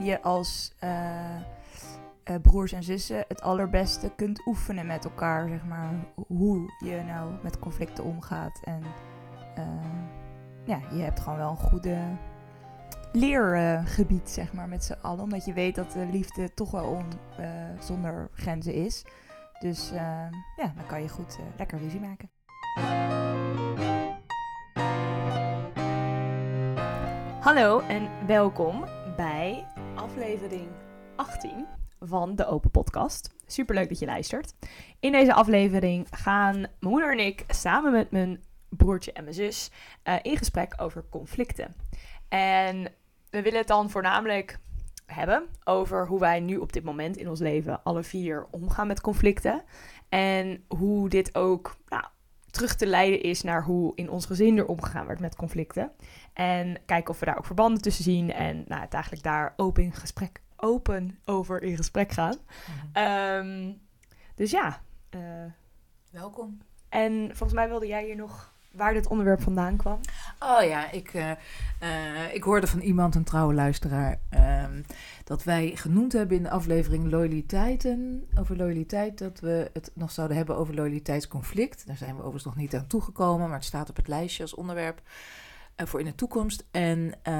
je 0.00 0.22
als 0.22 0.72
eh, 0.78 1.36
eh, 1.36 1.42
broers 2.42 2.72
en 2.72 2.82
zussen 2.82 3.24
het 3.28 3.42
allerbeste 3.42 4.12
kunt 4.16 4.46
oefenen 4.46 4.86
met 4.86 5.04
elkaar, 5.04 5.48
zeg 5.48 5.64
maar. 5.64 5.90
Hoe 6.26 6.72
je 6.78 7.02
nou 7.06 7.32
met 7.42 7.58
conflicten 7.58 8.04
omgaat. 8.04 8.60
En 8.64 8.82
eh, 9.54 9.64
ja, 10.64 10.80
je 10.92 11.02
hebt 11.02 11.20
gewoon 11.20 11.38
wel 11.38 11.50
een 11.50 11.56
goede 11.56 11.98
leergebied, 13.12 14.30
zeg 14.30 14.52
maar, 14.52 14.68
met 14.68 14.84
z'n 14.84 14.98
allen. 15.02 15.22
Omdat 15.22 15.44
je 15.44 15.52
weet 15.52 15.74
dat 15.74 15.92
de 15.92 16.06
liefde 16.10 16.54
toch 16.54 16.70
wel 16.70 16.84
on, 16.84 17.04
zonder 17.78 18.30
grenzen 18.34 18.74
is. 18.74 19.04
Dus 19.58 19.90
ja, 19.90 20.30
dan 20.56 20.86
kan 20.86 21.02
je 21.02 21.08
goed 21.08 21.38
lekker 21.56 21.78
ruzie 21.78 22.00
maken. 22.00 22.30
Hallo 27.40 27.80
en 27.80 28.26
welkom 28.26 28.84
bij 29.16 29.66
aflevering 29.94 30.68
18 31.16 31.66
van 32.00 32.36
de 32.36 32.46
Open 32.46 32.70
Podcast. 32.70 33.34
Superleuk 33.46 33.88
dat 33.88 33.98
je 33.98 34.06
luistert. 34.06 34.54
In 35.00 35.12
deze 35.12 35.34
aflevering 35.34 36.06
gaan 36.10 36.60
mijn 36.60 36.76
moeder 36.80 37.12
en 37.12 37.26
ik 37.26 37.44
samen 37.48 37.92
met 37.92 38.10
mijn 38.10 38.42
broertje 38.68 39.12
en 39.12 39.22
mijn 39.22 39.34
zus 39.34 39.70
eh, 40.02 40.14
in 40.22 40.36
gesprek 40.36 40.74
over 40.76 41.04
conflicten. 41.10 41.74
En 42.28 42.92
we 43.30 43.42
willen 43.42 43.58
het 43.58 43.68
dan 43.68 43.90
voornamelijk 43.90 44.58
hebben 45.06 45.46
over 45.64 46.06
hoe 46.06 46.20
wij 46.20 46.40
nu 46.40 46.56
op 46.56 46.72
dit 46.72 46.84
moment 46.84 47.16
in 47.16 47.28
ons 47.28 47.40
leven 47.40 47.82
alle 47.82 48.02
vier 48.02 48.46
omgaan 48.50 48.86
met 48.86 49.00
conflicten. 49.00 49.62
En 50.08 50.64
hoe 50.68 51.08
dit 51.08 51.34
ook 51.34 51.76
nou, 51.88 52.04
terug 52.50 52.76
te 52.76 52.86
leiden 52.86 53.22
is 53.22 53.42
naar 53.42 53.64
hoe 53.64 53.92
in 53.94 54.10
ons 54.10 54.26
gezin 54.26 54.58
er 54.58 54.66
omgegaan 54.66 55.06
werd 55.06 55.20
met 55.20 55.36
conflicten. 55.36 55.92
En 56.32 56.76
kijken 56.86 57.10
of 57.10 57.18
we 57.18 57.26
daar 57.26 57.38
ook 57.38 57.46
verbanden 57.46 57.82
tussen 57.82 58.04
zien. 58.04 58.32
En 58.32 58.64
nou, 58.68 58.80
het 58.80 58.94
eigenlijk 58.94 59.22
daar 59.22 59.52
open, 59.56 59.82
in 59.82 59.92
gesprek, 59.92 60.40
open 60.56 61.18
over 61.24 61.62
in 61.62 61.76
gesprek 61.76 62.12
gaan. 62.12 62.36
Ehm, 62.92 63.72
dus 64.34 64.50
ja. 64.50 64.80
eh, 65.10 65.20
Welkom. 66.10 66.58
en 66.88 67.26
volgens 67.26 67.52
mij 67.52 67.68
wilde 67.68 67.86
jij 67.86 68.04
hier 68.04 68.16
nog 68.16 68.52
waar 68.70 68.92
dit 68.92 69.06
onderwerp 69.06 69.42
vandaan 69.42 69.76
kwam. 69.76 70.00
Oh 70.38 70.62
ja, 70.62 70.90
ik, 70.90 71.14
eh, 71.14 71.30
eh, 71.78 72.34
ik 72.34 72.42
hoorde 72.42 72.66
van 72.66 72.80
iemand, 72.80 73.14
een 73.14 73.24
trouwe 73.24 73.54
luisteraar, 73.54 74.20
ehm, 74.28 74.82
dat 75.24 75.44
wij 75.44 75.72
genoemd 75.76 76.12
hebben 76.12 76.36
in 76.36 76.42
de 76.42 76.50
aflevering 76.50 77.10
loyaliteiten, 77.10 78.28
over 78.38 78.56
loyaliteit, 78.56 79.18
dat 79.18 79.40
we 79.40 79.70
het 79.72 79.90
nog 79.94 80.10
zouden 80.10 80.36
hebben 80.36 80.56
over 80.56 80.74
loyaliteitsconflict. 80.74 81.86
Daar 81.86 81.96
zijn 81.96 82.10
we 82.10 82.16
overigens 82.18 82.44
nog 82.44 82.56
niet 82.56 82.74
aan 82.74 82.86
toegekomen, 82.86 83.48
maar 83.48 83.56
het 83.56 83.66
staat 83.66 83.90
op 83.90 83.96
het 83.96 84.08
lijstje 84.08 84.42
als 84.42 84.54
onderwerp 84.54 85.02
voor 85.86 86.00
in 86.00 86.06
de 86.06 86.14
toekomst. 86.14 86.66
En, 86.70 87.12
eh, 87.22 87.32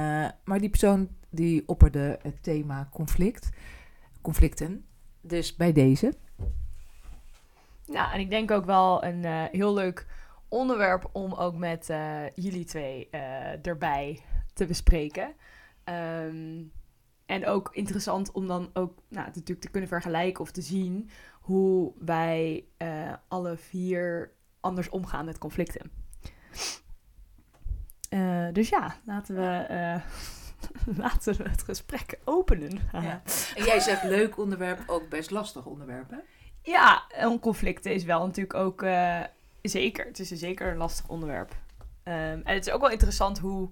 maar 0.45 0.59
die 0.61 0.71
persoon 0.71 1.09
die 1.29 1.69
opperde 1.69 2.19
het 2.23 2.43
thema 2.43 2.89
conflict, 2.93 3.51
conflicten, 4.21 4.85
dus 5.21 5.57
bij 5.57 5.73
deze. 5.73 6.15
Nou, 7.87 8.13
en 8.13 8.21
ik 8.21 8.31
denk 8.31 8.51
ook 8.51 8.65
wel 8.65 9.05
een 9.05 9.25
eh, 9.25 9.45
heel 9.51 9.75
leuk 9.75 10.07
onderwerp 10.51 11.09
om 11.13 11.33
ook 11.33 11.57
met 11.57 11.91
eh, 11.91 12.29
jullie 12.35 12.65
twee 12.65 13.09
eh, 13.11 13.67
erbij 13.67 14.21
te 14.53 14.67
bespreken. 14.67 15.35
Ehm, 15.85 16.63
en 17.27 17.47
ook 17.47 17.69
interessant 17.73 18.33
om 18.33 18.47
dan 18.47 18.71
ook 18.73 18.99
nou, 19.09 19.27
natuurlijk 19.27 19.61
te 19.61 19.71
kunnen 19.71 19.89
vergelijken 19.89 20.41
of 20.43 20.51
te 20.51 20.63
zien 20.63 21.11
hoe 21.41 21.93
wij 21.99 22.65
eh, 22.77 23.13
alle 23.29 23.57
vier 23.57 24.33
anders 24.61 24.89
omgaan 24.89 25.25
met 25.25 25.39
conflicten. 25.39 25.91
Eh, 28.11 28.47
dus 28.53 28.69
ja, 28.69 28.95
laten 29.05 29.35
we, 29.35 29.57
eh, 29.69 30.01
laten 31.05 31.37
we 31.37 31.49
het 31.49 31.63
gesprek 31.63 32.19
openen. 32.25 32.79
Ja. 32.93 33.23
En 33.57 33.65
jij 33.65 33.81
zegt 33.81 34.03
leuk 34.03 34.39
onderwerp, 34.39 34.83
ook 34.87 35.09
best 35.09 35.31
lastig 35.31 35.65
onderwerp, 35.65 36.11
hè? 36.11 36.17
Ja, 36.63 37.03
en 37.09 37.39
conflicten 37.39 37.93
is 37.93 38.05
wel 38.05 38.27
natuurlijk 38.27 38.55
ook 38.55 38.83
eh, 38.83 39.21
zeker. 39.63 40.07
Het 40.07 40.19
is 40.19 40.31
een 40.31 40.37
zeker 40.37 40.71
een 40.71 40.77
lastig 40.77 41.09
onderwerp. 41.09 41.55
Ehm, 42.03 42.41
en 42.45 42.55
het 42.55 42.67
is 42.67 42.73
ook 42.73 42.81
wel 42.81 42.91
interessant 42.91 43.39
hoe. 43.39 43.69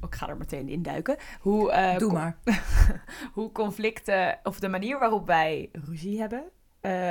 oh, 0.00 0.08
Ik 0.08 0.14
ga 0.14 0.28
er 0.28 0.36
meteen 0.36 0.68
in 0.68 0.82
duiken. 0.82 1.16
Hoe, 1.40 1.96
Doe 1.98 2.12
maar. 2.12 2.36
hoe 3.34 3.52
conflicten, 3.52 4.38
of 4.42 4.60
de 4.60 4.68
manier 4.68 4.98
waarop 4.98 5.26
wij 5.26 5.70
ruzie 5.72 6.20
hebben. 6.20 6.42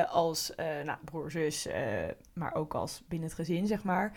als 0.10 0.54
nou, 0.84 0.98
broer, 1.06 1.32
zus, 1.32 1.68
maar 2.34 2.54
ook 2.56 2.74
als 2.74 3.04
binnen 3.08 3.28
het 3.28 3.38
gezin, 3.38 3.68
zeg 3.68 3.84
maar. 3.84 4.12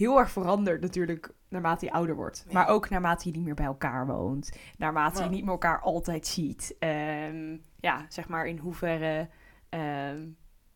Heel 0.00 0.18
erg 0.18 0.30
verandert 0.30 0.80
natuurlijk 0.80 1.34
naarmate 1.48 1.84
je 1.84 1.92
ouder 1.92 2.14
wordt. 2.14 2.44
Ja. 2.46 2.52
Maar 2.52 2.68
ook 2.68 2.88
naarmate 2.88 3.28
je 3.28 3.36
niet 3.36 3.44
meer 3.44 3.54
bij 3.54 3.64
elkaar 3.64 4.06
woont. 4.06 4.52
Naarmate 4.76 5.18
je 5.18 5.24
Ja. 5.24 5.30
niet 5.30 5.42
meer 5.42 5.50
elkaar 5.52 5.80
altijd 5.80 6.26
ziet. 6.26 6.76
Ehm, 6.78 7.56
ja, 7.80 8.06
zeg 8.08 8.28
maar 8.28 8.46
in 8.46 8.58
hoeverre 8.58 9.28
ehm, 9.68 10.28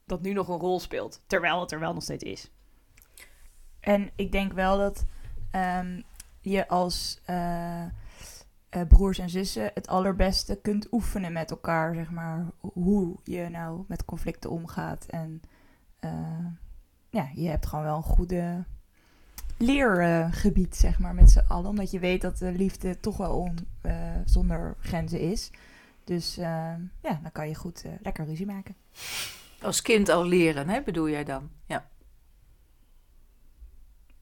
dat 0.05 0.23
nu 0.23 0.33
nog 0.33 0.49
een 0.49 0.59
rol 0.59 0.81
speelt. 0.81 1.23
Terwijl 1.27 1.61
het 1.61 1.73
er 1.73 1.79
wel 1.81 1.95
nog 1.95 2.03
steeds 2.03 2.25
is. 2.25 2.51
En 3.81 4.11
ik 4.15 4.33
denk 4.33 4.53
wel 4.53 4.79
dat 4.79 5.05
ehm, 5.51 6.01
je 6.41 6.69
als 6.69 7.21
eh, 7.25 7.83
eh, 7.83 7.91
broers 8.89 9.19
en 9.19 9.31
zussen 9.31 9.71
het 9.75 9.89
allerbeste 9.89 10.61
kunt 10.61 10.93
oefenen 10.93 11.33
met 11.33 11.51
elkaar, 11.51 11.95
zeg 11.95 12.11
maar. 12.11 12.51
Hoe 12.61 13.17
je 13.23 13.49
nou 13.49 13.85
met 13.89 14.05
conflicten 14.05 14.51
omgaat. 14.51 15.07
En 15.07 15.41
eh, 16.01 16.47
ja, 17.11 17.29
je 17.35 17.49
hebt 17.49 17.67
gewoon 17.67 17.85
wel 17.85 17.97
een 17.97 18.03
goede 18.03 18.65
leergebied, 19.59 20.77
zeg 20.77 20.99
maar, 20.99 21.15
met 21.15 21.31
z'n 21.31 21.45
allen. 21.49 21.71
Omdat 21.71 21.91
je 21.91 21.99
weet 21.99 22.21
dat 22.21 22.39
de 22.39 22.53
liefde 22.53 23.01
toch 23.01 23.17
wel 23.17 23.39
on, 23.39 23.57
eh, 23.81 23.95
zonder 24.25 24.77
grenzen 24.81 25.21
is. 25.21 25.51
Dus 26.05 26.37
eh, 26.37 26.75
ja, 27.03 27.21
dan 27.23 27.33
kan 27.33 27.49
je 27.49 27.55
goed 27.55 27.85
eh, 27.85 27.93
lekker 28.03 28.25
ruzie 28.25 28.47
maken. 28.47 28.77
Als 29.63 29.83
kind 29.83 30.09
al 30.09 30.25
leren, 30.25 30.69
hè, 30.69 30.83
bedoel 30.83 31.09
jij 31.09 31.25
dan? 31.25 31.51
Ja. 31.67 31.89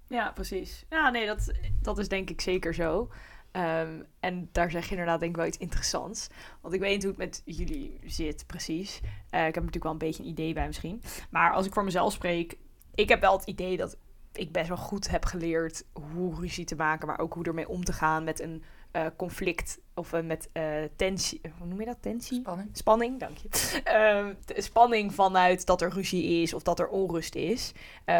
Ja, 0.09 0.31
precies. 0.31 0.85
Ja, 0.91 1.11
nee, 1.11 1.27
dat, 1.27 1.53
dat 1.83 1.99
is 1.99 2.09
denk 2.09 2.31
ik 2.31 2.41
zeker 2.41 2.75
zo. 2.75 3.11
Ehm, 3.53 4.03
en 4.21 4.49
daar 4.53 4.71
zeg 4.71 4.85
je 4.85 4.91
inderdaad 4.91 5.21
denk 5.21 5.31
ik 5.31 5.37
wel 5.37 5.47
iets 5.47 5.59
interessants. 5.59 6.29
Want 6.61 6.75
ik 6.75 6.81
weet 6.81 6.93
niet 6.93 7.03
hoe 7.03 7.11
het 7.11 7.21
met 7.21 7.43
jullie 7.45 8.01
zit 8.05 8.47
precies. 8.47 9.01
Eh, 9.31 9.47
ik 9.47 9.55
heb 9.55 9.65
natuurlijk 9.65 9.83
wel 9.83 9.93
een 9.93 9.99
beetje 9.99 10.23
een 10.23 10.29
idee 10.29 10.53
bij 10.53 10.67
misschien. 10.67 11.03
Maar 11.31 11.53
als 11.53 11.67
ik 11.67 11.73
voor 11.73 11.85
mezelf 11.85 12.13
spreek, 12.13 12.57
ik 12.95 13.09
heb 13.09 13.21
wel 13.21 13.37
het 13.37 13.47
idee 13.47 13.77
dat 13.77 13.97
ik 14.33 14.53
best 14.53 14.69
wel 14.69 14.77
goed 14.77 15.11
heb 15.11 15.25
geleerd 15.25 15.85
hoe 15.93 16.35
ruzie 16.41 16.65
te 16.65 16.77
maken, 16.77 17.07
maar 17.07 17.19
ook 17.19 17.35
hoe 17.35 17.45
ermee 17.45 17.69
om 17.69 17.85
te 17.85 17.93
gaan 17.93 18.25
met 18.25 18.41
een 18.41 18.63
eh, 18.91 19.07
conflict 19.17 19.81
of 19.95 20.13
eh, 20.13 20.23
met 20.23 20.49
eh, 20.53 20.65
tensie. 20.97 21.41
Hoe 21.59 21.67
noem 21.67 21.81
je 21.81 21.87
dat? 21.87 21.97
Tensie? 22.01 22.41
Spanning. 22.41 22.69
Spanning, 22.73 23.21
dank 23.21 23.37
je. 23.37 23.49
Ehm, 23.85 24.35
spanning 24.47 25.15
vanuit 25.15 25.67
dat 25.67 25.83
er 25.83 25.91
ruzie 25.91 26.43
is 26.43 26.55
of 26.55 26.63
dat 26.63 26.81
er 26.81 26.89
onrust 26.89 27.35
is. 27.35 27.73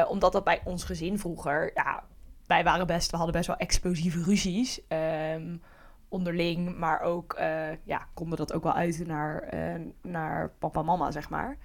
Omdat 0.09 0.33
dat 0.33 0.45
bij 0.45 0.61
ons 0.65 0.85
gezin 0.85 1.19
vroeger, 1.19 1.71
ja, 1.75 2.05
wij 2.47 2.65
waren 2.65 2.87
best, 2.87 3.11
we 3.11 3.17
hadden 3.17 3.35
best 3.35 3.47
wel 3.47 3.57
explosieve 3.57 4.23
ruzies. 4.23 4.87
ehm, 4.89 5.57
onderling, 6.13 6.77
maar 6.79 7.01
ook, 7.01 7.33
eh, 7.33 7.77
ja, 7.85 8.09
konden 8.15 8.39
dat 8.39 8.53
ook 8.53 8.63
wel 8.63 8.73
uit 8.73 9.07
naar, 9.07 9.43
eh, 9.43 9.81
naar 10.03 10.51
papa 10.59 10.81
en 10.81 10.87
mama, 10.87 11.11
zeg 11.11 11.31
maar. 11.31 11.57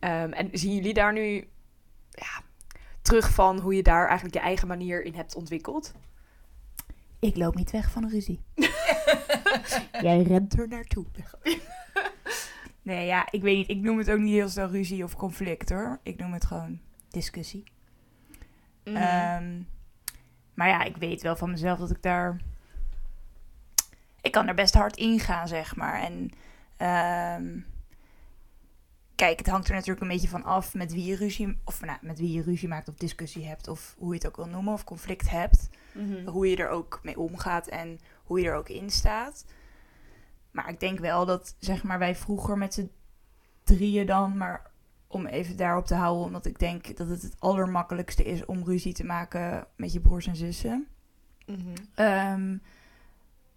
Ehm, 0.00 0.32
en 0.32 0.48
zien 0.52 0.74
jullie 0.74 0.94
daar 0.94 1.12
nu, 1.12 1.48
ja, 2.10 2.42
terug 3.02 3.30
van 3.30 3.58
hoe 3.58 3.74
je 3.74 3.82
daar 3.82 4.06
eigenlijk 4.06 4.34
je 4.34 4.40
eigen 4.40 4.68
manier 4.68 5.02
in 5.02 5.14
hebt 5.14 5.34
ontwikkeld? 5.34 5.92
Ik 7.18 7.36
loop 7.36 7.54
niet 7.54 7.70
weg 7.70 7.90
van 7.90 8.02
een 8.02 8.10
ruzie. 8.10 8.40
Jij 10.00 10.22
rent 10.22 10.58
er 10.58 10.68
naartoe. 10.68 11.04
nee, 12.82 13.06
ja, 13.06 13.28
ik 13.30 13.42
weet 13.42 13.56
niet. 13.56 13.68
Ik 13.68 13.80
noem 13.80 13.98
het 13.98 14.10
ook 14.10 14.18
niet 14.18 14.32
heel 14.32 14.48
snel 14.48 14.68
ruzie 14.68 15.04
of 15.04 15.16
conflict 15.16 15.70
hoor. 15.70 15.98
Ik 16.02 16.18
noem 16.18 16.32
het 16.32 16.44
gewoon 16.44 16.80
discussie. 17.08 17.64
Mhm. 18.84 18.96
Ehm, 18.96 19.62
maar 20.54 20.68
ja, 20.68 20.82
ik 20.82 20.96
weet 20.96 21.22
wel 21.22 21.36
van 21.36 21.50
mezelf 21.50 21.78
dat 21.78 21.90
ik 21.90 22.02
daar... 22.02 22.40
Ik 24.20 24.32
kan 24.32 24.48
er 24.48 24.54
best 24.54 24.74
hard 24.74 24.96
in 24.96 25.20
gaan, 25.20 25.48
zeg 25.48 25.76
maar. 25.76 26.00
En 26.00 26.30
ehm, 26.76 27.60
kijk, 29.22 29.38
het 29.38 29.48
hangt 29.48 29.68
er 29.68 29.74
natuurlijk 29.74 30.00
een 30.00 30.08
beetje 30.12 30.28
van 30.28 30.44
af 30.44 30.74
met 30.74 30.92
wie 30.92 31.04
je 31.04 31.16
ruzie... 31.16 31.58
Of 31.64 31.80
nou, 31.80 31.98
met 32.00 32.18
wie 32.18 32.32
je 32.32 32.42
ruzie 32.42 32.68
maakt 32.68 32.88
of 32.88 32.94
discussie 32.94 33.46
hebt. 33.46 33.68
Of 33.68 33.94
hoe 33.98 34.08
je 34.08 34.14
het 34.14 34.26
ook 34.26 34.36
wil 34.36 34.46
noemen. 34.46 34.72
Of 34.72 34.84
conflict 34.84 35.30
hebt 35.30 35.68
Mhm. 35.92 36.28
hoe 36.28 36.50
je 36.50 36.56
er 36.56 36.68
ook 36.68 37.00
mee 37.02 37.18
omgaat 37.18 37.66
en 37.66 38.00
hoe 38.24 38.40
je 38.40 38.46
er 38.48 38.54
ook 38.54 38.68
in 38.68 38.90
staat. 38.90 39.44
Maar 40.50 40.68
ik 40.68 40.80
denk 40.80 40.98
wel 40.98 41.26
dat, 41.26 41.54
zeg 41.58 41.82
maar, 41.82 41.98
wij 41.98 42.14
vroeger 42.14 42.58
met 42.58 42.74
z'n 42.74 42.90
drieën 43.64 44.06
dan, 44.06 44.36
maar 44.36 44.70
om 45.06 45.26
even 45.26 45.56
daarop 45.56 45.86
te 45.86 45.94
houden, 45.94 46.24
omdat 46.24 46.46
ik 46.46 46.58
denk 46.58 46.96
dat 46.96 47.08
het 47.08 47.22
het 47.22 47.36
allermakkelijkste 47.38 48.24
is 48.24 48.44
om 48.44 48.64
ruzie 48.64 48.92
te 48.94 49.04
maken 49.04 49.66
met 49.76 49.92
je 49.92 50.00
broers 50.00 50.26
en 50.26 50.36
zussen. 50.36 50.86
Mhm. 51.46 51.58
Ehm, 51.94 52.56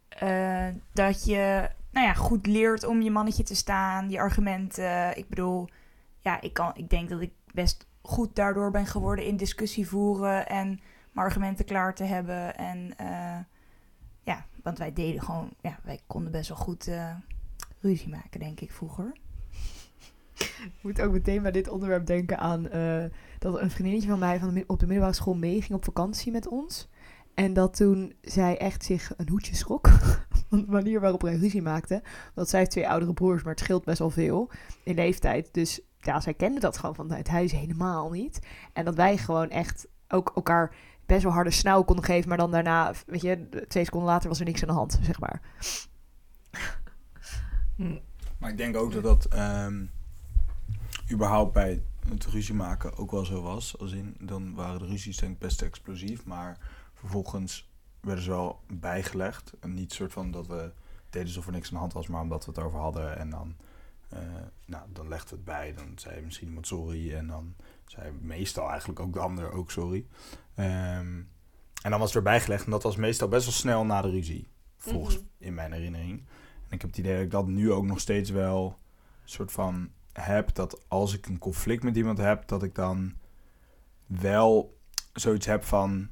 eh, 0.10 0.68
dat 0.94 1.26
je, 1.26 1.70
nou 1.96 2.08
ja, 2.08 2.14
goed 2.14 2.48
leert 2.48 2.86
om 2.86 3.02
je 3.02 3.12
mannetje 3.12 3.44
te 3.44 3.56
staan, 3.56 4.10
je 4.10 4.20
argumenten. 4.20 5.18
Ik 5.18 5.30
bedoel, 5.30 5.70
ja, 6.20 6.42
ik, 6.42 6.54
kan, 6.54 6.72
ik 6.76 6.90
denk 6.90 7.10
dat 7.10 7.22
ik 7.22 7.32
best 7.54 7.88
goed 8.02 8.36
daardoor 8.36 8.72
ben 8.72 8.86
geworden 8.86 9.26
in 9.26 9.38
discussie 9.38 9.88
voeren 9.88 10.48
en 10.48 10.68
mijn 11.12 11.28
argumenten 11.28 11.66
klaar 11.66 11.96
te 11.96 12.04
hebben. 12.04 12.58
En 12.58 12.98
eh, 12.98 13.38
ja, 14.24 14.46
want 14.64 14.78
wij 14.78 14.94
deden 14.94 15.22
gewoon, 15.22 15.50
ja, 15.62 15.80
wij 15.84 16.00
konden 16.08 16.32
best 16.32 16.50
wel 16.50 16.58
goed 16.58 16.88
eh, 16.88 17.16
ruzie 17.80 18.10
maken, 18.10 18.40
denk 18.40 18.60
ik, 18.60 18.72
vroeger. 18.72 19.18
Ik 20.38 20.80
moet 20.82 21.02
ook 21.02 21.12
meteen 21.12 21.42
bij 21.42 21.52
dit 21.52 21.70
onderwerp 21.70 22.06
denken 22.06 22.38
aan 22.38 22.70
eh, 22.70 23.04
dat 23.40 23.62
een 23.62 23.72
vriendinnetje 23.72 24.10
van 24.10 24.20
mij 24.20 24.40
van 24.40 24.54
de, 24.54 24.64
op 24.68 24.80
de 24.80 24.86
middelbare 24.86 25.16
school 25.16 25.36
meeging 25.36 25.74
op 25.74 25.84
vakantie 25.84 26.32
met 26.32 26.48
ons. 26.48 26.90
En 27.36 27.54
dat 27.54 27.76
toen 27.76 28.14
zij 28.22 28.58
echt 28.58 28.84
zich 28.84 29.12
een 29.18 29.30
hoedje 29.30 29.56
schrok 29.56 29.88
van 30.50 30.60
de 30.60 30.72
manier 30.72 31.00
waarop 31.00 31.22
hij 31.22 31.36
ruzie 31.36 31.62
maakte. 31.62 32.04
Want 32.34 32.50
zij 32.50 32.60
heeft 32.60 32.72
twee 32.72 32.90
oudere 32.90 33.14
broers, 33.14 33.44
maar 33.44 33.54
het 33.54 33.64
scheelt 33.64 33.86
best 33.86 34.00
wel 34.00 34.10
veel 34.10 34.52
in 34.84 34.96
leeftijd. 34.96 35.50
Dus 35.54 35.82
ja, 36.00 36.20
zij 36.20 36.34
kende 36.34 36.60
dat 36.60 36.78
gewoon 36.78 36.96
van 36.96 37.12
het 37.12 37.28
huis 37.28 37.52
helemaal 37.52 38.10
niet. 38.10 38.40
En 38.74 38.86
dat 38.86 38.96
wij 38.96 39.18
gewoon 39.18 39.50
echt 39.50 39.88
ook 40.08 40.32
elkaar 40.36 40.76
best 41.06 41.24
wel 41.24 41.32
harde 41.32 41.52
snauw 41.52 41.84
konden 41.84 42.06
geven. 42.06 42.30
Maar 42.30 42.38
dan 42.38 42.52
daarna, 42.52 42.94
weet 43.06 43.22
je, 43.22 43.66
twee 43.68 43.84
seconden 43.84 44.10
later 44.10 44.30
was 44.30 44.40
er 44.40 44.46
niks 44.46 44.62
aan 44.62 44.68
de 44.68 44.74
hand, 44.74 45.00
zeg 45.02 45.20
maar. 45.20 45.42
Hm. 47.76 47.98
Maar 48.38 48.50
ik 48.50 48.58
denk 48.58 48.76
ook 48.76 48.92
dat 48.92 49.04
dat 49.04 49.26
ehm, 49.26 49.86
überhaupt 51.12 51.54
bij 51.54 51.82
het 52.10 52.26
ruzie 52.26 52.56
maken 52.56 52.98
ook 52.98 53.12
wel 53.12 53.26
zo 53.26 53.42
was. 53.42 53.80
Als 53.80 53.92
in, 53.92 54.16
dan 54.20 54.54
waren 54.54 54.80
de 54.80 54.86
ruzies 54.86 55.18
denk 55.18 55.34
ik 55.34 55.40
best 55.40 55.62
explosief. 55.62 56.26
Maar 56.26 56.58
vervolgens 57.06 57.70
werden 58.00 58.24
ze 58.24 58.30
wel 58.30 58.60
bijgelegd. 58.68 59.54
En 59.60 59.74
niet 59.74 59.94
soort 59.94 60.14
van 60.14 60.32
dat 60.32 60.48
we 60.48 60.72
deden 61.10 61.28
alsof 61.28 61.46
er 61.46 61.52
niks 61.52 61.68
aan 61.68 61.74
de 61.74 61.80
hand 61.80 61.94
was, 61.94 62.08
maar 62.08 62.22
omdat 62.22 62.46
we 62.46 62.52
het 62.52 62.64
over 62.64 62.80
hadden. 62.80 63.18
En 63.18 63.30
dan, 63.30 63.56
eh, 64.10 64.20
nou, 64.66 64.84
dan 64.94 65.08
legden 65.08 65.30
we 65.30 65.36
het 65.36 65.46
bij. 65.46 65.74
Dan 65.74 65.92
zei 65.96 66.22
misschien 66.22 66.48
iemand 66.48 66.68
sorry. 66.68 67.14
En 67.14 67.28
dan 67.28 67.56
zei 67.86 68.12
meestal 68.22 68.70
eigenlijk 68.70 69.00
ook 69.00 69.14
de 69.14 69.20
ander 69.20 69.52
ook 69.52 69.72
sorry. 69.72 70.06
Ehm, 70.56 71.22
en 71.82 71.90
dan 71.92 72.00
was 72.00 72.08
het 72.08 72.16
erbij 72.18 72.42
gelegd. 72.42 72.66
En 72.66 72.72
dat 72.72 72.84
was 72.84 72.96
meestal 72.96 73.28
best 73.28 73.44
wel 73.46 73.54
snel 73.54 73.86
na 73.86 74.02
de 74.02 74.10
ruzie. 74.10 74.48
Volgens 74.78 75.16
Mhm. 75.16 75.26
in 75.38 75.54
mijn 75.54 75.72
herinnering. 75.72 76.20
En 76.68 76.72
ik 76.72 76.82
heb 76.82 76.90
het 76.90 77.00
idee 77.00 77.14
dat 77.16 77.24
ik 77.24 77.32
dat 77.32 77.48
nu 77.48 77.72
ook 77.72 77.86
nog 77.86 78.00
steeds 78.00 78.30
wel 78.30 78.78
soort 79.24 79.52
van 79.52 79.90
heb. 80.14 80.54
Dat 80.56 80.84
als 80.88 81.14
ik 81.14 81.26
een 81.26 81.38
conflict 81.38 81.84
met 81.84 81.96
iemand 81.96 82.18
heb, 82.18 82.48
dat 82.48 82.64
ik 82.64 82.76
dan 82.76 83.14
wel 84.06 84.78
zoiets 85.14 85.46
heb 85.46 85.64
van. 85.64 86.10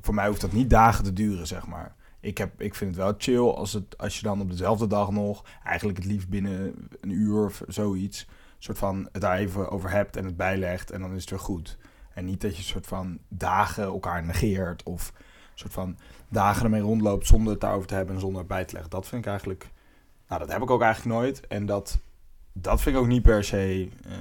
Voor 0.00 0.14
mij 0.14 0.28
hoeft 0.28 0.40
dat 0.40 0.52
niet 0.52 0.70
dagen 0.70 1.04
te 1.04 1.12
duren, 1.12 1.46
zeg 1.46 1.66
maar. 1.66 1.94
Ik, 2.20 2.38
heb, 2.38 2.60
ik 2.60 2.74
vind 2.74 2.90
het 2.94 3.04
wel 3.04 3.14
chill 3.18 3.48
als, 3.48 3.72
het, 3.72 3.98
als 3.98 4.16
je 4.16 4.22
dan 4.22 4.40
op 4.40 4.50
dezelfde 4.50 4.86
dag 4.86 5.10
nog, 5.10 5.44
eigenlijk 5.64 5.98
het 5.98 6.06
liefst 6.06 6.28
binnen 6.28 6.88
een 7.00 7.10
uur 7.10 7.44
of 7.44 7.62
zoiets, 7.66 8.26
soort 8.58 8.78
van 8.78 9.08
het 9.12 9.22
daar 9.22 9.36
even 9.36 9.70
over 9.70 9.90
hebt 9.90 10.16
en 10.16 10.24
het 10.24 10.36
bijlegt 10.36 10.90
en 10.90 11.00
dan 11.00 11.14
is 11.14 11.20
het 11.20 11.30
weer 11.30 11.38
goed. 11.38 11.78
En 12.14 12.24
niet 12.24 12.40
dat 12.40 12.56
je 12.56 12.62
soort 12.62 12.86
van 12.86 13.18
dagen 13.28 13.84
elkaar 13.84 14.24
negeert 14.24 14.82
of 14.82 15.12
soort 15.54 15.72
van 15.72 15.98
dagen 16.28 16.64
ermee 16.64 16.80
rondloopt 16.80 17.26
zonder 17.26 17.52
het 17.52 17.60
daarover 17.60 17.88
te 17.88 17.94
hebben 17.94 18.14
en 18.14 18.20
zonder 18.20 18.38
het 18.38 18.48
bij 18.48 18.64
te 18.64 18.72
leggen. 18.72 18.90
Dat 18.90 19.06
vind 19.06 19.24
ik 19.24 19.30
eigenlijk, 19.30 19.70
nou 20.28 20.40
dat 20.40 20.52
heb 20.52 20.62
ik 20.62 20.70
ook 20.70 20.82
eigenlijk 20.82 21.16
nooit. 21.16 21.46
En 21.46 21.66
dat, 21.66 21.98
dat 22.52 22.80
vind 22.80 22.96
ik 22.96 23.02
ook 23.02 23.08
niet 23.08 23.22
per 23.22 23.44
se 23.44 23.88
eh, 24.04 24.12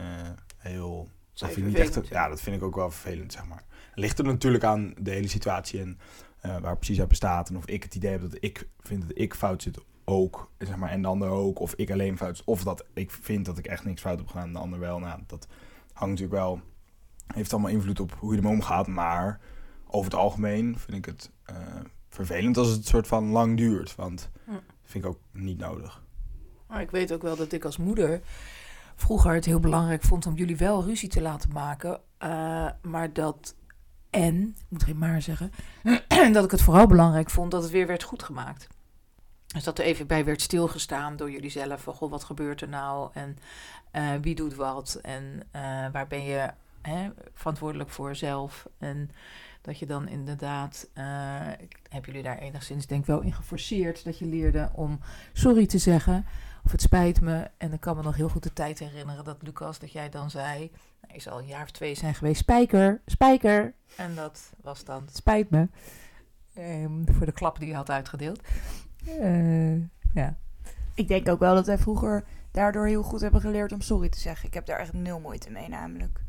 heel, 0.57 1.09
dat 1.33 1.51
vind 1.51 1.57
ik 1.57 1.65
niet 1.65 1.75
echt, 1.75 1.93
vervelend, 1.93 2.13
ja 2.13 2.27
dat 2.27 2.41
vind 2.41 2.55
ik 2.55 2.63
ook 2.63 2.75
wel 2.75 2.91
vervelend 2.91 3.31
zeg 3.33 3.45
maar. 3.45 3.63
Ligt 3.95 4.19
er 4.19 4.25
natuurlijk 4.25 4.63
aan 4.63 4.93
de 4.99 5.11
hele 5.11 5.27
situatie 5.27 5.79
en 5.81 5.99
eh, 6.39 6.57
waar 6.57 6.77
precies 6.77 6.99
uit 6.99 7.07
bestaat. 7.07 7.49
En 7.49 7.57
of 7.57 7.65
ik 7.65 7.83
het 7.83 7.95
idee 7.95 8.11
heb 8.11 8.21
dat 8.21 8.37
ik 8.39 8.67
vind 8.79 9.01
dat 9.07 9.17
ik 9.17 9.33
fout 9.33 9.61
zit 9.61 9.79
ook, 10.05 10.51
zeg 10.57 10.75
maar, 10.75 10.89
en 10.89 11.01
de 11.01 11.07
ander 11.07 11.29
ook. 11.29 11.59
Of 11.59 11.73
ik 11.75 11.91
alleen 11.91 12.17
fout. 12.17 12.41
Of 12.45 12.63
dat 12.63 12.85
ik 12.93 13.11
vind 13.11 13.45
dat 13.45 13.57
ik 13.57 13.67
echt 13.67 13.85
niks 13.85 14.01
fout 14.01 14.17
heb 14.17 14.27
gedaan 14.27 14.47
en 14.47 14.53
de 14.53 14.59
ander 14.59 14.79
wel. 14.79 14.99
Nou, 14.99 15.19
dat 15.27 15.47
hangt 15.93 16.09
natuurlijk 16.19 16.41
wel, 16.41 16.61
heeft 17.33 17.53
allemaal 17.53 17.71
invloed 17.71 17.99
op 17.99 18.15
hoe 18.19 18.31
je 18.31 18.37
ermee 18.37 18.53
omgaat. 18.53 18.87
Maar 18.87 19.39
over 19.87 20.11
het 20.11 20.19
algemeen 20.19 20.77
vind 20.79 20.97
ik 20.97 21.05
het 21.05 21.31
eh, 21.45 21.55
vervelend 22.09 22.57
als 22.57 22.67
het 22.69 22.87
soort 22.87 23.07
van 23.07 23.25
lang 23.29 23.57
duurt. 23.57 23.95
Want 23.95 24.29
Hm. 24.45 24.51
dat 24.51 24.61
vind 24.83 25.03
ik 25.03 25.09
ook 25.09 25.19
niet 25.31 25.57
nodig. 25.57 26.03
Maar 26.67 26.81
ik 26.81 26.91
weet 26.91 27.13
ook 27.13 27.21
wel 27.21 27.35
dat 27.35 27.51
ik 27.51 27.65
als 27.65 27.77
moeder 27.77 28.21
vroeger 28.95 29.33
het 29.33 29.45
heel 29.45 29.59
belangrijk 29.59 30.03
vond 30.03 30.25
om 30.25 30.35
jullie 30.35 30.57
wel 30.57 30.83
ruzie 30.83 31.09
te 31.09 31.21
laten 31.21 31.51
maken. 31.53 32.01
eh, 32.17 32.67
maar 32.81 33.13
dat. 33.13 33.55
En, 34.15 34.55
ik 34.57 34.65
moet 34.69 34.83
geen 34.83 34.97
maar 34.97 35.21
zeggen. 35.21 35.51
dat 36.33 36.43
ik 36.43 36.51
het 36.51 36.61
vooral 36.61 36.87
belangrijk 36.87 37.29
vond 37.29 37.51
dat 37.51 37.63
het 37.63 37.71
weer 37.71 37.87
werd 37.87 38.03
goed 38.03 38.23
gemaakt. 38.23 38.67
Dus 39.47 39.63
dat 39.63 39.79
er 39.79 39.85
even 39.85 40.07
bij 40.07 40.25
werd 40.25 40.41
stilgestaan 40.41 41.15
door 41.15 41.31
jullie 41.31 41.49
zelf. 41.49 41.81
Van, 41.81 41.93
goh, 41.93 42.09
wat 42.09 42.23
gebeurt 42.23 42.61
er 42.61 42.69
nou? 42.69 43.09
En 43.13 43.37
eh, 43.91 44.11
wie 44.21 44.35
doet 44.35 44.55
wat? 44.55 44.99
En 45.01 45.43
eh, 45.51 45.61
waar 45.91 46.07
ben 46.07 46.23
je 46.23 46.49
hè, 46.81 47.09
verantwoordelijk 47.33 47.89
voor 47.89 48.15
zelf? 48.15 48.67
En 48.77 49.11
dat 49.61 49.79
je 49.79 49.85
dan 49.85 50.07
inderdaad. 50.07 50.89
eh, 50.93 51.51
ik 51.59 51.79
heb 51.89 52.05
jullie 52.05 52.23
daar 52.23 52.37
enigszins, 52.37 52.87
denk 52.87 53.01
ik, 53.01 53.07
wel 53.07 53.21
in 53.21 53.33
geforceerd. 53.33 54.03
Dat 54.03 54.17
je 54.17 54.25
leerde 54.25 54.69
om 54.73 54.99
sorry 55.33 55.65
te 55.65 55.77
zeggen. 55.77 56.25
Of 56.65 56.71
het 56.71 56.81
spijt 56.81 57.21
me. 57.21 57.49
En 57.57 57.73
ik 57.73 57.79
kan 57.79 57.95
me 57.95 58.03
nog 58.03 58.15
heel 58.15 58.29
goed 58.29 58.43
de 58.43 58.53
tijd 58.53 58.79
herinneren 58.79 59.23
dat 59.23 59.41
Lucas, 59.41 59.79
dat 59.79 59.91
jij 59.91 60.09
dan 60.09 60.29
zei. 60.29 60.71
Nou, 61.01 61.13
je 61.13 61.19
zal 61.19 61.39
een 61.39 61.47
jaar 61.47 61.63
of 61.63 61.71
twee 61.71 61.95
zijn 61.95 62.15
geweest. 62.15 62.39
Spijker, 62.39 63.01
spijker. 63.05 63.73
En 63.95 64.15
dat 64.15 64.51
was 64.61 64.83
dan 64.83 65.03
het 65.05 65.15
spijt 65.15 65.49
me. 65.49 65.67
Ehm, 66.53 67.05
voor 67.11 67.25
de 67.25 67.31
klap 67.31 67.59
die 67.59 67.67
je 67.67 67.75
had 67.75 67.89
uitgedeeld. 67.89 68.41
Eh, 69.05 69.75
ja. 70.13 70.35
Ik 70.93 71.07
denk 71.07 71.29
ook 71.29 71.39
wel 71.39 71.55
dat 71.55 71.65
wij 71.65 71.77
vroeger 71.77 72.23
daardoor 72.51 72.87
heel 72.87 73.03
goed 73.03 73.21
hebben 73.21 73.41
geleerd 73.41 73.71
om 73.71 73.81
sorry 73.81 74.09
te 74.09 74.19
zeggen. 74.19 74.47
Ik 74.47 74.53
heb 74.53 74.65
daar 74.65 74.79
echt 74.79 74.93
nul 74.93 75.19
moeite 75.19 75.51
mee 75.51 75.69
namelijk. 75.69 76.21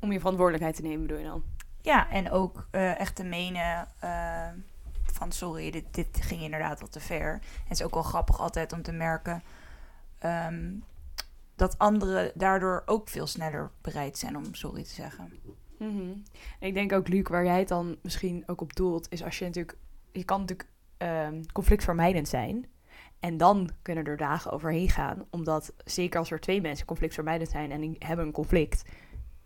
Om 0.00 0.12
je 0.12 0.18
verantwoordelijkheid 0.18 0.76
te 0.76 0.82
nemen, 0.82 1.06
bedoel 1.06 1.18
je 1.18 1.24
dan? 1.24 1.42
Ja, 1.80 2.10
en 2.10 2.30
ook 2.30 2.66
eh, 2.70 3.00
echt 3.00 3.14
te 3.14 3.24
menen 3.24 3.88
eh, 3.98 4.48
van 5.20 5.32
sorry, 5.32 5.84
dit, 5.90 6.08
ging 6.20 6.42
inderdaad 6.42 6.80
wat 6.80 6.92
te 6.92 7.00
ver. 7.00 7.32
En 7.32 7.40
het 7.62 7.78
is 7.78 7.82
ook 7.82 7.94
wel 7.94 8.02
grappig 8.02 8.40
altijd 8.40 8.72
om 8.72 8.82
te 8.82 8.92
merken 8.92 9.42
ehm, 10.18 10.72
dat 11.56 11.78
anderen 11.78 12.32
daardoor 12.34 12.82
ook 12.86 13.08
veel 13.08 13.26
sneller 13.26 13.70
bereid 13.80 14.18
zijn 14.18 14.36
om 14.36 14.54
sorry 14.54 14.82
te 14.82 14.90
zeggen. 14.90 15.32
Mhm. 15.78 16.10
En 16.58 16.68
ik 16.68 16.74
denk 16.74 16.92
ook, 16.92 17.08
Luc, 17.08 17.28
waar 17.28 17.44
jij 17.44 17.58
het 17.58 17.68
dan 17.68 17.96
misschien 18.02 18.42
ook 18.46 18.60
op 18.60 18.76
doelt, 18.76 19.06
is 19.10 19.24
als 19.24 19.38
je 19.38 19.44
natuurlijk... 19.44 19.76
Je 20.12 20.24
kan 20.24 20.40
natuurlijk 20.40 20.68
ehm, 20.96 21.42
conflictvermijdend 21.52 22.28
zijn. 22.28 22.66
En 23.18 23.36
dan 23.36 23.70
kunnen 23.82 24.04
er 24.04 24.16
dagen 24.16 24.50
overheen 24.50 24.90
gaan. 24.90 25.26
Omdat, 25.30 25.72
zeker 25.84 26.18
als 26.18 26.30
er 26.30 26.40
twee 26.40 26.60
mensen 26.60 26.86
conflictvermijdend 26.86 27.50
zijn 27.50 27.70
en 27.70 27.80
die 27.80 27.96
hebben 27.98 28.26
een 28.26 28.32
conflict... 28.32 28.82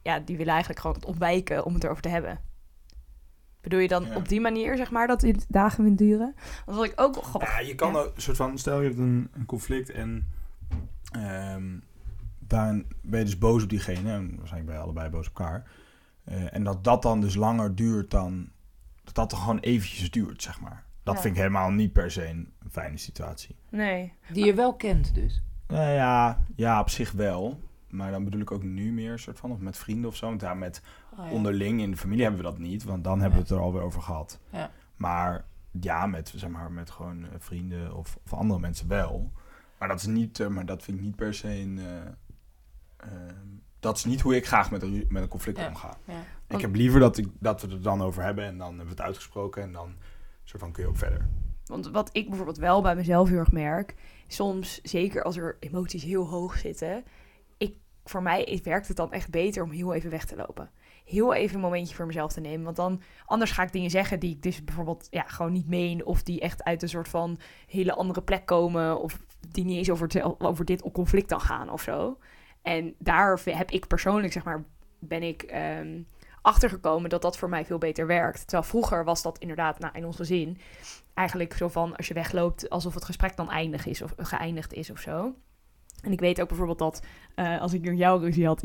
Ja, 0.02 0.18
die 0.18 0.36
willen 0.36 0.52
eigenlijk 0.52 0.80
gewoon 0.80 0.96
het 0.96 1.04
ontwijken 1.04 1.64
om 1.64 1.74
het 1.74 1.84
erover 1.84 2.02
te 2.02 2.08
hebben. 2.08 2.40
Bedoel 3.64 3.78
je 3.78 3.88
dan 3.88 4.04
Ja. 4.04 4.16
op 4.16 4.28
die 4.28 4.40
manier, 4.40 4.76
zeg 4.76 4.90
maar, 4.90 5.06
dat 5.06 5.20
dit 5.20 5.44
dagen 5.48 5.84
wil 5.84 5.96
duren? 5.96 6.34
Want 6.64 6.76
wat 6.78 6.86
ik 6.86 6.92
ook 7.00 7.14
wel 7.14 7.22
grappig... 7.22 7.50
Ja, 7.50 7.58
je 7.66 7.74
kan 7.74 7.92
Ja. 7.92 7.98
een 8.00 8.10
soort 8.22 8.36
van, 8.36 8.58
stel 8.58 8.80
je 8.80 8.86
hebt 8.86 8.98
een, 8.98 9.28
een 9.32 9.46
conflict 9.46 9.90
en 9.90 10.28
ehm 11.12 11.64
daarin 12.38 12.86
ben 13.02 13.18
je 13.18 13.24
dus 13.24 13.38
boos 13.38 13.62
op 13.62 13.68
diegene, 13.68 14.12
en 14.12 14.26
waarschijnlijk 14.36 14.66
ben 14.66 14.74
je 14.74 14.80
allebei 14.82 15.08
boos 15.08 15.28
op 15.28 15.38
elkaar. 15.38 15.70
Eh, 16.24 16.54
en 16.54 16.64
dat 16.64 16.84
dat 16.84 17.02
dan 17.02 17.20
dus 17.20 17.34
langer 17.34 17.74
duurt 17.74 18.10
dan, 18.10 18.48
dat 19.04 19.14
dat 19.14 19.32
er 19.32 19.38
gewoon 19.38 19.58
eventjes 19.58 20.10
duurt, 20.10 20.42
zeg 20.42 20.60
maar. 20.60 20.84
Dat 21.02 21.14
Ja. 21.14 21.20
vind 21.20 21.34
ik 21.34 21.40
helemaal 21.40 21.70
niet 21.70 21.92
per 21.92 22.10
se 22.10 22.28
een 22.28 22.52
fijne 22.70 22.96
situatie. 22.98 23.56
Nee. 23.68 24.12
Die 24.32 24.44
je 24.44 24.54
wel 24.54 24.74
kent 24.76 25.14
dus. 25.14 25.42
Nou 25.66 25.90
ja, 25.90 26.44
ja, 26.56 26.80
op 26.80 26.90
zich 26.90 27.12
wel. 27.12 27.60
Maar 27.88 28.10
dan 28.10 28.24
bedoel 28.24 28.40
ik 28.40 28.50
ook 28.50 28.62
nu 28.62 28.92
meer 28.92 29.18
soort 29.18 29.38
van, 29.38 29.50
of 29.50 29.58
met 29.58 29.76
vrienden 29.76 30.10
of 30.10 30.16
zo. 30.16 30.26
Want 30.26 30.40
ja, 30.40 30.54
met 30.54 30.82
Oh, 31.18 31.24
ja. 31.26 31.30
onderling 31.32 31.80
in 31.80 31.90
de 31.90 31.96
familie 31.96 32.22
hebben 32.22 32.40
we 32.42 32.46
dat 32.48 32.58
niet, 32.58 32.84
want 32.84 33.04
dan 33.04 33.20
hebben 33.20 33.38
we 33.38 33.44
het 33.44 33.52
er 33.54 33.60
alweer 33.60 33.82
over 33.82 34.02
gehad. 34.02 34.40
Ja. 34.50 34.70
Maar 34.96 35.44
ja, 35.80 36.06
met, 36.06 36.32
zeg 36.36 36.50
maar, 36.50 36.72
met 36.72 36.90
gewoon 36.90 37.22
eh, 37.24 37.28
vrienden 37.38 37.96
of, 37.96 38.18
of 38.24 38.32
andere 38.34 38.60
mensen 38.60 38.88
wel. 38.88 39.32
Maar 39.78 39.88
dat 39.88 40.00
is 40.00 40.06
niet, 40.06 40.40
eh, 40.40 40.46
maar 40.46 40.66
dat 40.66 40.82
vind 40.82 40.98
ik 40.98 41.04
niet 41.04 41.16
per 41.16 41.34
se 41.34 41.48
een. 41.48 41.78
eh, 41.78 41.96
ehm, 42.96 43.46
dat 43.80 43.96
is 43.96 44.04
niet 44.04 44.20
hoe 44.20 44.36
ik 44.36 44.46
graag 44.46 44.70
met 44.70 44.82
een, 44.82 45.04
met 45.08 45.22
een 45.22 45.28
conflict 45.28 45.58
Ja. 45.58 45.66
omga. 45.68 45.96
Ja. 46.04 46.22
Ik 46.48 46.60
heb 46.60 46.74
liever 46.74 47.00
dat, 47.00 47.16
ik, 47.18 47.28
dat 47.38 47.60
we 47.60 47.66
het 47.66 47.76
er 47.76 47.82
dan 47.82 48.02
over 48.02 48.22
hebben 48.22 48.44
en 48.44 48.58
dan 48.58 48.66
hebben 48.68 48.84
we 48.84 48.90
het 48.90 49.00
uitgesproken 49.00 49.62
en 49.62 49.72
dan 49.72 49.94
soort 50.44 50.62
van 50.62 50.72
kun 50.72 50.82
je 50.82 50.88
ook 50.88 50.96
verder. 50.96 51.26
Want 51.66 51.90
wat 51.90 52.08
ik 52.12 52.26
bijvoorbeeld 52.28 52.58
wel 52.58 52.82
bij 52.82 52.94
mezelf 52.96 53.28
heel 53.28 53.38
erg 53.38 53.52
merk, 53.52 53.94
soms, 54.26 54.80
zeker 54.82 55.22
als 55.22 55.36
er 55.36 55.56
emoties 55.60 56.02
heel 56.02 56.26
hoog 56.28 56.58
zitten, 56.58 57.04
ik, 57.58 57.74
voor 58.04 58.22
mij 58.22 58.60
werkt 58.62 58.88
het 58.88 58.96
dan 58.96 59.12
echt 59.12 59.30
beter 59.30 59.62
om 59.62 59.70
heel 59.70 59.94
even 59.94 60.10
weg 60.10 60.24
te 60.24 60.36
lopen. 60.36 60.70
Heel 61.04 61.34
even 61.34 61.54
een 61.54 61.60
momentje 61.60 61.94
voor 61.94 62.06
mezelf 62.06 62.32
te 62.32 62.40
nemen. 62.40 62.64
Want 62.64 62.76
dan, 62.76 63.00
anders 63.26 63.50
ga 63.50 63.62
ik 63.62 63.72
dingen 63.72 63.90
zeggen 63.90 64.20
die 64.20 64.30
ik 64.34 64.42
dus 64.42 64.64
bijvoorbeeld 64.64 65.06
ja, 65.10 65.22
gewoon 65.26 65.52
niet 65.52 65.68
meen. 65.68 66.04
Of 66.04 66.22
die 66.22 66.40
echt 66.40 66.64
uit 66.64 66.82
een 66.82 66.88
soort 66.88 67.08
van 67.08 67.38
hele 67.66 67.94
andere 67.94 68.22
plek 68.22 68.46
komen. 68.46 69.00
Of 69.00 69.20
die 69.50 69.64
niet 69.64 69.76
eens 69.76 69.90
over, 69.90 70.06
het- 70.12 70.40
over 70.40 70.64
dit 70.64 70.82
conflict 70.92 71.28
dan 71.28 71.40
gaan 71.40 71.70
of 71.70 71.82
zo. 71.82 72.18
En 72.62 72.94
daar 72.98 73.40
heb 73.44 73.70
ik 73.70 73.86
persoonlijk, 73.86 74.32
zeg 74.32 74.44
maar, 74.44 74.64
ben 74.98 75.22
ik 75.22 75.42
ehm, 75.42 76.02
achtergekomen 76.42 77.10
dat 77.10 77.22
dat 77.22 77.36
voor 77.38 77.48
mij 77.48 77.64
veel 77.64 77.78
beter 77.78 78.06
werkt. 78.06 78.40
Terwijl 78.46 78.62
vroeger 78.68 79.04
was 79.04 79.22
dat 79.22 79.38
inderdaad, 79.38 79.78
nou, 79.78 79.94
in 79.96 80.04
ons 80.04 80.16
gezin, 80.16 80.58
eigenlijk 81.14 81.52
zo 81.56 81.68
van 81.68 81.96
als 81.96 82.08
je 82.08 82.14
wegloopt, 82.14 82.70
alsof 82.70 82.94
het 82.94 83.04
gesprek 83.04 83.36
dan 83.36 83.50
eindig 83.50 83.86
is 83.86 84.02
of 84.02 84.14
geëindigd 84.16 84.72
is 84.72 84.90
of 84.90 84.98
zo. 84.98 85.34
En 86.04 86.12
ik 86.12 86.20
weet 86.20 86.40
ook 86.40 86.48
bijvoorbeeld 86.48 86.78
dat 86.78 87.02
eh, 87.34 87.60
als 87.60 87.72
ik 87.72 87.84
met 87.84 87.98
jou 87.98 88.20
ruzie 88.20 88.46
had, 88.46 88.62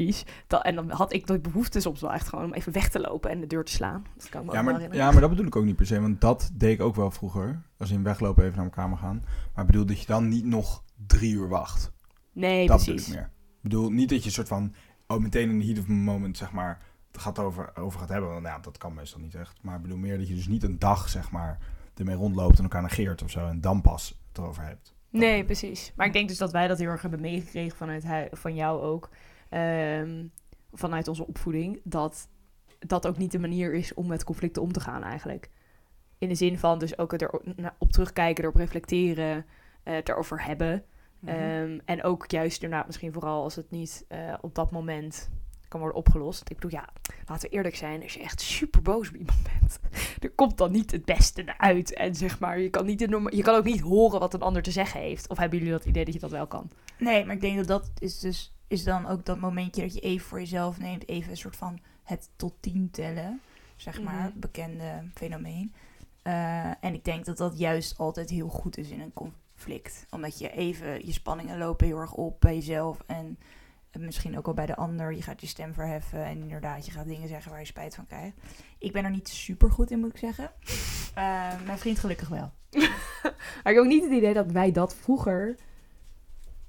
dat, 0.48 0.64
en 0.64 0.76
dan 0.76 0.90
had 0.90 1.14
ik 1.14 1.28
de 1.28 1.40
behoefte 1.40 1.80
soms 1.80 2.02
wel 2.02 2.14
echt 2.14 2.28
gewoon 2.28 2.46
om 2.46 2.54
even 2.54 2.74
weg 2.74 2.90
te 2.90 3.00
lopen 3.00 3.30
en 3.30 3.40
de 3.40 3.48
deur 3.48 3.64
te 3.64 3.72
slaan. 3.72 4.06
Dat 4.18 4.30
kan 4.30 4.42
ik 4.42 4.48
me 4.48 4.54
Ja 4.54 4.62
maar, 4.62 4.96
ja, 4.96 5.12
maar 5.12 5.22
dat 5.22 5.30
bedoel 5.30 5.46
ik 5.46 5.56
ook 5.56 5.66
niet 5.66 5.76
per 5.76 5.86
se, 5.86 6.02
want 6.02 6.22
dat 6.22 6.50
deed 6.54 6.74
ik 6.74 6.82
ook 6.82 6.96
wel 6.96 7.12
vroeger. 7.12 7.62
Als 7.78 7.92
in 7.92 8.04
weglopen 8.04 8.44
even 8.44 8.56
naar 8.56 8.66
mijn 8.66 8.76
kamer 8.76 8.98
gaan. 8.98 9.24
Maar 9.54 9.64
ik 9.66 9.72
bedoel 9.72 9.86
dat 9.86 10.00
je 10.00 10.06
dan 10.06 10.28
niet 10.28 10.46
nog 10.46 10.84
drie 11.08 11.34
uur 11.34 11.48
wacht. 11.48 11.92
Nee, 12.32 12.68
dat 12.68 12.80
bedoel 12.80 12.94
precies. 12.94 13.14
ik 13.14 13.20
meer. 13.20 13.30
Ik 13.56 13.62
bedoel, 13.62 13.90
niet 13.90 14.10
dat 14.10 14.20
je 14.20 14.26
een 14.26 14.32
soort 14.32 14.48
van, 14.48 14.74
oh, 15.08 15.18
meteen 15.18 15.50
in 15.50 15.60
de 15.60 15.66
heat 15.66 15.80
of 15.80 15.86
the 15.86 15.92
moment, 15.92 16.38
zeg 16.38 16.52
maar, 16.52 16.82
het 17.12 17.22
gaat 17.22 17.40
over, 17.40 17.76
over 17.76 18.00
gaat 18.00 18.10
hebben. 18.10 18.30
Want 18.30 18.46
ja, 18.46 18.60
dat 18.60 18.78
kan 18.78 18.94
meestal 18.94 19.20
niet 19.20 19.36
echt. 19.36 19.60
Maar 19.62 19.76
ik 19.76 19.82
bedoel 19.82 19.98
meer 19.98 20.18
dat 20.18 20.28
je 20.28 20.36
dus 20.36 20.48
niet 20.48 20.64
een 20.64 20.80
dag, 20.80 21.10
zeg 21.10 21.32
maar, 21.32 21.60
ermee 21.96 22.16
rondloopt 22.16 22.58
en 22.58 22.64
elkaar 22.64 22.82
negeert 22.82 23.24
of 23.24 23.32
zo. 23.32 23.48
En 23.48 23.62
dan 23.62 23.82
pas 23.82 24.20
het 24.28 24.38
erover 24.38 24.64
hebt. 24.64 24.96
Nee, 25.10 25.46
precies. 25.46 25.94
Maar 25.96 26.08
ik 26.08 26.14
denk 26.14 26.28
dus 26.28 26.38
dat 26.38 26.52
wij 26.52 26.68
dat 26.68 26.78
heel 26.78 26.88
erg 26.88 27.02
hebben 27.02 27.22
meegekregen 27.22 27.78
vanuit 27.78 28.04
hui- 28.04 28.28
van 28.32 28.56
jou 28.56 28.82
ook. 28.82 29.10
Ehm, 29.50 30.26
vanuit 30.74 31.08
onze 31.08 31.28
opvoeding. 31.28 31.82
Dat 31.84 32.28
dat 32.80 33.08
ook 33.08 33.18
niet 33.18 33.32
de 33.32 33.40
manier 33.40 33.74
is 33.74 33.94
om 33.94 34.08
met 34.08 34.24
conflicten 34.24 34.62
om 34.62 34.72
te 34.72 34.80
gaan 34.80 35.04
eigenlijk. 35.04 35.50
In 36.18 36.30
de 36.30 36.36
zin 36.36 36.58
van 36.60 36.80
dus 36.80 36.98
ook 36.98 37.12
erop 37.14 37.44
na- 37.56 37.76
op 37.78 37.92
terugkijken, 37.92 38.44
erop 38.44 38.56
reflecteren, 38.56 39.46
eh, 39.84 39.94
het 39.94 40.10
erover 40.10 40.44
hebben. 40.46 40.84
Mhm. 41.20 41.34
Ehm, 41.36 41.80
en 41.86 42.04
ook 42.04 42.32
juist 42.32 42.64
inderdaad 42.64 42.88
misschien 42.88 43.14
vooral 43.14 43.44
als 43.44 43.56
het 43.56 43.72
niet 43.72 44.06
eh, 44.08 44.34
op 44.42 44.56
dat 44.56 44.72
moment 44.72 45.30
kan 45.70 45.80
worden 45.80 45.98
opgelost. 45.98 46.50
Ik 46.50 46.56
bedoel, 46.56 46.72
ja, 46.72 46.90
laten 47.28 47.50
we 47.50 47.56
eerlijk 47.56 47.76
zijn. 47.76 48.04
Als 48.04 48.14
je 48.14 48.20
echt 48.22 48.42
super 48.42 48.82
boos 48.82 49.08
op 49.10 49.16
iemand 49.16 49.44
bent, 49.44 49.80
er 50.24 50.32
komt 50.32 50.58
dan 50.58 50.72
niet 50.72 50.92
het 50.92 51.06
beste 51.06 51.58
uit. 51.58 51.94
En 51.94 52.16
zeg 52.16 52.40
maar, 52.40 52.60
je 52.60 52.70
kan, 52.70 52.86
niet 52.86 53.00
je 53.30 53.42
kan 53.42 53.56
ook 53.56 53.64
niet 53.64 53.80
horen 53.82 54.20
wat 54.20 54.34
een 54.34 54.42
ander 54.42 54.62
te 54.62 54.72
zeggen 54.72 55.00
heeft. 55.00 55.30
Of 55.30 55.38
hebben 55.38 55.58
jullie 55.58 55.74
dat 55.74 55.86
idee 55.86 56.06
dat 56.06 56.14
je 56.14 56.20
dat 56.20 56.32
wel 56.32 56.48
kan? 56.48 56.70
Nee, 56.98 57.26
maar 57.26 57.36
ik 57.36 57.42
denk 57.42 57.58
dat 57.58 57.68
dat 57.68 57.92
is 57.98 58.20
dus 58.20 58.54
is 58.68 58.84
dan 58.84 59.08
ook 59.08 59.26
dat 59.26 59.40
momentje 59.40 59.82
dat 59.82 59.94
je 59.94 60.00
even 60.00 60.28
voor 60.28 60.40
jezelf 60.40 60.80
neemt, 60.80 61.08
even 61.08 61.32
een 61.32 61.38
soort 61.38 61.56
van 61.56 61.80
het 62.04 62.30
tot 62.36 62.54
tien 62.60 62.90
tellen, 62.92 63.42
zeg 63.76 64.02
maar, 64.02 64.28
Mhm. 64.30 64.40
bekende 64.40 65.04
fenomeen. 65.14 65.74
Eh, 66.22 66.66
en 66.84 66.94
ik 66.94 67.04
denk 67.06 67.26
dat 67.26 67.38
dat 67.38 67.60
juist 67.60 67.98
altijd 67.98 68.30
heel 68.30 68.48
goed 68.48 68.78
is 68.78 68.90
in 68.90 69.02
een 69.02 69.14
conflict, 69.14 70.06
omdat 70.10 70.40
je 70.40 70.52
even 70.52 71.06
je 71.06 71.12
spanningen 71.12 71.58
lopen 71.58 71.88
heel 71.88 71.98
erg 71.98 72.14
op 72.14 72.40
bij 72.40 72.56
jezelf 72.56 72.98
en 73.06 73.38
misschien 73.98 74.38
ook 74.38 74.48
al 74.48 74.54
bij 74.54 74.66
de 74.66 74.76
ander. 74.76 75.16
Je 75.16 75.22
gaat 75.22 75.42
je 75.42 75.48
stem 75.48 75.74
verheffen 75.74 76.26
en 76.26 76.42
inderdaad, 76.42 76.86
je 76.86 76.92
gaat 76.92 77.08
dingen 77.08 77.28
zeggen 77.28 77.52
waar 77.52 77.60
je 77.60 77.66
spijt 77.66 77.96
van 77.96 78.06
krijgt. 78.06 78.38
Ik 78.78 78.92
ben 78.92 79.04
er 79.04 79.12
niet 79.12 79.30
super 79.30 79.72
goed 79.72 79.92
in, 79.92 80.00
moet 80.00 80.10
ik 80.10 80.18
zeggen. 80.18 80.52
Eh, 81.10 81.62
mijn 81.66 81.78
vriend 81.78 82.00
gelukkig 82.00 82.28
wel. 82.28 82.52
Maar 83.64 83.72
ik 83.72 83.76
heb 83.76 83.78
ook 83.78 83.86
niet 83.86 84.04
het 84.04 84.12
idee 84.12 84.34
dat 84.34 84.52
wij 84.52 84.72
dat 84.72 84.96
vroeger 84.96 85.58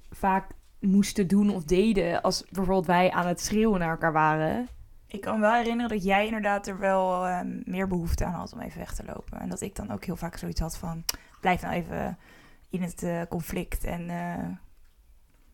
vaak 0.09 0.51
moesten 0.79 1.27
doen 1.27 1.49
of 1.49 1.63
deden. 1.63 2.21
Als 2.21 2.43
bijvoorbeeld 2.49 2.85
wij 2.85 3.11
aan 3.11 3.27
het 3.27 3.41
schreeuwen 3.41 3.79
naar 3.79 3.89
elkaar 3.89 4.11
waren. 4.11 4.67
Ik 5.07 5.21
kan 5.21 5.35
me 5.35 5.41
wel 5.41 5.53
herinneren 5.53 5.89
dat 5.89 6.03
jij 6.03 6.25
inderdaad 6.25 6.67
er 6.67 6.79
wel 6.79 7.27
ehm, 7.27 7.61
meer 7.65 7.87
behoefte 7.87 8.25
aan 8.25 8.33
had 8.33 8.53
om 8.53 8.59
even 8.59 8.79
weg 8.79 8.93
te 8.93 9.05
lopen. 9.05 9.39
En 9.39 9.49
dat 9.49 9.61
ik 9.61 9.75
dan 9.75 9.91
ook 9.91 10.05
heel 10.05 10.15
vaak 10.15 10.37
zoiets 10.37 10.59
had 10.59 10.77
van, 10.77 11.03
blijf 11.39 11.61
nou 11.61 11.73
even 11.73 12.17
in 12.69 12.81
het 12.81 13.03
eh, 13.03 13.21
conflict. 13.29 13.83
En, 13.83 14.01
eh, 14.09 14.47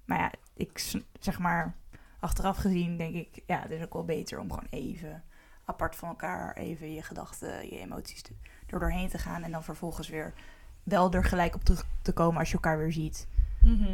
maar 0.06 0.20
ja, 0.20 0.32
ik 0.58 0.96
zeg 1.20 1.40
maar, 1.40 1.76
achteraf 2.20 2.58
gezien 2.58 2.98
denk 2.98 3.16
ik, 3.16 3.44
ja, 3.46 3.62
het 3.62 3.72
is 3.72 3.84
ook 3.84 3.94
wel 3.94 4.06
beter 4.06 4.40
om 4.40 4.50
gewoon 4.50 4.68
even 4.70 5.24
apart 5.66 5.96
van 5.96 6.10
elkaar, 6.10 6.56
even 6.56 6.94
je 6.94 7.02
gedachten, 7.02 7.70
je 7.70 7.80
emoties 7.80 8.22
te, 8.22 8.34
er 8.68 8.80
doorheen 8.80 9.10
te 9.10 9.18
gaan. 9.18 9.44
En 9.44 9.52
dan 9.52 9.64
vervolgens 9.64 10.10
weer 10.10 10.34
wel 10.84 11.12
er 11.12 11.24
gelijk 11.24 11.56
op 11.56 11.64
terug 11.64 11.86
te 12.02 12.14
komen 12.14 12.40
als 12.40 12.48
je 12.48 12.54
elkaar 12.54 12.78
weer 12.78 12.92
ziet. 12.92 13.28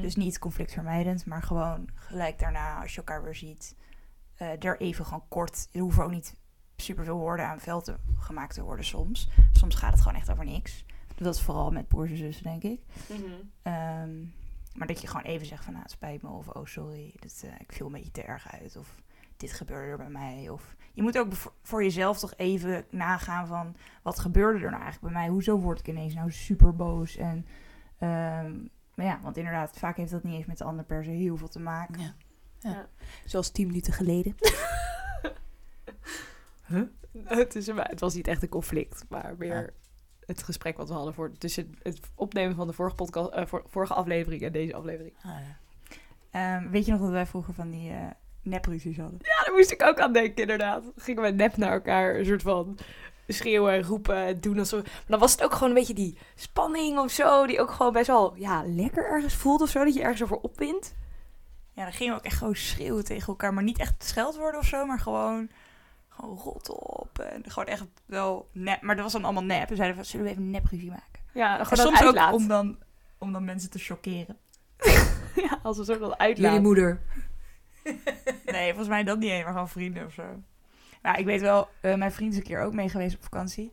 Dus 0.02 0.16
niet 0.16 0.40
conflictvermijdend, 0.40 1.26
maar 1.26 1.44
gewoon 1.44 1.90
gelijk 1.96 2.40
daarna, 2.40 2.82
als 2.82 2.92
je 2.92 2.98
elkaar 2.98 3.24
weer 3.24 3.36
ziet, 3.36 3.76
eh 4.36 4.64
er 4.64 4.80
even 4.80 5.06
gewoon 5.06 5.28
kort. 5.28 5.68
Er 5.72 5.80
hoeven 5.80 6.04
ook 6.04 6.12
niet 6.12 6.36
superveel 6.76 7.18
woorden 7.18 7.48
aan 7.48 7.60
veld 7.60 7.86
te, 7.86 7.96
gemaakt 8.18 8.54
te 8.54 8.64
worden 8.64 8.86
soms. 8.86 9.30
Soms 9.52 9.76
gaat 9.76 9.92
het 9.92 10.02
gewoon 10.02 10.18
echt 10.18 10.32
over 10.32 10.46
niks. 10.46 10.86
Dat 11.16 11.36
is 11.36 11.42
vooral 11.42 11.72
met 11.72 11.88
broers 11.88 12.12
en 12.12 12.18
zussen, 12.18 12.44
denk 12.44 12.64
ik. 12.64 12.82
Ehm, 13.62 14.10
maar 14.74 14.88
dat 14.88 15.02
je 15.02 15.08
gewoon 15.08 15.26
even 15.26 15.48
zegt 15.48 15.64
van, 15.64 15.74
nou, 15.74 15.84
het 15.84 15.94
spijt 15.94 16.22
me. 16.22 16.30
Of, 16.30 16.48
oh, 16.48 16.66
sorry, 16.66 17.14
dit, 17.20 17.44
eh, 17.46 17.60
ik 17.60 17.72
viel 17.72 17.86
een 17.86 17.92
beetje 17.92 18.12
te 18.12 18.24
erg 18.24 18.52
uit. 18.52 18.76
Of, 18.76 19.02
dit 19.38 19.54
gebeurde 19.54 19.92
er 19.92 19.98
bij 19.98 20.10
mij. 20.10 20.50
Of, 20.50 20.76
je 20.94 21.02
moet 21.02 21.18
ook 21.18 21.34
voor 21.62 21.84
jezelf 21.84 22.20
toch 22.20 22.34
even 22.36 22.86
nagaan 22.90 23.48
van, 23.48 23.76
wat 24.02 24.20
gebeurde 24.20 24.60
er 24.60 24.72
nou 24.72 24.84
eigenlijk 24.84 25.14
bij 25.14 25.22
mij? 25.22 25.32
Hoezo 25.32 25.58
word 25.60 25.80
ik 25.80 25.88
ineens 25.88 26.14
nou 26.14 26.32
super 26.32 26.76
boos? 26.76 27.16
En, 27.18 27.46
ehm, 27.98 28.54
maar 28.96 29.06
ja, 29.06 29.20
want 29.22 29.38
inderdaad, 29.38 29.78
vaak 29.78 29.98
heeft 29.98 30.12
dat 30.12 30.24
niet 30.24 30.34
eens 30.34 30.46
met 30.46 30.58
de 30.58 30.64
ander 30.64 30.86
per 30.86 31.04
se 31.04 31.10
heel 31.10 31.38
veel 31.38 31.50
te 31.50 31.60
maken. 31.60 32.02
Ja. 32.02 32.14
Ja. 32.60 32.70
Ja. 32.70 32.88
Zoals 33.26 33.52
tien 33.52 33.68
minuten 33.68 33.94
geleden. 33.94 34.36
Het, 37.24 37.56
is, 37.56 37.68
het 37.68 38.00
was 38.00 38.14
niet 38.14 38.28
echt 38.28 38.42
een 38.42 38.50
conflict, 38.50 39.06
maar 39.10 39.36
meer 39.38 39.62
Ja. 39.62 39.83
Het 40.26 40.44
gesprek 40.44 40.78
wat 40.78 40.88
we 40.88 40.94
hadden 40.94 41.14
voor, 41.14 41.32
tussen 41.38 41.76
het 41.82 42.00
opnemen 42.16 42.56
van 42.56 42.68
de 42.68 42.74
vorige, 42.74 42.96
podcast, 42.96 43.30
eh, 43.32 43.46
voor- 43.46 43.64
vorige 43.68 43.94
aflevering 43.94 44.42
en 44.42 44.52
deze 44.52 44.76
aflevering. 44.76 45.14
Ah, 45.24 45.32
ja. 45.32 45.58
Ehm, 46.32 46.70
weet 46.70 46.86
je 46.86 46.92
nog 46.92 47.02
dat 47.02 47.10
wij 47.10 47.26
vroeger 47.26 47.54
van 47.54 47.70
die 47.70 47.92
eh 47.92 47.98
nepruzies 48.42 48.98
hadden? 48.98 49.20
Ja, 49.22 49.46
daar 49.46 49.54
moest 49.56 49.72
ik 49.72 49.84
ook 49.84 50.00
aan 50.00 50.14
denken, 50.14 50.42
inderdaad. 50.42 50.84
Gingen 50.96 51.24
we 51.24 51.30
nep 51.30 51.58
naar 51.58 51.72
elkaar, 51.72 52.16
een 52.16 52.26
soort 52.26 52.42
van 52.42 52.78
schreeuwen 53.28 53.74
en 53.74 53.84
roepen 53.84 54.16
en 54.16 54.40
doen 54.40 54.60
alsof... 54.60 54.84
Maar 54.84 54.92
dan 55.08 55.20
was 55.20 55.32
het 55.32 55.44
ook 55.44 55.54
gewoon 55.54 55.70
een 55.70 55.76
beetje 55.76 55.94
die 55.94 56.18
spanning 56.36 57.00
of 57.00 57.12
zo, 57.12 57.48
die 57.48 57.62
ook 57.62 57.72
gewoon 57.72 57.94
best 57.94 58.08
wel 58.08 58.36
ja, 58.36 58.64
lekker 58.66 59.06
ergens 59.10 59.36
voelt 59.36 59.62
of 59.62 59.70
zo, 59.70 59.84
dat 59.84 59.94
je 59.94 60.02
ergens 60.02 60.24
over 60.24 60.38
opwint. 60.38 60.96
Ja, 61.72 61.84
dan 61.84 61.94
gingen 61.94 62.14
we 62.14 62.20
ook 62.20 62.26
echt 62.26 62.38
gewoon 62.38 62.56
schreeuwen 62.56 63.04
tegen 63.04 63.28
elkaar. 63.28 63.54
Maar 63.54 63.64
niet 63.64 63.80
echt 63.80 64.04
scheldwoorden 64.04 64.60
of 64.60 64.66
zo, 64.66 64.86
maar 64.86 65.00
gewoon, 65.00 65.50
gewoon 66.16 66.38
rot 66.38 66.70
op. 66.70 67.20
En 67.20 67.44
gewoon 67.52 67.68
echt 67.68 67.86
wel 68.06 68.50
nep. 68.52 68.82
Maar 68.82 68.96
dat 68.96 69.04
was 69.04 69.14
dan 69.14 69.24
allemaal 69.24 69.44
nep. 69.44 69.70
We 69.70 69.76
zeiden 69.76 69.96
van, 69.96 70.06
zullen 70.06 70.26
we 70.26 70.32
even 70.32 70.44
een 70.44 70.52
nepruzie 70.52 70.90
maken? 70.90 71.22
Ja, 71.34 71.60
En 71.60 71.78
soms 71.78 72.04
ook 72.04 72.32
om 72.34 72.48
dan, 72.48 72.78
om 73.18 73.32
dan 73.32 73.46
mensen 73.46 73.70
te 73.70 73.80
chockeren. 73.80 74.38
ja, 75.50 75.60
als 75.64 75.78
een 75.78 75.86
soort 75.86 76.00
van 76.00 76.20
uitlaat. 76.20 76.52
Jullie 76.52 76.68
moeder. 76.68 77.02
Nee, 78.46 78.68
volgens 78.68 78.88
mij 78.88 79.04
dat 79.04 79.20
niet 79.20 79.30
eens, 79.30 79.44
maar 79.44 79.54
gewoon 79.54 79.70
vrienden 79.70 80.06
of 80.06 80.14
zo. 80.14 80.24
Nou, 81.02 81.18
ik 81.18 81.26
weet 81.26 81.42
wel, 81.42 81.68
eh, 81.82 81.96
mijn 81.96 82.12
vriend 82.12 82.32
is 82.32 82.38
een 82.38 82.44
keer 82.44 82.62
ook 82.62 82.74
mee 82.74 82.90
geweest 82.90 83.16
op 83.16 83.24
vakantie. 83.24 83.72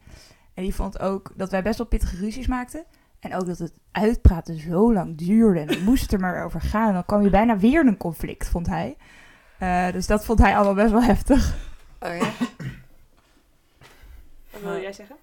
En 0.54 0.62
die 0.62 0.75
vond 0.75 1.00
ook 1.00 1.32
dat 1.37 1.50
wij 1.50 1.62
best 1.62 1.78
wel 1.78 1.87
pittige 1.87 2.16
ruzies 2.16 2.47
maakten. 2.47 2.85
En 3.20 3.35
ook 3.35 3.47
dat 3.47 3.59
het 3.59 3.73
uitpraten 3.92 4.59
zo 4.61 4.92
lang 4.92 5.16
duurde. 5.18 5.61
En 5.61 5.68
het 5.68 5.85
moest 5.85 6.12
er 6.12 6.20
maar 6.20 6.44
over 6.44 6.61
gaan. 6.61 6.88
En 6.88 6.94
dan 6.94 7.04
kwam 7.04 7.23
je 7.23 7.30
bijna 7.30 7.59
weer 7.59 7.80
in 7.80 7.87
een 7.87 7.97
conflict, 7.97 8.49
vond 8.49 8.66
hij. 8.66 8.97
Eh, 9.59 9.92
dus 9.92 10.06
dat 10.06 10.25
vond 10.25 10.38
hij 10.38 10.56
allemaal 10.56 10.75
best 10.75 10.90
wel 10.90 11.02
heftig. 11.02 11.70
Oh 12.00 12.16
ja? 12.16 12.33
Wat 14.50 14.61
wil 14.61 14.80
jij 14.80 14.92
zeggen? 14.92 15.16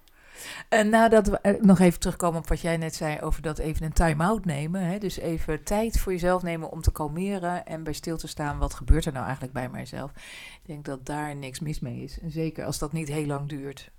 En 0.68 0.88
nadat 0.88 1.26
we 1.26 1.38
eh, 1.38 1.62
nog 1.62 1.78
even 1.78 2.00
terugkomen 2.00 2.40
op 2.40 2.48
wat 2.48 2.60
jij 2.60 2.76
net 2.76 2.94
zei 2.94 3.20
over 3.20 3.42
dat 3.42 3.58
even 3.58 3.86
een 3.86 3.92
time-out 3.92 4.44
nemen. 4.44 4.82
Hè? 4.82 4.98
Dus 4.98 5.16
even 5.16 5.64
tijd 5.64 5.98
voor 5.98 6.12
jezelf 6.12 6.42
nemen 6.42 6.70
om 6.70 6.80
te 6.80 6.92
kalmeren 6.92 7.66
en 7.66 7.82
bij 7.82 7.92
stil 7.92 8.16
te 8.16 8.26
staan. 8.26 8.58
Wat 8.58 8.74
gebeurt 8.74 9.04
er 9.04 9.12
nou 9.12 9.24
eigenlijk 9.24 9.54
bij 9.54 9.68
mijzelf? 9.68 10.10
Ik 10.10 10.66
denk 10.66 10.84
dat 10.84 11.06
daar 11.06 11.36
niks 11.36 11.60
mis 11.60 11.80
mee 11.80 12.02
is. 12.02 12.20
En 12.20 12.30
zeker 12.30 12.64
als 12.64 12.78
dat 12.78 12.92
niet 12.92 13.08
heel 13.08 13.26
lang 13.26 13.48
duurt. 13.48 13.90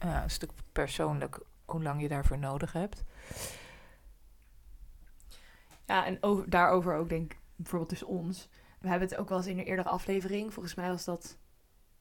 Ja, 0.00 0.22
een 0.22 0.30
stuk 0.30 0.50
persoonlijk 0.72 1.40
hoe 1.64 1.82
lang 1.82 2.00
je 2.00 2.08
daarvoor 2.08 2.38
nodig 2.38 2.72
hebt. 2.72 3.04
Ja, 5.86 6.06
en 6.06 6.18
over, 6.20 6.50
daarover 6.50 6.94
ook 6.94 7.08
denk 7.08 7.32
ik, 7.32 7.38
bijvoorbeeld 7.56 7.90
tussen 7.90 8.08
ons. 8.08 8.48
We 8.80 8.88
hebben 8.88 9.08
het 9.08 9.18
ook 9.18 9.28
wel 9.28 9.38
eens 9.38 9.46
in 9.46 9.58
een 9.58 9.64
eerdere 9.64 9.88
aflevering, 9.88 10.52
volgens 10.52 10.74
mij 10.74 10.88
was 10.88 11.04
dat 11.04 11.38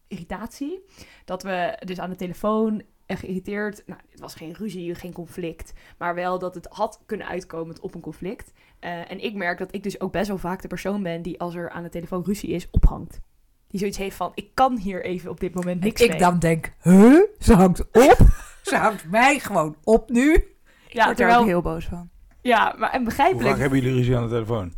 irritatie. 0.07 0.85
Dat 1.25 1.43
we 1.43 1.77
dus 1.85 1.99
aan 1.99 2.09
de 2.09 2.15
telefoon 2.15 2.81
en 3.05 3.17
geïrriteerd, 3.17 3.83
nou, 3.85 3.99
het 4.09 4.19
was 4.19 4.35
geen 4.35 4.53
ruzie, 4.53 4.95
geen 4.95 5.13
conflict, 5.13 5.73
maar 5.97 6.15
wel 6.15 6.39
dat 6.39 6.55
het 6.55 6.67
had 6.71 7.01
kunnen 7.05 7.27
uitkomen 7.27 7.75
op 7.81 7.95
een 7.95 8.01
conflict. 8.01 8.51
Eh, 8.79 9.11
en 9.11 9.23
ik 9.23 9.33
merk 9.35 9.57
dat 9.57 9.73
ik 9.75 9.83
dus 9.83 9.99
ook 10.01 10.11
best 10.11 10.27
wel 10.27 10.37
vaak 10.37 10.61
de 10.61 10.67
persoon 10.67 11.03
ben 11.03 11.21
die 11.21 11.39
als 11.39 11.55
er 11.55 11.69
aan 11.69 11.83
de 11.83 11.89
telefoon 11.89 12.23
ruzie 12.25 12.49
is, 12.49 12.67
ophangt. 12.71 13.19
Die 13.67 13.79
zoiets 13.79 13.97
heeft 13.97 14.15
van, 14.15 14.31
ik 14.35 14.49
kan 14.53 14.77
hier 14.77 15.03
even 15.05 15.29
op 15.29 15.39
dit 15.39 15.53
moment 15.53 15.79
En 15.79 15.85
niks 15.87 16.01
ik 16.01 16.09
mee. 16.09 16.19
dan 16.19 16.39
denk, 16.39 16.73
huh? 16.81 17.21
Ze 17.39 17.53
hangt 17.53 17.81
op? 17.81 18.17
Ze 18.63 18.75
hangt 18.85 19.09
mij 19.09 19.39
gewoon 19.39 19.75
op 19.83 20.09
nu? 20.09 20.33
Ik 20.33 20.45
ja, 20.87 21.05
word 21.05 21.09
er 21.09 21.15
terwijl, 21.15 21.39
ook 21.39 21.45
heel 21.45 21.61
boos 21.61 21.85
van. 21.85 22.09
ja, 22.41 22.75
maar 22.77 22.89
en 22.91 22.95
Hoe 22.97 23.05
begrijpelijk. 23.05 23.49
vaak 23.49 23.57
hebben 23.59 23.79
jullie 23.79 23.95
ruzie 23.95 24.15
aan 24.17 24.23
de 24.23 24.29
telefoon? 24.29 24.73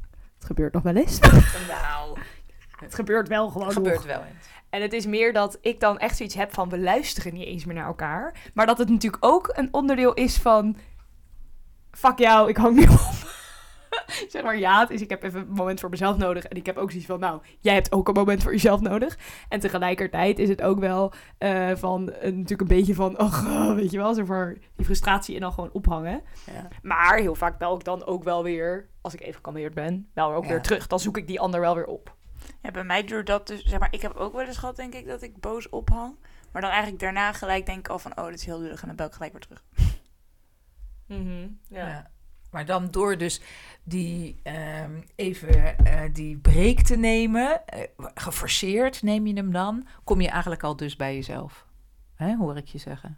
Het 0.50 0.58
gebeurt 0.58 0.74
nog 0.74 0.84
wel 0.84 0.96
eens. 0.96 1.20
Nou, 1.68 2.18
het 2.79 2.96
gebeurt 2.96 3.27
wel 3.27 3.50
gewoon 3.50 3.68
nog. 3.68 3.74
gebeurt 3.74 4.06
wel 4.06 4.24
eens. 4.24 4.48
En 4.70 4.82
het 4.82 4.94
is 4.94 5.06
meer 5.06 5.34
dat 5.34 5.58
ik 5.62 5.79
dan 5.79 5.98
echt 6.00 6.18
zoiets 6.18 6.36
heb 6.36 6.53
van 6.53 6.70
we 6.70 6.79
luisteren 6.79 7.34
niet 7.34 7.46
eens 7.46 7.65
meer 7.65 7.75
naar 7.75 7.86
elkaar. 7.86 8.51
Maar 8.53 8.65
dat 8.65 8.77
het 8.77 8.89
natuurlijk 8.89 9.25
ook 9.25 9.51
een 9.56 9.68
onderdeel 9.72 10.13
is 10.13 10.38
van 10.38 10.77
fuck 11.91 12.18
jou, 12.18 12.50
ik 12.50 12.58
hang 12.58 12.75
nu 12.75 12.84
op. 12.84 13.38
zeg 14.30 14.44
maar 14.44 14.58
ja, 14.58 14.80
het 14.80 14.89
is 14.89 15.01
ik 15.01 15.10
heb 15.10 15.24
even 15.24 15.39
een 15.42 15.48
moment 15.54 15.80
voor 15.80 15.89
mezelf 15.89 16.18
nodig. 16.18 16.44
En 16.46 16.58
ik 16.58 16.66
heb 16.66 16.78
ook 16.78 16.89
zoiets 16.89 17.08
van 17.08 17.20
nou, 17.20 17.42
jij 17.60 17.74
hebt 17.74 17.92
ook 17.92 18.08
een 18.08 18.13
moment 18.13 18.44
voor 18.44 18.51
jezelf 18.51 18.82
nodig. 18.82 19.18
En 19.50 19.60
tegelijkertijd 19.60 20.39
is 20.39 20.50
het 20.50 20.62
ook 20.62 20.80
wel 20.80 21.13
eh, 21.38 21.72
van 21.75 22.12
eh, 22.12 22.24
natuurlijk 22.32 22.62
een 22.62 22.78
beetje 22.78 22.96
van 22.96 23.20
oh, 23.20 23.74
weet 23.80 23.92
je 23.92 23.98
wel, 23.98 24.13
zo 24.13 24.25
voor 24.25 24.58
die 24.75 24.86
frustratie 24.86 25.36
en 25.36 25.42
dan 25.42 25.54
gewoon 25.54 25.70
ophangen. 25.72 26.22
Ja. 26.54 26.68
Maar 26.82 27.18
heel 27.18 27.36
vaak 27.36 27.58
bel 27.58 27.75
ik 27.75 27.84
dan 27.84 28.06
ook 28.06 28.24
wel 28.24 28.44
weer, 28.44 28.89
als 29.01 29.13
ik 29.13 29.22
even 29.22 29.34
gekalmeerd 29.36 29.74
ben, 29.74 30.10
wel 30.13 30.28
weer 30.28 30.38
ook 30.38 30.44
Ja. 30.44 30.50
weer 30.50 30.62
terug. 30.62 30.88
Dan 30.88 31.00
zoek 31.00 31.18
ik 31.18 31.28
die 31.28 31.39
ander 31.39 31.60
wel 31.60 31.75
weer 31.75 31.86
op. 31.86 32.16
Ja, 32.62 32.72
bij 32.72 32.84
mij 32.84 33.04
duurt 33.04 33.28
dat 33.28 33.48
dus, 33.48 33.63
zeg 33.63 33.80
maar, 33.80 33.94
ik 33.94 34.01
heb 34.01 34.16
ook 34.16 34.34
wel 34.34 34.46
eens 34.46 34.58
gehad, 34.58 34.75
denk 34.75 34.94
ik, 34.94 35.08
dat 35.08 35.22
ik 35.22 35.39
boos 35.39 35.70
ophang. 35.70 36.16
Maar 36.51 36.62
dan 36.62 36.72
eigenlijk 36.72 37.01
daarna 37.01 37.34
gelijk 37.34 37.66
denk 37.66 37.80
ik 37.80 37.88
al 37.88 38.00
van, 38.00 38.18
oh, 38.18 38.25
dit 38.25 38.34
is 38.36 38.46
heel 38.46 38.60
lullig. 38.60 38.82
En 38.82 38.88
dan 38.88 38.96
bel 38.96 39.06
ik 39.06 39.13
gelijk 39.13 39.32
weer 39.32 39.42
terug. 39.42 39.63
Mhm, 41.08 41.48
Ja. 41.68 42.12
Maar 42.51 42.65
dan 42.65 42.91
door 42.91 43.18
dus 43.18 43.41
die 43.84 44.39
ehm, 44.44 45.01
even 45.15 45.77
eh, 45.77 46.01
die 46.13 46.38
break 46.38 46.79
te 46.82 46.96
nemen, 46.98 47.65
eh, 47.68 47.84
geforceerd 48.13 49.01
neem 49.01 49.27
je 49.27 49.34
hem 49.34 49.51
dan, 49.51 49.88
kom 50.03 50.22
je 50.22 50.29
eigenlijk 50.29 50.63
al 50.63 50.75
dus 50.75 50.96
bij 50.96 51.15
jezelf. 51.15 51.65
Hè, 52.15 52.36
hoor 52.36 52.58
ik 52.58 52.68
je 52.68 52.77
zeggen. 52.77 53.18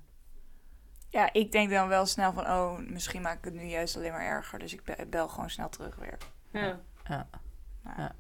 Ja, 1.10 1.34
ik 1.34 1.52
denk 1.52 1.70
dan 1.70 1.88
wel 1.88 2.06
snel 2.06 2.34
van, 2.34 2.46
oh, 2.46 2.78
misschien 2.80 3.22
maak 3.22 3.38
ik 3.38 3.44
het 3.46 3.54
nu 3.54 3.64
juist 3.64 3.96
alleen 3.96 4.12
maar 4.12 4.26
erger. 4.26 4.60
Dus 4.60 4.74
ik 4.74 4.84
be- 4.84 5.06
bel 5.10 5.28
gewoon 5.28 5.50
snel 5.50 5.70
terug 5.70 5.96
weer. 5.96 6.18
Ja. 6.52 6.80
Ja. 7.08 7.28
Ja. 7.98 8.12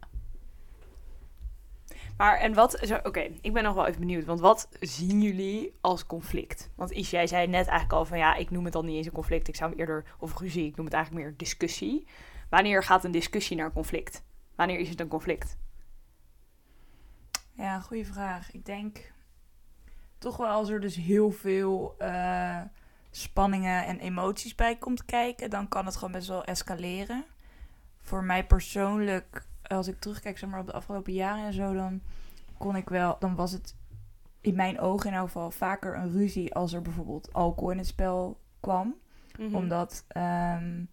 Maar 2.22 2.38
en 2.38 2.54
wat, 2.54 3.01
oké, 3.04 3.20
ik 3.42 3.54
ben 3.54 3.63
nog 3.63 3.74
wel 3.74 3.86
even 3.86 4.00
benieuwd, 4.00 4.25
want 4.25 4.40
wat 4.40 4.70
zien 4.80 5.22
jullie 5.22 5.74
als 5.82 6.06
conflict? 6.06 6.70
Want 6.75 6.92
Is, 6.92 7.10
jij 7.10 7.28
zei 7.28 7.48
net 7.48 7.68
eigenlijk 7.68 7.94
al 7.94 8.06
van 8.06 8.18
ja, 8.18 8.36
ik 8.36 8.50
noem 8.50 8.63
het 8.63 8.74
dan 8.74 8.86
niet 8.86 8.96
eens 8.96 9.06
een 9.06 9.12
conflict, 9.12 9.48
ik 9.48 9.56
zou 9.56 9.70
hem 9.70 9.80
eerder, 9.80 10.06
of 10.20 10.40
ruzie, 10.40 10.66
ik 10.66 10.75
noem 10.75 10.86
het 10.86 10.94
eigenlijk 10.94 11.25
meer 11.25 11.38
discussie. 11.38 12.08
Wanneer 12.50 12.84
gaat 12.84 13.04
een 13.04 13.12
discussie 13.12 13.58
naar 13.58 13.74
conflict? 13.74 14.24
Wanneer 14.56 14.80
is 14.80 14.90
het 14.90 15.00
een 15.00 15.08
conflict? 15.08 15.58
Ja, 17.54 17.80
goede 17.80 18.06
vraag. 18.06 18.51
Ik 18.51 18.66
denk 18.66 19.12
toch 20.18 20.38
wel 20.38 20.48
als 20.48 20.70
er 20.70 20.80
dus 20.80 20.96
heel 20.96 21.32
veel 21.32 21.96
eh, 21.98 22.62
spanningen 23.12 23.86
en 23.86 24.00
emoties 24.00 24.56
bij 24.56 24.75
komt 24.75 25.06
kijken, 25.06 25.50
dan 25.50 25.68
kan 25.68 25.86
het 25.86 25.96
gewoon 25.96 26.12
best 26.13 26.28
wel 26.28 26.44
escaleren. 26.44 27.25
Voor 28.01 28.24
mij 28.24 28.46
persoonlijk, 28.46 29.46
als 29.78 29.88
ik 29.88 30.00
terugkijk 30.00 30.38
zeg 30.38 30.50
maar, 30.50 30.60
op 30.60 30.66
de 30.66 30.74
afgelopen 30.74 31.13
jaren 31.13 31.46
en 31.46 31.54
zo, 31.54 31.74
dan 31.74 32.01
kon 32.58 32.75
ik 32.75 32.90
wel, 32.90 33.16
dan 33.20 33.36
was 33.36 33.51
het 33.51 33.75
in 34.42 34.56
mijn 34.56 34.80
ogen 34.80 35.10
in 35.10 35.16
elk 35.16 35.25
geval 35.25 35.51
vaker 35.51 35.96
een 35.96 36.12
ruzie 36.12 36.54
als 36.54 36.74
er 36.74 36.82
bijvoorbeeld 36.82 37.34
alcohol 37.34 37.72
in 37.72 37.78
het 37.78 37.88
spel 37.88 38.40
kwam. 38.60 38.96
Mhm. 39.38 39.56
Omdat 39.56 40.06
ehm, 40.08 40.84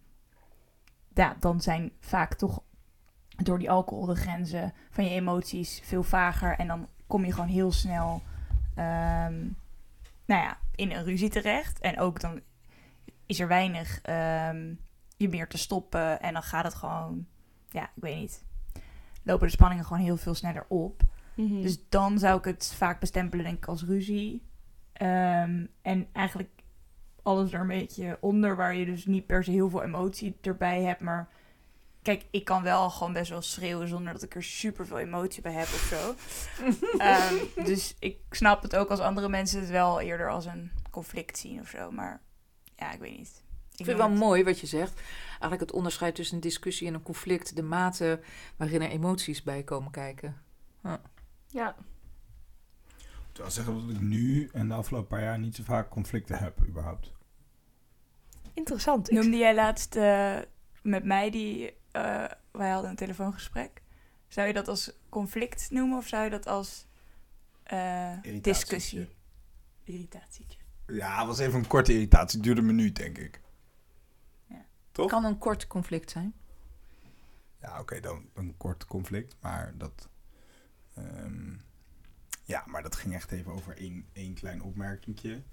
ja, 1.13 1.35
dan 1.39 1.61
zijn 1.61 1.91
vaak 1.99 2.33
toch 2.33 2.61
door 3.43 3.59
die 3.59 3.71
alcohol 3.71 4.05
de 4.05 4.15
grenzen 4.15 4.73
van 4.89 5.03
je 5.03 5.09
emoties 5.09 5.81
veel 5.83 6.03
vager. 6.03 6.57
En 6.57 6.67
dan 6.67 6.87
kom 7.07 7.25
je 7.25 7.33
gewoon 7.33 7.49
heel 7.49 7.71
snel 7.71 8.21
ehm, 8.75 9.37
nou 10.25 10.41
ja, 10.41 10.57
in 10.75 10.91
een 10.91 11.03
ruzie 11.03 11.29
terecht. 11.29 11.79
En 11.79 11.99
ook 11.99 12.19
dan 12.19 12.41
is 13.25 13.39
er 13.39 13.47
weinig 13.47 14.01
ehm, 14.01 14.73
je 15.17 15.29
meer 15.29 15.47
te 15.47 15.57
stoppen. 15.57 16.21
En 16.21 16.33
dan 16.33 16.43
gaat 16.43 16.63
het 16.63 16.73
gewoon, 16.73 17.27
ja, 17.69 17.83
ik 17.83 18.01
weet 18.01 18.19
niet. 18.19 18.47
Lopen 19.23 19.47
de 19.47 19.53
spanningen 19.53 19.85
gewoon 19.85 20.03
heel 20.03 20.17
veel 20.17 20.33
sneller 20.33 20.65
op. 20.67 21.01
Mhm. 21.35 21.61
Dus 21.61 21.89
dan 21.89 22.19
zou 22.19 22.37
ik 22.37 22.45
het 22.45 22.73
vaak 22.77 22.99
bestempelen, 22.99 23.45
denk 23.45 23.57
ik, 23.57 23.65
als 23.65 23.83
ruzie. 23.83 24.43
Ehm, 24.93 25.65
en 25.81 26.07
eigenlijk 26.11 26.49
alles 27.23 27.53
er 27.53 27.59
een 27.59 27.67
beetje 27.67 28.17
onder, 28.21 28.55
waar 28.55 28.75
je 28.75 28.85
dus 28.85 29.05
niet 29.05 29.25
per 29.25 29.43
se 29.43 29.51
heel 29.51 29.69
veel 29.69 29.83
emotie 29.83 30.37
erbij 30.41 30.81
hebt. 30.81 31.01
Maar 31.01 31.29
kijk, 32.01 32.25
ik 32.31 32.45
kan 32.45 32.63
wel 32.63 32.89
gewoon 32.89 33.13
best 33.13 33.29
wel 33.29 33.41
schreeuwen 33.41 33.87
zonder 33.87 34.13
dat 34.13 34.23
ik 34.23 34.35
er 34.35 34.43
super 34.43 34.87
veel 34.87 34.99
emotie 34.99 35.41
bij 35.41 35.51
heb 35.51 35.67
of 35.67 35.87
zo. 35.89 36.15
Ehm, 36.97 37.35
dus 37.65 37.95
ik 37.99 38.17
snap 38.29 38.61
het 38.61 38.75
ook 38.75 38.89
als 38.89 38.99
andere 38.99 39.29
mensen 39.29 39.59
het 39.59 39.69
wel 39.69 40.01
eerder 40.01 40.29
als 40.29 40.45
een 40.45 40.71
conflict 40.91 41.37
zien 41.37 41.59
of 41.59 41.69
zo. 41.69 41.91
Maar 41.91 42.21
ja, 42.75 42.91
ik 42.91 42.99
weet 42.99 43.17
niet. 43.17 43.43
Ik 43.71 43.85
vind 43.85 43.97
het 43.97 44.07
wel 44.07 44.17
mooi 44.17 44.43
wat 44.43 44.59
je 44.59 44.67
zegt. 44.67 45.01
Eigenlijk 45.39 45.61
het 45.61 45.71
onderscheid 45.71 46.15
tussen 46.15 46.35
een 46.35 46.41
discussie 46.41 46.87
en 46.87 46.93
een 46.93 47.01
conflict, 47.01 47.55
de 47.55 47.61
mate 47.63 48.19
waarin 48.57 48.81
er 48.81 48.89
emoties 48.89 49.43
bij 49.43 49.63
komen 49.63 49.91
kijken. 49.91 50.41
ja. 51.47 51.75
Ik 53.31 53.45
wil 53.45 53.51
zeggen 53.53 53.87
dat 53.87 53.95
ik 53.95 54.01
nu 54.01 54.49
en 54.53 54.67
de 54.67 54.73
afgelopen 54.73 55.07
paar 55.07 55.21
jaar 55.21 55.39
niet 55.39 55.55
zo 55.55 55.63
vaak 55.63 55.89
conflicten 55.89 56.37
heb, 56.37 56.65
überhaupt. 56.67 57.11
Interessant. 58.53 59.11
Ik- 59.11 59.17
Noemde 59.17 59.37
jij 59.37 59.55
laatst 59.55 59.95
eh, 59.95 60.37
met 60.81 61.03
mij 61.03 61.29
die... 61.29 61.73
eh, 61.91 62.25
wij 62.51 62.69
hadden 62.69 62.89
een 62.89 62.95
telefoongesprek. 62.95 63.81
Zou 64.27 64.47
je 64.47 64.53
dat 64.53 64.67
als 64.67 64.91
conflict 65.09 65.71
noemen 65.71 65.97
of 65.97 66.07
zou 66.07 66.23
je 66.23 66.29
dat 66.29 66.47
als 66.47 66.85
eh, 67.63 67.77
Irritatietje. 68.01 68.41
discussie? 68.41 69.09
Irritatietje. 69.83 70.59
Ja, 70.87 71.17
het 71.17 71.27
was 71.27 71.39
even 71.39 71.59
een 71.59 71.67
korte 71.67 71.93
irritatie. 71.93 72.37
Het 72.37 72.45
duurde 72.45 72.61
een 72.61 72.67
minuut, 72.75 72.95
denk 72.95 73.17
ik. 73.17 73.41
Toch? 74.91 75.09
Kan 75.09 75.23
een 75.25 75.37
kort 75.37 75.67
conflict 75.67 76.11
zijn. 76.11 76.33
Ja, 77.61 77.79
oké, 77.79 77.99
dan 77.99 78.29
een 78.33 78.57
kort 78.57 78.85
conflict. 78.85 79.35
Maar 79.41 79.73
dat... 79.77 80.09
ehm, 80.95 81.51
ja, 82.43 82.63
maar 82.65 82.81
dat 82.83 82.95
ging 82.95 83.13
echt 83.13 83.31
even 83.31 83.51
over 83.51 83.77
één, 83.77 84.05
één 84.13 84.33
klein 84.33 84.61
opmerkingje. 84.61 85.43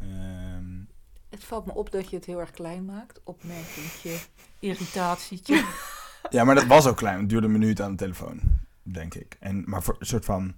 Ehm, 0.00 0.80
Het 1.28 1.44
valt 1.44 1.66
me 1.66 1.72
op 1.74 1.90
dat 1.90 2.10
je 2.10 2.16
het 2.16 2.24
heel 2.24 2.40
erg 2.40 2.50
klein 2.50 2.84
maakt. 2.84 3.20
Opmerkingje, 3.24 4.18
irritatietje. 4.58 5.64
ja, 6.30 6.44
maar 6.44 6.54
dat 6.54 6.66
was 6.66 6.86
ook 6.86 6.96
klein. 6.96 7.18
Het 7.20 7.28
duurde 7.28 7.46
een 7.46 7.52
minuut 7.52 7.80
aan 7.80 7.90
de 7.90 7.96
telefoon, 7.96 8.40
denk 8.82 9.14
ik. 9.14 9.36
En, 9.40 9.64
maar 9.66 9.82
voor 9.82 9.96
een 9.98 10.06
soort 10.06 10.24
van... 10.24 10.54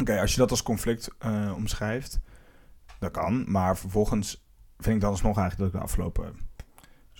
Oké, 0.00 0.20
als 0.20 0.32
je 0.32 0.38
dat 0.38 0.50
als 0.50 0.62
conflict 0.62 1.10
eh, 1.18 1.52
omschrijft, 1.56 2.20
dat 2.98 3.10
kan. 3.10 3.50
Maar 3.50 3.76
vervolgens 3.78 4.44
vind 4.78 4.94
ik 4.94 5.00
dan 5.00 5.10
alsnog 5.10 5.38
eigenlijk 5.38 5.58
dat 5.58 5.80
ik 5.82 5.86
de 5.88 5.92
afgelopen... 5.92 6.50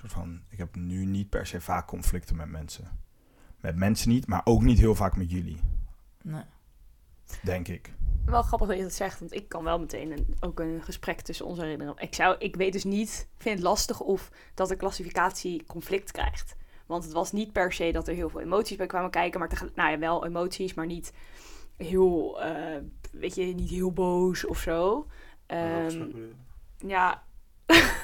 soort 0.09 0.13
van... 0.13 0.41
Ik 0.49 0.59
heb 0.59 0.75
nu 0.77 1.05
niet 1.05 1.29
per 1.29 1.47
se 1.47 1.61
vaak 1.61 1.87
conflicten 1.87 2.37
met 2.37 2.49
mensen. 2.49 3.01
Met 3.61 3.77
mensen 3.77 4.09
niet, 4.09 4.27
maar 4.27 4.41
ook 4.45 4.63
niet 4.63 4.79
heel 4.79 4.95
vaak 4.95 5.17
met 5.17 5.31
jullie, 5.31 5.61
Nee. 6.23 6.43
denk 7.43 7.69
ik. 7.69 7.93
Wel 8.25 8.43
grappig 8.43 8.69
dat 8.69 8.77
je 8.77 8.83
dat 8.83 8.93
zegt, 8.93 9.19
want 9.21 9.35
ik 9.35 9.49
kan 9.49 9.65
wel 9.65 9.79
meteen 9.79 10.13
een, 10.13 10.37
ook 10.41 10.61
een 10.61 10.83
gesprek 10.83 11.21
tussen 11.21 11.47
ons 11.47 11.59
herinneren. 11.59 11.95
Ik, 11.99 12.15
zou, 12.15 12.37
ik 12.39 12.57
weet 12.57 12.73
dus 12.73 12.85
niet, 12.85 13.29
ik 13.37 13.43
vind 13.43 13.55
het 13.59 13.65
lastig 13.67 14.01
of 14.01 14.31
dat 14.55 14.69
de 14.69 14.77
klassificatie 14.77 15.65
conflict 15.67 16.11
krijgt. 16.11 16.57
Want 16.87 17.05
het 17.05 17.13
was 17.13 17.33
niet 17.33 17.53
per 17.53 17.73
se 17.73 17.93
dat 17.93 18.09
er 18.09 18.15
heel 18.15 18.29
veel 18.29 18.41
emoties 18.41 18.77
bij 18.77 18.87
kwamen 18.87 19.11
kijken, 19.11 19.41
maar 19.41 19.49
tegelijk, 19.49 19.77
nou 19.77 19.91
ja, 19.91 19.99
wel 19.99 20.27
emoties, 20.27 20.75
maar 20.75 20.87
niet 20.87 21.13
heel, 21.77 22.43
eh, 22.43 22.81
weet 23.13 23.35
je, 23.35 23.45
niet 23.45 23.71
heel 23.71 23.93
boos 23.93 24.47
of 24.47 24.59
zo. 24.59 25.07
Ehm, 25.47 26.09
ja, 26.79 27.23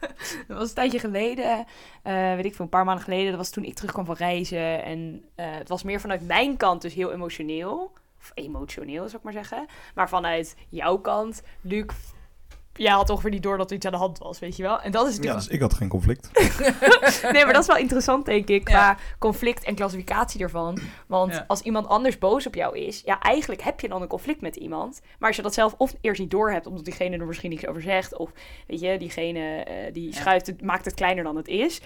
dat 0.48 0.58
was 0.58 0.68
een 0.68 0.74
tijdje 0.74 0.98
geleden, 0.98 1.66
eh, 2.02 2.34
weet 2.34 2.44
ik 2.44 2.54
veel, 2.54 2.64
een 2.64 2.70
paar 2.70 2.84
maanden 2.84 3.04
geleden. 3.04 3.28
Dat 3.28 3.36
was 3.36 3.50
toen 3.50 3.64
ik 3.64 3.74
terugkwam 3.74 4.04
van 4.04 4.14
reizen. 4.14 4.84
En 4.84 5.24
eh, 5.34 5.46
het 5.50 5.68
was 5.68 5.82
meer 5.82 6.00
vanuit 6.00 6.26
mijn 6.26 6.56
kant 6.56 6.82
dus 6.82 6.94
heel 6.94 7.12
emotioneel. 7.12 7.92
Of 8.18 8.30
emotioneel, 8.34 9.04
zou 9.04 9.16
ik 9.16 9.22
maar 9.22 9.32
zeggen. 9.32 9.66
Maar 9.94 10.08
vanuit 10.08 10.56
jouw 10.68 10.98
kant, 10.98 11.42
Luc, 11.60 11.86
jij 12.82 12.92
had 12.92 13.10
ongeveer 13.10 13.30
niet 13.30 13.42
door 13.42 13.56
dat 13.58 13.70
er 13.70 13.76
iets 13.76 13.86
aan 13.86 13.92
de 13.92 13.98
hand 13.98 14.18
was, 14.18 14.38
weet 14.38 14.56
je 14.56 14.62
wel. 14.62 14.80
En 14.80 14.90
dat 14.90 15.06
is 15.06 15.12
Ja, 15.12 15.18
natuurlijk... 15.18 15.44
dus 15.44 15.54
ik 15.54 15.60
had 15.60 15.74
geen 15.74 15.88
conflict. 15.88 16.30
Nee, 17.32 17.44
maar 17.44 17.52
dat 17.52 17.62
is 17.62 17.66
wel 17.66 17.76
interessant, 17.76 18.24
denk 18.26 18.48
ik, 18.48 18.68
Ja. 18.68 18.74
qua 18.94 19.02
conflict 19.18 19.64
en 19.64 19.74
klassificatie 19.74 20.40
ervan. 20.42 20.78
Want 21.06 21.32
Ja. 21.32 21.44
als 21.48 21.60
iemand 21.60 21.86
anders 21.88 22.18
boos 22.18 22.46
op 22.46 22.54
jou 22.54 22.78
is, 22.78 23.02
ja, 23.04 23.20
eigenlijk 23.20 23.62
heb 23.62 23.80
je 23.80 23.88
dan 23.88 24.02
een 24.02 24.08
conflict 24.08 24.40
met 24.40 24.56
iemand. 24.56 25.00
Maar 25.18 25.28
als 25.28 25.36
je 25.36 25.42
dat 25.42 25.54
zelf 25.54 25.74
of 25.78 25.94
eerst 26.00 26.20
niet 26.20 26.30
door 26.30 26.50
hebt, 26.52 26.66
omdat 26.66 26.84
diegene 26.84 27.16
er 27.18 27.26
misschien 27.26 27.50
niks 27.50 27.66
over 27.66 27.82
zegt, 27.82 28.16
of 28.16 28.30
weet 28.66 28.80
je, 28.80 28.98
diegene 28.98 29.62
eh, 29.64 29.92
die 29.92 30.14
schuift 30.14 30.46
het, 30.46 30.62
maakt 30.62 30.84
het 30.84 30.94
kleiner 30.94 31.24
dan 31.24 31.36
het 31.36 31.48
is. 31.48 31.80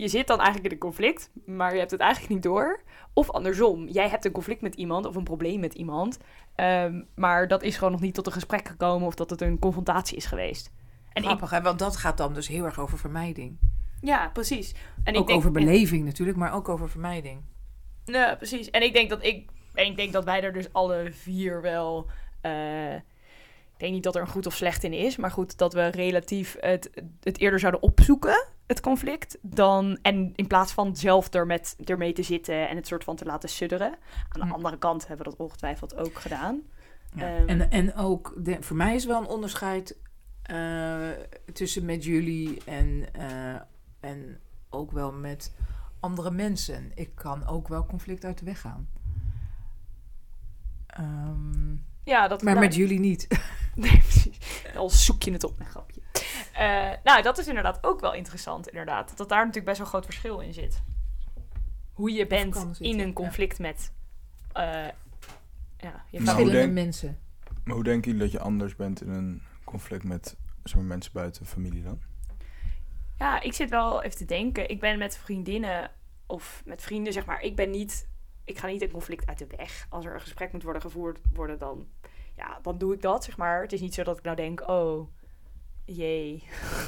Je 0.00 0.08
zit 0.08 0.26
dan 0.26 0.36
eigenlijk 0.36 0.66
in 0.66 0.72
een 0.72 0.78
conflict, 0.78 1.30
maar 1.46 1.72
je 1.72 1.78
hebt 1.78 1.90
het 1.90 2.00
eigenlijk 2.00 2.32
niet 2.34 2.42
door. 2.42 2.80
Of 3.12 3.30
andersom, 3.30 3.88
jij 3.88 4.08
hebt 4.08 4.24
een 4.24 4.32
conflict 4.32 4.60
met 4.60 4.74
iemand 4.74 5.06
of 5.06 5.16
een 5.16 5.24
probleem 5.24 5.60
met 5.60 5.74
iemand, 5.74 6.18
ehm, 6.54 7.02
maar 7.14 7.48
dat 7.48 7.62
is 7.62 7.76
gewoon 7.76 7.92
nog 7.92 8.00
niet 8.00 8.14
tot 8.14 8.26
een 8.26 8.32
gesprek 8.32 8.68
gekomen 8.68 9.06
of 9.06 9.14
dat 9.14 9.30
het 9.30 9.40
een 9.40 9.58
confrontatie 9.58 10.16
is 10.16 10.26
geweest. 10.26 10.70
En 11.12 11.22
ik, 11.22 11.28
Grappig, 11.28 11.50
hè? 11.50 11.62
want 11.62 11.78
dat 11.78 11.96
gaat 11.96 12.16
dan 12.16 12.34
dus 12.34 12.48
heel 12.48 12.64
erg 12.64 12.80
over 12.80 12.98
vermijding. 12.98 13.58
ja, 14.00 14.28
precies. 14.32 14.74
En 15.04 15.14
ook 15.14 15.20
ik 15.20 15.26
denk, 15.26 15.38
over 15.38 15.50
beleving 15.50 16.04
natuurlijk, 16.04 16.38
maar 16.38 16.52
ook 16.52 16.68
over 16.68 16.88
vermijding. 16.90 17.40
Ja, 18.04 18.34
precies. 18.34 18.70
En 18.70 18.82
ik 18.82 18.92
denk 18.92 19.10
dat 19.10 19.24
ik. 19.24 19.50
En 19.74 19.86
ik 19.86 19.96
denk 19.96 20.12
dat 20.12 20.24
wij 20.24 20.42
er 20.42 20.52
dus 20.52 20.72
alle 20.72 21.08
vier 21.12 21.62
wel. 21.62 22.06
eh, 22.40 22.94
ik 22.94 23.84
denk 23.84 23.92
niet 23.92 24.02
dat 24.02 24.14
er 24.14 24.20
een 24.20 24.28
goed 24.28 24.46
of 24.46 24.54
slecht 24.54 24.84
in 24.84 24.92
is. 24.92 25.16
Maar 25.16 25.30
goed, 25.30 25.58
dat 25.58 25.72
we 25.72 25.86
relatief 25.86 26.56
het, 26.60 26.90
het 27.22 27.38
eerder 27.38 27.58
zouden 27.58 27.82
opzoeken, 27.82 28.46
het 28.68 28.80
conflict. 28.80 29.38
Dan, 29.42 29.98
en 30.02 30.32
in 30.34 30.46
plaats 30.46 30.72
van 30.72 30.96
zelf 30.96 31.34
er 31.34 31.46
met, 31.46 31.76
ermee 31.84 32.12
te 32.12 32.22
zitten 32.22 32.68
en 32.68 32.76
het 32.76 32.86
soort 32.86 33.04
van 33.04 33.16
te 33.16 33.24
laten 33.24 33.48
sudderen. 33.48 33.92
Aan 34.28 34.40
de 34.40 34.46
Hm. 34.46 34.52
andere 34.52 34.78
kant 34.78 35.06
hebben 35.06 35.24
we 35.26 35.30
dat 35.32 35.40
ongetwijfeld 35.40 35.96
ook 35.96 36.18
gedaan. 36.18 36.60
Ja. 37.14 37.36
Ehm. 37.36 37.48
en, 37.48 37.70
en 37.70 37.94
ook, 37.94 38.34
de, 38.36 38.56
voor 38.60 38.76
mij 38.76 38.94
is 38.94 39.04
wel 39.04 39.20
een 39.20 39.26
onderscheid 39.26 39.96
eh, 40.42 41.08
tussen 41.52 41.84
met 41.84 42.04
jullie 42.04 42.62
en, 42.64 43.06
eh, 43.12 43.54
en 44.00 44.40
ook 44.70 44.92
wel 44.92 45.12
met 45.12 45.54
andere 46.00 46.30
mensen. 46.30 46.92
Ik 46.94 47.14
kan 47.14 47.46
ook 47.46 47.68
wel 47.68 47.86
conflict 47.86 48.24
uit 48.24 48.38
de 48.38 48.44
weg 48.44 48.60
gaan. 48.60 48.88
Ehm, 50.86 51.72
Ja, 52.04 52.28
dat 52.28 52.42
maar 52.42 52.54
nou, 52.54 52.66
met 52.66 52.74
jullie 52.74 53.00
niet. 53.00 53.26
Nee, 53.74 53.98
precies. 53.98 54.38
Al 54.76 54.90
zoek 54.90 55.22
je 55.22 55.32
het 55.32 55.44
op, 55.44 55.60
een 55.60 55.66
grapje. 55.66 55.97
Eh, 56.52 56.90
nou, 57.04 57.22
dat 57.22 57.38
is 57.38 57.46
inderdaad 57.46 57.78
ook 57.84 58.00
wel 58.00 58.14
interessant, 58.14 58.68
inderdaad. 58.68 59.16
Dat 59.16 59.28
daar 59.28 59.38
natuurlijk 59.38 59.66
best 59.66 59.76
wel 59.78 59.86
een 59.86 59.92
groot 59.92 60.04
verschil 60.04 60.40
in 60.40 60.54
zit. 60.54 60.82
Hoe 61.92 62.12
je 62.12 62.26
bent 62.26 62.56
zitten, 62.56 62.84
in 62.84 63.00
een 63.00 63.06
ja. 63.06 63.12
conflict 63.12 63.58
met... 63.58 63.92
eh, 64.52 64.62
ja, 64.62 66.04
je 66.10 66.20
Nou, 66.20 66.24
Verschillende 66.24 66.50
denk- 66.52 66.72
mensen. 66.72 67.18
Maar 67.64 67.74
hoe 67.74 67.84
denken 67.84 68.10
jullie 68.10 68.26
dat 68.26 68.32
je 68.32 68.40
anders 68.44 68.76
bent 68.76 69.02
in 69.02 69.08
een 69.08 69.42
conflict 69.64 70.04
met 70.04 70.36
zeg 70.62 70.74
maar, 70.76 70.84
mensen 70.84 71.12
buiten 71.12 71.46
familie 71.46 71.82
dan? 71.82 72.00
Ja, 73.18 73.40
ik 73.40 73.52
zit 73.52 73.70
wel 73.70 74.02
even 74.02 74.16
te 74.18 74.24
denken. 74.24 74.68
Ik 74.70 74.80
ben 74.80 74.98
met 74.98 75.16
vriendinnen 75.18 75.90
of 76.26 76.62
met 76.64 76.82
vrienden, 76.82 77.12
zeg 77.12 77.24
maar. 77.26 77.40
Ik 77.40 77.56
ben 77.56 77.70
niet. 77.70 78.08
Ik 78.44 78.58
ga 78.58 78.66
niet 78.66 78.82
een 78.82 78.90
conflict 78.90 79.26
uit 79.26 79.38
de 79.38 79.46
weg. 79.56 79.86
Als 79.88 80.04
er 80.04 80.14
een 80.14 80.20
gesprek 80.20 80.52
moet 80.52 80.62
worden 80.62 80.82
gevoerd 80.82 81.20
worden, 81.32 81.58
dan, 81.58 81.86
ja, 82.36 82.58
dan 82.62 82.78
doe 82.78 82.94
ik 82.94 83.02
dat, 83.02 83.24
zeg 83.24 83.36
maar. 83.36 83.62
Het 83.62 83.72
is 83.72 83.80
niet 83.80 83.94
zo 83.94 84.02
dat 84.02 84.18
ik 84.18 84.24
nou 84.24 84.36
denk, 84.36 84.68
oh, 84.68 85.08
jee, 85.88 86.42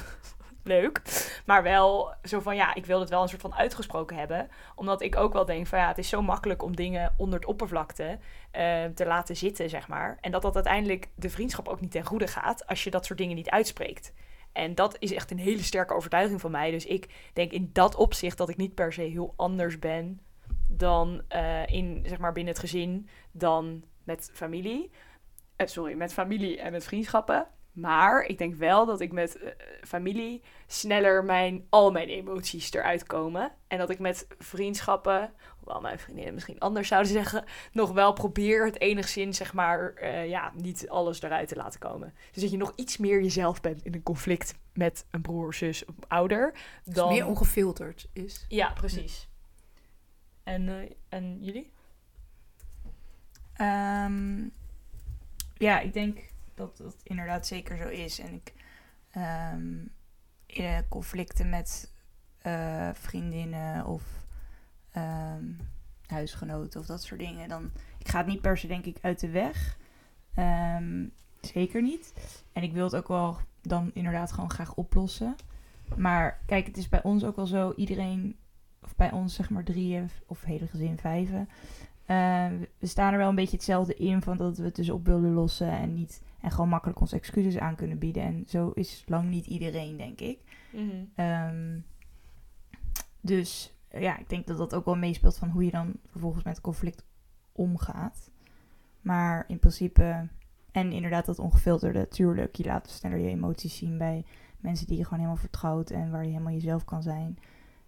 leuk. 0.64 1.02
Maar 1.46 1.62
wel 1.62 2.14
zo 2.22 2.40
van, 2.40 2.56
ja, 2.56 2.74
ik 2.74 2.86
wil 2.86 3.00
het 3.00 3.08
wel 3.08 3.22
een 3.22 3.28
soort 3.28 3.40
van 3.40 3.54
uitgesproken 3.54 4.16
hebben. 4.16 4.48
Omdat 4.74 5.02
ik 5.02 5.16
ook 5.16 5.32
wel 5.32 5.44
denk 5.44 5.66
van, 5.66 5.78
ja, 5.78 5.88
het 5.88 5.98
is 5.98 6.08
zo 6.08 6.22
makkelijk 6.22 6.62
om 6.62 6.76
dingen 6.76 7.14
onder 7.16 7.38
het 7.38 7.48
oppervlakte 7.48 8.18
eh, 8.50 8.84
te 8.84 9.06
laten 9.06 9.36
zitten, 9.36 9.70
zeg 9.70 9.88
maar. 9.88 10.18
En 10.20 10.30
dat 10.30 10.42
dat 10.42 10.54
uiteindelijk 10.54 11.08
de 11.14 11.30
vriendschap 11.30 11.68
ook 11.68 11.80
niet 11.80 11.90
ten 11.90 12.04
goede 12.04 12.26
gaat 12.26 12.66
als 12.66 12.84
je 12.84 12.90
dat 12.90 13.06
soort 13.06 13.18
dingen 13.18 13.36
niet 13.36 13.50
uitspreekt. 13.50 14.12
En 14.52 14.74
dat 14.74 14.96
is 14.98 15.12
echt 15.12 15.30
een 15.30 15.38
hele 15.38 15.62
sterke 15.62 15.94
overtuiging 15.94 16.40
van 16.40 16.50
mij. 16.50 16.70
Dus 16.70 16.86
ik 16.86 17.30
denk 17.32 17.52
in 17.52 17.70
dat 17.72 17.94
opzicht 17.94 18.38
dat 18.38 18.48
ik 18.48 18.56
niet 18.56 18.74
per 18.74 18.92
se 18.92 19.02
heel 19.02 19.34
anders 19.36 19.78
ben 19.78 20.20
dan 20.68 21.22
eh, 21.28 21.66
in, 21.66 22.02
zeg 22.06 22.18
maar, 22.18 22.32
binnen 22.32 22.52
het 22.52 22.62
gezin 22.62 23.08
dan 23.32 23.84
met 24.04 24.30
familie. 24.32 24.90
Eh, 25.56 25.66
sorry, 25.66 25.94
met 25.94 26.12
familie 26.12 26.60
en 26.60 26.72
met 26.72 26.84
vriendschappen. 26.84 27.46
Maar 27.80 28.22
ik 28.24 28.38
denk 28.38 28.54
wel 28.54 28.86
dat 28.86 29.00
ik 29.00 29.12
met 29.12 29.36
eh, 29.36 29.50
familie 29.82 30.42
sneller 30.66 31.24
mijn, 31.24 31.66
al 31.68 31.90
mijn 31.90 32.08
emoties 32.08 32.72
eruit 32.72 33.04
komen. 33.04 33.52
En 33.68 33.78
dat 33.78 33.90
ik 33.90 33.98
met 33.98 34.26
vriendschappen, 34.38 35.32
hoewel 35.58 35.80
mijn 35.80 35.98
vriendinnen 35.98 36.34
misschien 36.34 36.58
anders 36.58 36.88
zouden 36.88 37.12
zeggen, 37.12 37.44
nog 37.72 37.92
wel 37.92 38.12
probeer 38.12 38.64
het 38.64 38.80
enigszins, 38.80 39.36
zeg 39.36 39.52
maar, 39.52 39.94
eh, 39.94 40.28
ja, 40.28 40.52
niet 40.54 40.88
alles 40.88 41.22
eruit 41.22 41.48
te 41.48 41.56
laten 41.56 41.80
komen. 41.80 42.14
Dus 42.32 42.42
dat 42.42 42.50
je 42.50 42.56
nog 42.56 42.72
iets 42.76 42.96
meer 42.96 43.22
jezelf 43.22 43.60
bent 43.60 43.82
in 43.82 43.94
een 43.94 44.02
conflict 44.02 44.54
met 44.72 45.06
een 45.10 45.22
broer, 45.22 45.54
zus 45.54 45.84
of 45.84 45.94
ouder. 46.08 46.52
Dus 46.84 46.94
Dan... 46.94 47.12
meer 47.12 47.26
ongefilterd 47.26 48.08
is. 48.12 48.44
Ja, 48.48 48.72
precies. 48.72 49.28
En, 50.42 50.68
eh, 50.68 50.90
en 51.08 51.38
jullie? 51.40 51.70
Ehm, 53.52 54.48
ja, 55.56 55.80
ik 55.80 55.92
denk 55.92 56.18
dat 56.60 56.76
dat 56.76 56.96
inderdaad 57.02 57.46
zeker 57.46 57.76
zo 57.76 57.88
is. 57.88 58.18
En 58.18 58.32
ik 58.34 58.54
ehm, 59.10 59.74
eh, 60.46 60.78
conflicten 60.88 61.48
met 61.48 61.92
eh, 62.38 62.90
vriendinnen 62.92 63.86
of 63.86 64.02
ehm, 64.92 65.44
huisgenoten 66.06 66.80
of 66.80 66.86
dat 66.86 67.02
soort 67.02 67.20
dingen, 67.20 67.48
dan 67.48 67.70
ik 67.98 68.08
ga 68.08 68.18
het 68.18 68.26
niet 68.26 68.40
per 68.40 68.58
se 68.58 68.66
denk 68.66 68.84
ik 68.84 68.98
uit 69.00 69.20
de 69.20 69.30
weg. 69.30 69.78
Ehm, 70.34 71.06
zeker 71.40 71.82
niet. 71.82 72.12
En 72.52 72.62
ik 72.62 72.72
wil 72.72 72.84
het 72.84 72.96
ook 72.96 73.08
wel 73.08 73.36
dan 73.62 73.90
inderdaad 73.94 74.32
gewoon 74.32 74.50
graag 74.50 74.74
oplossen. 74.74 75.34
Maar 75.96 76.40
kijk, 76.46 76.66
het 76.66 76.76
is 76.76 76.88
bij 76.88 77.02
ons 77.02 77.24
ook 77.24 77.36
wel 77.36 77.46
zo, 77.46 77.72
iedereen, 77.76 78.36
of 78.82 78.96
bij 78.96 79.12
ons 79.12 79.34
zeg 79.34 79.50
maar 79.50 79.64
drieën 79.64 80.10
of 80.26 80.42
hele 80.44 80.66
gezin 80.66 80.98
vijven. 80.98 81.48
eh, 82.06 82.46
we 82.78 82.86
staan 82.86 83.12
er 83.12 83.18
wel 83.18 83.28
een 83.28 83.34
beetje 83.34 83.56
hetzelfde 83.56 83.94
in 83.94 84.22
van 84.22 84.36
dat 84.36 84.56
we 84.58 84.64
het 84.64 84.76
dus 84.76 84.90
op 84.90 85.06
willen 85.06 85.32
lossen 85.32 85.70
en 85.70 85.94
niet 85.94 86.22
en 86.40 86.50
gewoon 86.50 86.68
makkelijk 86.68 87.00
onze 87.00 87.16
excuses 87.16 87.58
aan 87.58 87.76
kunnen 87.76 87.98
bieden. 87.98 88.22
En 88.22 88.44
zo 88.46 88.70
is 88.70 89.04
lang 89.06 89.28
niet 89.28 89.46
iedereen, 89.46 89.96
denk 89.96 90.20
ik. 90.20 90.38
Ehm, 91.14 91.78
dus 93.20 93.74
ja, 93.90 94.18
ik 94.18 94.28
denk 94.28 94.46
dat 94.46 94.58
dat 94.58 94.74
ook 94.74 94.84
wel 94.84 94.96
meespeelt 94.96 95.38
van 95.38 95.48
hoe 95.48 95.64
je 95.64 95.70
dan 95.70 95.92
vervolgens 96.06 96.44
met 96.44 96.60
conflict 96.60 97.04
omgaat. 97.52 98.30
Maar 99.00 99.44
in 99.48 99.58
principe, 99.58 100.28
en 100.72 100.92
inderdaad 100.92 101.26
dat 101.26 101.38
ongefilterde, 101.38 102.08
tuurlijk, 102.08 102.56
je 102.56 102.64
laat 102.64 102.88
sneller 102.90 103.18
je 103.18 103.28
emoties 103.28 103.76
zien 103.76 103.98
bij 103.98 104.24
mensen 104.58 104.86
die 104.86 104.96
je 104.96 105.04
gewoon 105.04 105.18
helemaal 105.18 105.40
vertrouwt 105.40 105.90
en 105.90 106.10
waar 106.10 106.24
je 106.24 106.30
helemaal 106.30 106.52
jezelf 106.52 106.84
kan 106.84 107.02
zijn. 107.02 107.38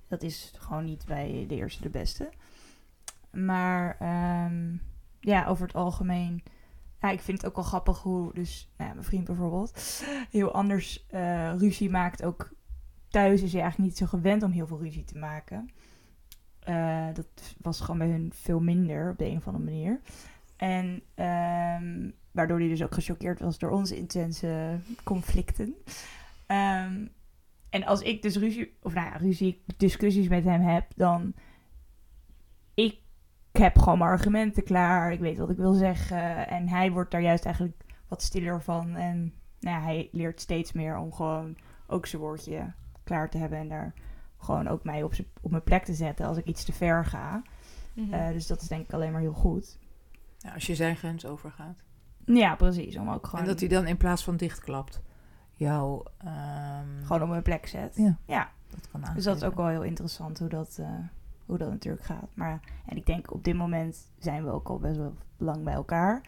Dat 0.09 0.23
is 0.23 0.53
gewoon 0.57 0.85
niet 0.85 1.05
bij 1.07 1.45
de 1.49 1.55
eerste 1.55 1.83
de 1.83 1.91
beste. 1.91 2.31
Maar 3.31 3.97
ehm, 3.99 4.77
ja, 5.21 5.47
over 5.47 5.67
het 5.67 5.77
algemeen. 5.77 6.43
Ja, 7.03 7.11
ik 7.11 7.21
vind 7.21 7.39
het 7.41 7.51
ook 7.51 7.57
wel 7.57 7.65
grappig 7.65 8.03
hoe, 8.03 8.35
dus 8.35 8.71
nou 8.77 8.89
ja, 8.89 8.95
mijn 8.95 9.07
vriend 9.07 9.25
bijvoorbeeld, 9.25 10.03
heel 10.31 10.53
anders 10.53 11.07
eh, 11.07 11.55
ruzie 11.59 11.91
maakt. 11.91 12.25
Ook 12.25 12.53
thuis 13.09 13.43
is 13.43 13.53
hij 13.53 13.63
eigenlijk 13.63 13.91
niet 13.91 13.99
zo 13.99 14.07
gewend 14.07 14.43
om 14.43 14.51
heel 14.51 14.67
veel 14.67 14.81
ruzie 14.81 15.05
te 15.05 15.19
maken. 15.19 15.71
Eh, 16.59 17.07
dat 17.15 17.55
was 17.61 17.81
gewoon 17.81 17.99
bij 17.99 18.09
hun 18.09 18.31
veel 18.35 18.61
minder 18.61 19.11
op 19.11 19.19
de 19.19 19.27
een 19.27 19.37
of 19.37 19.47
andere 19.47 19.65
manier. 19.65 20.01
En 20.57 21.03
ehm, 21.15 22.11
waardoor 22.31 22.59
hij 22.59 22.69
dus 22.69 22.83
ook 22.83 22.95
gechoqueerd 22.95 23.41
was 23.41 23.59
door 23.59 23.71
onze 23.71 23.97
intense 23.97 24.79
conflicten. 25.05 25.75
Ehm, 26.47 27.07
en 27.71 27.85
als 27.85 28.01
ik 28.01 28.23
dus 28.23 28.37
ruzie, 28.37 28.77
of 28.83 28.95
nou 28.95 29.07
ja, 29.07 29.17
ruzie, 29.17 29.63
discussies 29.77 30.29
met 30.29 30.45
hem 30.45 30.61
heb, 30.61 30.87
dan. 30.97 31.35
Ik 33.53 33.61
heb 33.61 33.79
gewoon 33.79 33.99
mijn 33.99 34.11
argumenten 34.11 34.65
klaar. 34.65 35.13
Ik 35.13 35.21
weet 35.21 35.39
wat 35.39 35.51
ik 35.51 35.57
wil 35.57 35.73
zeggen. 35.73 36.49
En 36.49 36.69
hij 36.69 36.91
wordt 36.91 37.11
daar 37.11 37.23
juist 37.23 37.45
eigenlijk 37.45 37.85
wat 38.09 38.23
stiller 38.23 38.63
van. 38.63 38.97
En 38.97 39.33
nou 39.61 39.77
ja, 39.77 39.83
hij 39.83 40.09
leert 40.13 40.41
steeds 40.41 40.73
meer 40.73 40.99
om 40.99 41.13
gewoon 41.13 41.57
ook 41.87 42.07
zijn 42.07 42.23
woordje 42.23 42.73
klaar 43.05 43.31
te 43.31 43.39
hebben. 43.39 43.59
En 43.59 43.69
daar 43.69 43.95
gewoon 44.39 44.69
ook 44.69 44.85
mij 44.85 45.03
op, 45.03 45.13
op 45.41 45.51
mijn 45.51 45.63
plek 45.63 45.85
te 45.85 45.95
zetten 45.95 46.27
als 46.27 46.37
ik 46.37 46.45
iets 46.45 46.65
te 46.65 46.73
ver 46.73 47.05
ga. 47.05 47.43
Mhm. 47.93 48.13
Eh, 48.13 48.33
dus 48.33 48.47
dat 48.47 48.63
is 48.63 48.69
denk 48.69 48.85
ik 48.85 48.93
alleen 48.93 49.13
maar 49.13 49.21
heel 49.21 49.33
goed. 49.33 49.79
Ja, 50.39 50.53
als 50.53 50.67
je 50.67 50.75
zijn 50.75 50.97
grens 50.97 51.27
overgaat. 51.27 51.83
Ja, 52.25 52.55
precies. 52.55 52.97
Om 52.97 53.11
ook 53.11 53.27
gewoon, 53.27 53.41
En 53.41 53.51
dat 53.51 53.61
hij 53.61 53.69
dan 53.69 53.87
in 53.87 53.97
plaats 53.97 54.25
van 54.25 54.37
dichtklapt, 54.37 55.03
jou 55.53 56.07
ehm, 56.19 57.03
gewoon 57.03 57.23
op 57.23 57.29
mijn 57.29 57.43
plek 57.43 57.67
zet. 57.67 57.97
Ja. 57.97 58.19
ja. 58.27 58.51
dat 58.71 58.89
kan 58.91 59.15
Dus 59.15 59.25
dat 59.25 59.37
is 59.37 59.45
ook 59.45 59.55
wel 59.55 59.67
heel 59.67 59.83
interessant 59.83 60.39
hoe 60.39 60.49
dat, 60.49 60.77
eh, 60.81 60.89
hoe 61.53 61.61
dat 61.61 61.71
natuurlijk 61.71 62.05
gaat. 62.05 62.29
Maar 62.35 62.61
en 62.87 62.97
ik 62.97 63.07
denk 63.07 63.33
op 63.33 63.45
dit 63.45 63.55
moment 63.55 64.11
zijn 64.19 64.45
we 64.45 64.51
ook 64.51 64.69
al 64.69 64.79
best 64.79 64.97
wel 64.97 65.15
lang 65.37 65.65
bij 65.65 65.75
elkaar. 65.75 66.21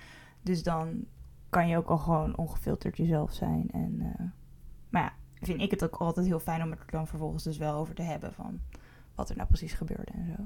Dus 0.42 0.62
dan 0.62 1.04
kan 1.50 1.68
je 1.68 1.76
ook 1.76 1.88
al 1.88 1.98
gewoon 1.98 2.36
ongefilterd 2.36 2.96
jezelf 2.96 3.32
zijn. 3.32 3.70
En, 3.70 4.00
eh, 4.00 4.24
maar 4.88 5.02
ja, 5.02 5.12
vind 5.46 5.60
ik 5.60 5.70
het 5.70 5.84
ook 5.84 5.96
altijd 5.96 6.26
heel 6.26 6.40
fijn 6.40 6.62
om 6.62 6.70
het 6.70 6.80
er 6.80 6.90
dan 6.90 7.06
vervolgens 7.06 7.44
dus 7.44 7.56
wel 7.56 7.74
over 7.74 7.94
te 7.94 8.02
hebben 8.02 8.32
van 8.32 8.60
wat 9.14 9.30
er 9.30 9.36
nou 9.36 9.48
precies 9.48 9.72
gebeurde 9.72 10.12
en 10.12 10.34
zo. 10.36 10.42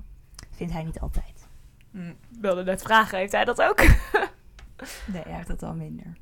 Vindt 0.50 0.72
hij 0.72 0.84
niet 0.84 1.00
altijd. 1.00 1.48
Mm. 1.90 2.08
Ik 2.08 2.40
wilde 2.40 2.64
net 2.64 2.82
vragen, 2.82 3.18
heeft 3.18 3.32
hij 3.32 3.44
dat 3.44 3.62
ook? 3.62 3.82
Nee, 5.12 5.22
hij 5.22 5.34
heeft 5.34 5.48
dat 5.48 5.62
al 5.62 5.74
minder. 5.74 6.16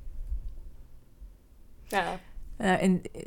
Ja. 1.82 2.18
Eh, 2.56 2.82
en 2.82 3.02
eh, 3.12 3.22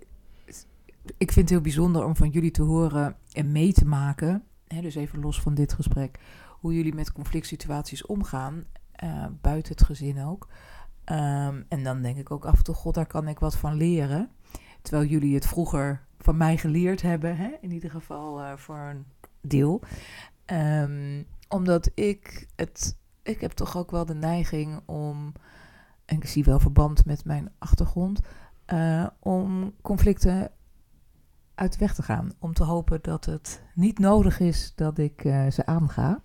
ik 1.17 1.31
vind 1.31 1.35
het 1.35 1.49
heel 1.49 1.61
bijzonder 1.61 2.05
om 2.05 2.15
van 2.15 2.29
jullie 2.29 2.51
te 2.51 2.61
horen 2.61 3.15
en 3.31 3.51
mee 3.51 3.73
te 3.73 3.85
maken, 3.85 4.43
hè, 4.73 4.81
dus 4.81 4.95
even 4.95 5.19
los 5.19 5.41
van 5.41 5.53
dit 5.53 5.73
gesprek, 5.73 6.19
hoe 6.59 6.73
jullie 6.73 6.93
met 6.93 7.11
conflict 7.11 7.47
situaties 7.47 8.05
omgaan, 8.05 8.65
eh, 8.91 9.25
buiten 9.41 9.71
het 9.71 9.83
gezin 9.83 10.23
ook. 10.23 10.47
Ehm, 11.03 11.61
en 11.67 11.83
dan 11.83 12.01
denk 12.01 12.17
ik 12.17 12.31
ook 12.31 12.45
af 12.45 12.57
en 12.57 12.63
toe, 12.63 12.75
god, 12.75 12.93
daar 12.93 13.07
kan 13.07 13.27
ik 13.27 13.39
wat 13.39 13.57
van 13.57 13.75
leren. 13.75 14.29
Terwijl 14.81 15.09
jullie 15.09 15.35
het 15.35 15.47
vroeger 15.47 16.05
van 16.17 16.37
mij 16.37 16.57
geleerd 16.57 17.01
hebben, 17.01 17.37
hè? 17.37 17.49
in 17.61 17.71
ieder 17.71 17.91
geval 17.91 18.41
eh, 18.41 18.57
voor 18.57 18.77
een 18.77 19.05
deel. 19.41 19.81
Ehm, 20.45 21.23
omdat 21.47 21.91
ik 21.93 22.47
het, 22.55 22.97
ik 23.23 23.41
heb 23.41 23.51
toch 23.51 23.77
ook 23.77 23.91
wel 23.91 24.05
de 24.05 24.15
neiging 24.15 24.81
om, 24.85 25.33
en 26.05 26.15
ik 26.15 26.25
zie 26.25 26.43
wel 26.43 26.59
verband 26.59 27.05
met 27.05 27.25
mijn 27.25 27.51
achtergrond, 27.57 28.19
eh, 28.65 29.07
om 29.19 29.73
conflicten 29.81 30.51
uit 31.59 31.71
de 31.71 31.77
weg 31.79 31.93
te 31.93 32.03
gaan. 32.03 32.31
Om 32.39 32.53
te 32.53 32.63
hopen 32.63 32.99
dat 33.01 33.25
het 33.25 33.63
niet 33.73 33.99
nodig 33.99 34.39
is 34.39 34.73
dat 34.75 34.97
ik 34.97 35.23
eh, 35.23 35.49
ze 35.49 35.65
aanga. 35.65 36.23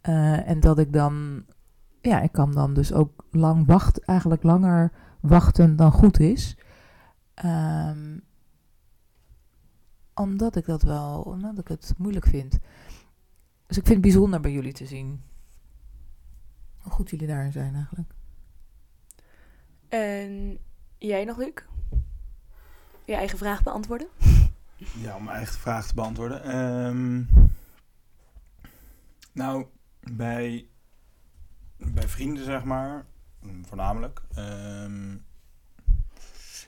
Eh, 0.00 0.48
en 0.48 0.60
dat 0.60 0.78
ik 0.78 0.92
dan, 0.92 1.44
ja, 2.00 2.20
ik 2.20 2.32
kan 2.32 2.52
dan 2.52 2.74
dus 2.74 2.92
ook 2.92 3.24
lang 3.30 3.66
wachten, 3.66 4.04
eigenlijk 4.04 4.42
langer 4.42 4.92
wachten 5.20 5.76
dan 5.76 5.92
goed 5.92 6.20
is. 6.20 6.56
Ehm, 7.34 8.18
omdat 10.14 10.56
ik 10.56 10.64
dat 10.64 10.82
wel, 10.82 11.20
omdat 11.20 11.58
ik 11.58 11.68
het 11.68 11.94
moeilijk 11.98 12.26
vind. 12.26 12.58
Dus 13.66 13.76
ik 13.76 13.86
vind 13.86 13.88
het 13.88 14.00
bijzonder 14.00 14.40
bij 14.40 14.52
jullie 14.52 14.72
te 14.72 14.86
zien. 14.86 15.22
Hoe 16.78 16.92
goed 16.92 17.10
jullie 17.10 17.26
daarin 17.26 17.52
zijn 17.52 17.74
eigenlijk. 17.74 18.14
En 19.88 20.58
jij 20.98 21.24
nog, 21.24 21.36
Luc? 21.36 21.71
Je 23.12 23.18
eigen 23.18 23.38
vraag 23.38 23.62
beantwoorden? 23.62 24.08
Ja, 25.00 25.16
om 25.16 25.24
mijn 25.24 25.36
eigen 25.36 25.58
vraag 25.58 25.86
te 25.86 25.94
beantwoorden. 25.94 26.42
Ehm, 26.44 27.22
nou, 29.32 29.66
bij, 30.00 30.66
bij 31.76 32.08
vrienden, 32.08 32.44
zeg 32.44 32.64
maar, 32.64 33.04
voornamelijk. 33.62 34.22
ehm, 34.34 35.16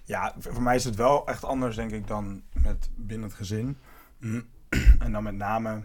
ja, 0.05 0.35
voor 0.39 0.63
mij 0.63 0.75
is 0.77 0.85
het 0.85 0.95
wel 0.95 1.27
echt 1.27 1.45
anders, 1.45 1.77
denk 1.77 1.91
ik, 1.91 2.07
dan 2.07 2.43
met 2.53 2.91
binnen 2.97 3.29
het 3.29 3.37
gezin. 3.37 3.77
En 4.99 5.13
dan 5.13 5.23
met 5.23 5.35
name 5.35 5.71
een 5.71 5.85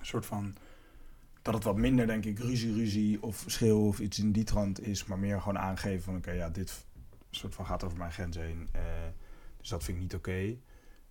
soort 0.00 0.26
van 0.26 0.54
dat 1.42 1.54
het 1.54 1.64
wat 1.64 1.76
minder, 1.76 2.06
denk 2.06 2.24
ik, 2.24 2.38
ruzie, 2.38 2.74
ruzie 2.74 3.22
of 3.22 3.44
schreeuw 3.46 3.86
of 3.86 3.98
iets 4.00 4.18
in 4.18 4.32
die 4.32 4.44
trant 4.44 4.80
is, 4.80 5.04
maar 5.04 5.18
meer 5.18 5.40
gewoon 5.40 5.58
aangeven 5.58 6.02
van, 6.02 6.16
oké, 6.16 6.30
ja, 6.30 6.50
dit 6.50 6.84
soort 7.30 7.54
van 7.54 7.66
gaat 7.66 7.84
over 7.84 7.98
mijn 7.98 8.12
grens 8.12 8.36
heen. 8.36 8.68
eh, 8.72 8.82
dus 9.60 9.68
dat 9.68 9.84
vind 9.84 9.96
ik 9.96 10.02
niet 10.02 10.14
oké. 10.14 10.56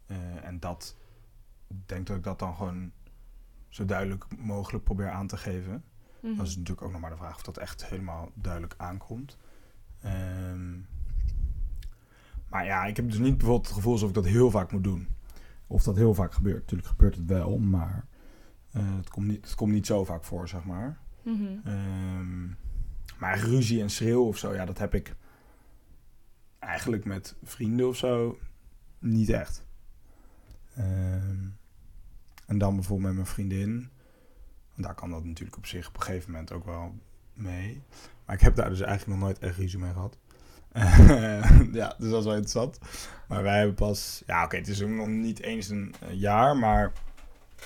Eh, 0.06 0.46
en 0.46 0.60
dat, 0.60 0.98
ik 1.68 1.88
denk 1.88 2.08
dat 2.08 2.18
ik 2.18 2.24
dat 2.24 2.40
dan 2.40 2.56
gewoon 2.56 2.92
zo 3.70 3.86
duidelijk 3.86 4.26
mogelijk 4.38 4.84
probeer 4.84 5.10
aan 5.10 5.28
te 5.28 5.38
geven. 5.38 5.84
Mhm. 6.20 6.36
Dat 6.36 6.48
is 6.48 6.56
natuurlijk 6.56 6.82
ook 6.82 6.92
nog 6.92 7.02
maar 7.02 7.10
de 7.10 7.16
vraag 7.18 7.36
of 7.36 7.42
dat 7.42 7.58
echt 7.58 7.86
helemaal 7.86 8.32
duidelijk 8.34 8.74
aankomt. 8.78 9.38
Ehm, 10.02 10.78
maar 12.50 12.66
ja, 12.66 12.86
ik 12.86 12.96
heb 12.96 13.10
dus 13.10 13.20
niet 13.20 13.38
bijvoorbeeld 13.38 13.68
het 13.68 13.76
gevoel 13.76 13.94
alsof 13.94 14.10
ik 14.10 14.16
dat 14.16 14.26
heel 14.26 14.52
vaak 14.52 14.72
moet 14.72 14.84
doen. 14.84 15.08
Of 15.68 15.84
dat 15.84 15.96
heel 15.96 16.14
vaak 16.14 16.34
gebeurt. 16.34 16.62
Natuurlijk 16.62 16.90
gebeurt 16.90 17.16
het 17.16 17.26
wel, 17.26 17.58
maar 17.58 18.06
eh, 18.72 18.96
het, 18.96 19.10
komt 19.10 19.28
niet, 19.28 19.46
het 19.46 19.56
komt 19.56 19.72
niet 19.72 19.86
zo 19.86 20.06
vaak 20.06 20.24
voor, 20.24 20.48
zeg 20.48 20.64
maar. 20.64 21.00
Mhm. 21.24 21.44
Ehm, 21.64 22.48
maar 23.20 23.40
ruzie 23.40 23.82
en 23.82 23.90
schreeuw 23.90 24.24
of 24.24 24.38
zo, 24.38 24.54
ja, 24.54 24.66
dat 24.66 24.78
heb 24.78 24.94
ik 24.94 25.16
eigenlijk 26.60 27.06
met 27.06 27.36
vrienden 27.44 27.88
of 27.88 27.98
zo 27.98 28.40
niet 29.00 29.30
echt. 29.30 29.66
Ehm, 30.76 31.48
en 32.46 32.58
dan 32.58 32.76
bijvoorbeeld 32.76 33.08
met 33.08 33.16
mijn 33.16 33.34
vriendin. 33.34 33.90
Daar 34.76 34.96
kan 34.96 35.10
dat 35.10 35.24
natuurlijk 35.24 35.58
op 35.58 35.66
zich 35.66 35.88
op 35.88 35.96
een 35.96 36.02
gegeven 36.02 36.32
moment 36.32 36.52
ook 36.52 36.66
wel 36.66 36.96
mee. 37.34 37.82
Maar 38.26 38.36
ik 38.36 38.42
heb 38.42 38.56
daar 38.56 38.70
dus 38.70 38.82
eigenlijk 38.82 39.20
nog 39.20 39.28
nooit 39.28 39.40
echt 39.40 39.58
ruzie 39.58 39.80
mee 39.80 39.94
gehad. 39.94 40.18
ja, 41.80 41.96
dus 41.98 42.10
dat 42.10 42.20
is 42.20 42.26
wel 42.26 42.36
interessant. 42.36 42.80
Maar 43.28 43.44
wij 43.44 43.58
hebben 43.58 43.76
pas... 43.76 44.24
Ja, 44.26 44.44
oké, 44.44 44.58
het 44.58 44.68
is 44.68 44.80
nog 44.80 45.08
niet 45.08 45.40
eens 45.40 45.70
een 45.70 45.96
eh, 46.00 46.14
jaar, 46.14 46.58
maar 46.58 46.92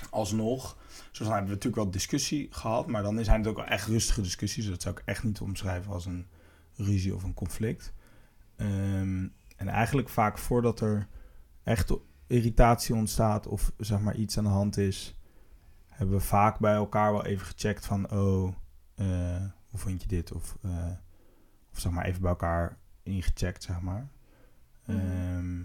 alsnog... 0.10 0.78
Zo 1.12 1.24
hebben 1.24 1.44
we 1.44 1.50
natuurlijk 1.50 1.84
wel 1.84 1.92
discussie 1.92 2.48
gehad, 2.52 2.88
maar 2.88 3.04
dan 3.04 3.24
zijn 3.24 3.40
het 3.40 3.48
ook 3.48 3.56
wel 3.56 3.66
echt 3.66 3.88
rustige 3.88 4.22
discussies. 4.22 4.68
Dat 4.68 4.82
zou 4.82 4.96
ik 4.96 5.02
echt 5.06 5.24
niet 5.24 5.40
omschrijven 5.40 5.92
als 5.92 6.06
een 6.06 6.28
ruzie 6.76 7.16
of 7.16 7.24
een 7.24 7.34
conflict. 7.34 7.94
Ehm, 8.56 9.28
en 9.56 9.68
eigenlijk 9.68 10.10
vaak 10.10 10.38
voordat 10.38 10.80
er 10.80 11.08
echt 11.64 11.94
irritatie 12.28 12.96
ontstaat 12.96 13.48
of 13.48 13.72
zeg 13.78 14.00
maar 14.00 14.16
iets 14.16 14.38
aan 14.38 14.44
de 14.44 14.50
hand 14.50 14.78
is, 14.78 15.20
hebben 15.88 16.16
we 16.16 16.24
vaak 16.24 16.60
bij 16.60 16.74
elkaar 16.74 17.12
wel 17.12 17.26
even 17.26 17.46
gecheckt 17.46 17.86
van, 17.86 18.12
oh, 18.12 18.54
eh, 18.96 19.46
hoe 19.70 19.80
vond 19.80 20.02
je 20.02 20.08
dit? 20.08 20.32
Of, 20.32 20.58
eh, 20.62 20.92
of 21.72 21.80
zeg 21.80 21.92
maar 21.92 22.06
even 22.06 22.22
bij 22.22 22.30
elkaar 22.30 22.78
ingecheckt, 23.04 23.64
zeg 23.64 23.82
maar. 23.82 24.08
Mhm. 24.86 25.00
Ehm, 25.00 25.64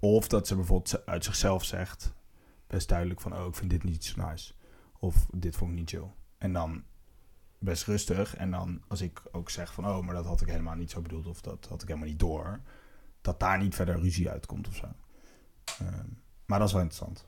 of 0.00 0.28
dat 0.28 0.46
ze 0.46 0.54
bijvoorbeeld 0.54 1.06
uit 1.06 1.24
zichzelf 1.24 1.64
zegt, 1.64 2.14
best 2.66 2.88
duidelijk 2.88 3.20
van, 3.20 3.36
oh, 3.38 3.46
ik 3.46 3.54
vind 3.54 3.70
dit 3.70 3.84
niet 3.84 4.04
zo 4.04 4.26
nice. 4.26 4.54
Of 4.98 5.26
dit 5.34 5.56
vond 5.56 5.70
ik 5.70 5.76
niet 5.76 5.90
chill. 5.90 6.10
En 6.38 6.52
dan 6.52 6.84
best 7.58 7.84
rustig. 7.84 8.36
En 8.36 8.50
dan 8.50 8.82
als 8.88 9.00
ik 9.00 9.22
ook 9.32 9.50
zeg 9.50 9.72
van, 9.72 9.86
oh, 9.86 10.00
maar 10.00 10.14
dat 10.14 10.26
had 10.26 10.40
ik 10.40 10.48
helemaal 10.48 10.74
niet 10.74 10.90
zo 10.90 11.00
bedoeld. 11.00 11.26
Of 11.26 11.40
dat 11.40 11.66
had 11.68 11.82
ik 11.82 11.88
helemaal 11.88 12.08
niet 12.08 12.18
door. 12.18 12.60
Dat 13.20 13.40
daar 13.40 13.58
niet 13.58 13.74
verder 13.74 14.00
ruzie 14.00 14.30
uitkomt 14.30 14.68
of 14.68 14.74
zo. 14.74 14.86
Ehm, 15.78 16.06
maar 16.46 16.58
dat 16.58 16.68
is 16.68 16.74
wel 16.74 16.82
interessant. 16.82 17.26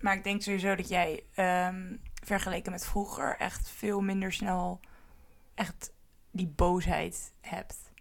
Maar 0.00 0.16
ik 0.16 0.24
denk 0.24 0.42
sowieso 0.42 0.74
dat 0.74 0.88
jij 0.88 1.24
ehm, 1.34 1.96
vergeleken 2.24 2.72
met 2.72 2.86
vroeger 2.86 3.36
echt 3.36 3.68
veel 3.68 4.00
minder 4.00 4.32
snel 4.32 4.80
echt 5.54 5.92
die 6.30 6.48
boosheid 6.48 7.32
hebt. 7.40 7.92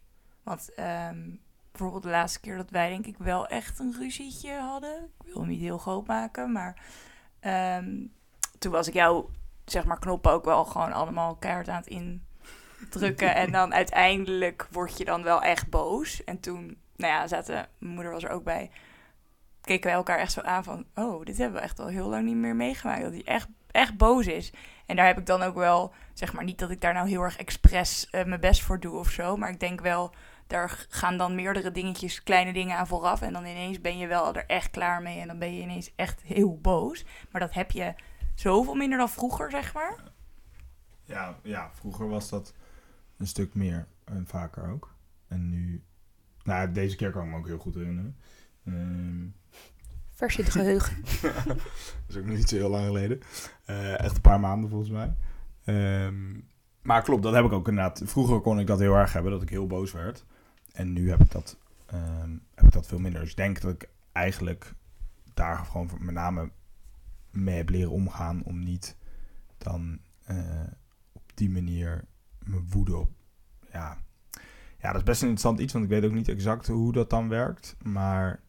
Want 0.44 0.74
ehm, 0.74 1.30
bijvoorbeeld 1.72 2.04
de 2.04 2.10
laatste 2.10 2.40
keer 2.40 2.58
dat 2.58 2.70
wij 2.70 2.90
denk 2.90 3.06
ik 3.06 3.18
wel 3.18 3.48
echt 3.48 3.80
een 3.80 3.96
ruzietje 4.00 4.54
hadden. 4.54 5.04
Ik 5.04 5.26
wil 5.26 5.40
hem 5.40 5.50
niet 5.50 5.60
heel 5.60 5.78
groot 5.78 6.08
maken, 6.08 6.52
maar 6.52 6.84
toen 8.60 8.72
was 8.72 8.88
ik 8.88 8.94
jou 8.94 9.30
zeg 9.72 9.86
maar 9.86 10.00
knoppen 10.00 10.32
ook 10.32 10.46
wel 10.46 10.66
gewoon 10.66 10.92
allemaal 10.92 11.36
keihard 11.36 11.70
aan 11.70 11.84
het 11.86 11.88
indrukken. 11.88 13.36
en 13.44 13.52
dan 13.52 13.74
uiteindelijk 13.74 14.68
word 14.72 14.98
je 14.98 15.06
dan 15.06 15.24
wel 15.24 15.42
echt 15.42 15.70
boos. 15.70 16.24
En 16.24 16.40
toen, 16.40 16.78
nou 16.96 17.14
ja, 17.14 17.28
zaten, 17.28 17.68
mijn 17.78 17.94
moeder 17.94 18.12
was 18.12 18.24
er 18.24 18.30
ook 18.30 18.44
bij 18.44 18.72
keken 19.62 19.86
wij 19.86 19.94
elkaar 19.94 20.20
echt 20.20 20.32
zo 20.32 20.42
aan 20.42 20.64
van... 20.64 20.86
oh, 20.96 21.26
dit 21.26 21.38
hebben 21.38 21.60
we 21.60 21.66
echt 21.66 21.80
al 21.80 21.88
heel 21.88 22.08
lang 22.08 22.26
niet 22.26 22.36
meer 22.36 22.56
meegemaakt. 22.56 23.02
Dat 23.02 23.12
hij 23.12 23.24
echt, 23.26 23.48
echt 23.72 23.98
boos 23.98 24.28
is. 24.28 24.54
En 24.86 24.96
daar 24.96 25.06
heb 25.06 25.18
ik 25.18 25.26
dan 25.26 25.42
ook 25.42 25.56
wel... 25.56 25.94
zeg 26.14 26.34
maar 26.34 26.44
niet 26.44 26.60
dat 26.60 26.70
ik 26.70 26.82
daar 26.82 26.94
nou 26.94 27.10
heel 27.10 27.22
erg 27.22 27.38
expres 27.38 28.10
eh, 28.10 28.26
mijn 28.26 28.40
best 28.40 28.62
voor 28.62 28.80
doe 28.80 28.98
of 28.98 29.10
zo... 29.10 29.38
maar 29.38 29.50
ik 29.50 29.60
denk 29.60 29.82
wel, 29.82 30.14
daar 30.48 30.86
gaan 30.90 31.18
dan 31.18 31.36
meerdere 31.36 31.72
dingetjes, 31.72 32.24
kleine 32.24 32.54
dingen 32.54 32.78
aan 32.78 32.88
vooraf... 32.88 33.22
en 33.22 33.34
dan 33.34 33.46
ineens 33.46 33.82
ben 33.82 33.98
je 33.98 34.08
wel 34.08 34.36
er 34.36 34.46
echt 34.48 34.70
klaar 34.70 35.02
mee... 35.02 35.20
en 35.20 35.28
dan 35.28 35.40
ben 35.40 35.56
je 35.56 35.62
ineens 35.62 35.92
echt 35.96 36.22
heel 36.22 36.58
boos. 36.62 37.06
Maar 37.32 37.42
dat 37.42 37.54
heb 37.54 37.72
je 37.72 37.94
zoveel 38.34 38.76
minder 38.76 38.98
dan 38.98 39.10
vroeger, 39.10 39.52
zeg 39.52 39.74
maar. 39.74 40.12
Ja, 41.04 41.39
ja, 41.44 41.72
vroeger 41.74 42.08
was 42.08 42.30
dat 42.30 42.54
een 43.17 43.28
stuk 43.28 43.54
meer 43.54 43.88
en 44.04 44.28
vaker 44.28 44.70
ook. 44.72 44.94
En 45.28 45.50
nu... 45.50 45.84
Nou, 46.44 46.72
deze 46.72 46.96
keer 46.96 47.12
kan 47.12 47.24
ik 47.24 47.30
me 47.30 47.38
ook 47.38 47.48
heel 47.48 47.58
goed 47.58 47.76
herinneren. 47.76 48.17
Ehm, 48.65 49.28
Vers 50.10 50.38
in 50.38 50.44
het 50.44 50.54
geheugen. 50.54 51.04
dat 51.46 51.58
is 52.08 52.17
ook 52.17 52.26
nog 52.26 52.36
niet 52.36 52.50
zo 52.50 52.56
heel 52.56 52.70
lang 52.70 52.86
geleden. 52.86 53.20
Eh, 53.65 54.00
echt 54.00 54.15
een 54.15 54.22
paar 54.22 54.39
maanden 54.39 54.70
volgens 54.70 54.89
mij. 54.89 55.15
Ehm, 55.63 56.39
maar 56.82 57.02
klopt, 57.02 57.24
dat 57.24 57.34
heb 57.34 57.46
ik 57.46 57.52
ook 57.52 57.67
inderdaad. 57.67 58.02
Vroeger 58.06 58.39
kon 58.39 58.60
ik 58.60 58.67
dat 58.67 58.80
heel 58.80 58.96
erg 58.96 59.13
hebben, 59.13 59.32
dat 59.32 59.41
ik 59.41 59.50
heel 59.50 59.67
boos 59.67 59.91
werd. 59.91 60.26
En 60.74 60.94
nu 60.94 61.10
heb 61.10 61.20
ik 61.20 61.32
dat, 61.32 61.58
ehm, 61.86 62.32
heb 62.56 62.65
ik 62.65 62.72
dat 62.72 62.88
veel 62.88 63.00
minder. 63.00 63.22
Dus 63.22 63.30
ik 63.30 63.36
denk 63.36 63.62
dat 63.62 63.74
ik 63.74 63.89
eigenlijk 64.12 64.74
daar 65.34 65.58
gewoon 65.58 65.89
met 66.00 66.13
name 66.13 66.50
mee 67.32 67.56
heb 67.56 67.70
leren 67.70 67.91
omgaan. 67.91 68.44
Om 68.44 68.63
niet 68.63 68.98
dan 69.58 70.00
eh, 70.24 70.67
op 71.12 71.32
die 71.34 71.50
manier 71.50 72.06
mijn 72.39 72.70
woede 72.70 72.98
op... 72.98 73.10
Ja. 73.72 73.98
ja, 74.80 74.91
dat 74.91 74.96
is 74.96 75.04
best 75.04 75.22
een 75.22 75.28
interessant 75.28 75.60
iets, 75.60 75.74
want 75.74 75.86
ik 75.86 75.91
weet 75.91 76.04
ook 76.04 76.12
niet 76.12 76.28
exact 76.28 76.67
hoe 76.67 76.91
dat 76.91 77.10
dan 77.10 77.30
werkt. 77.30 77.76
Maar 77.84 78.39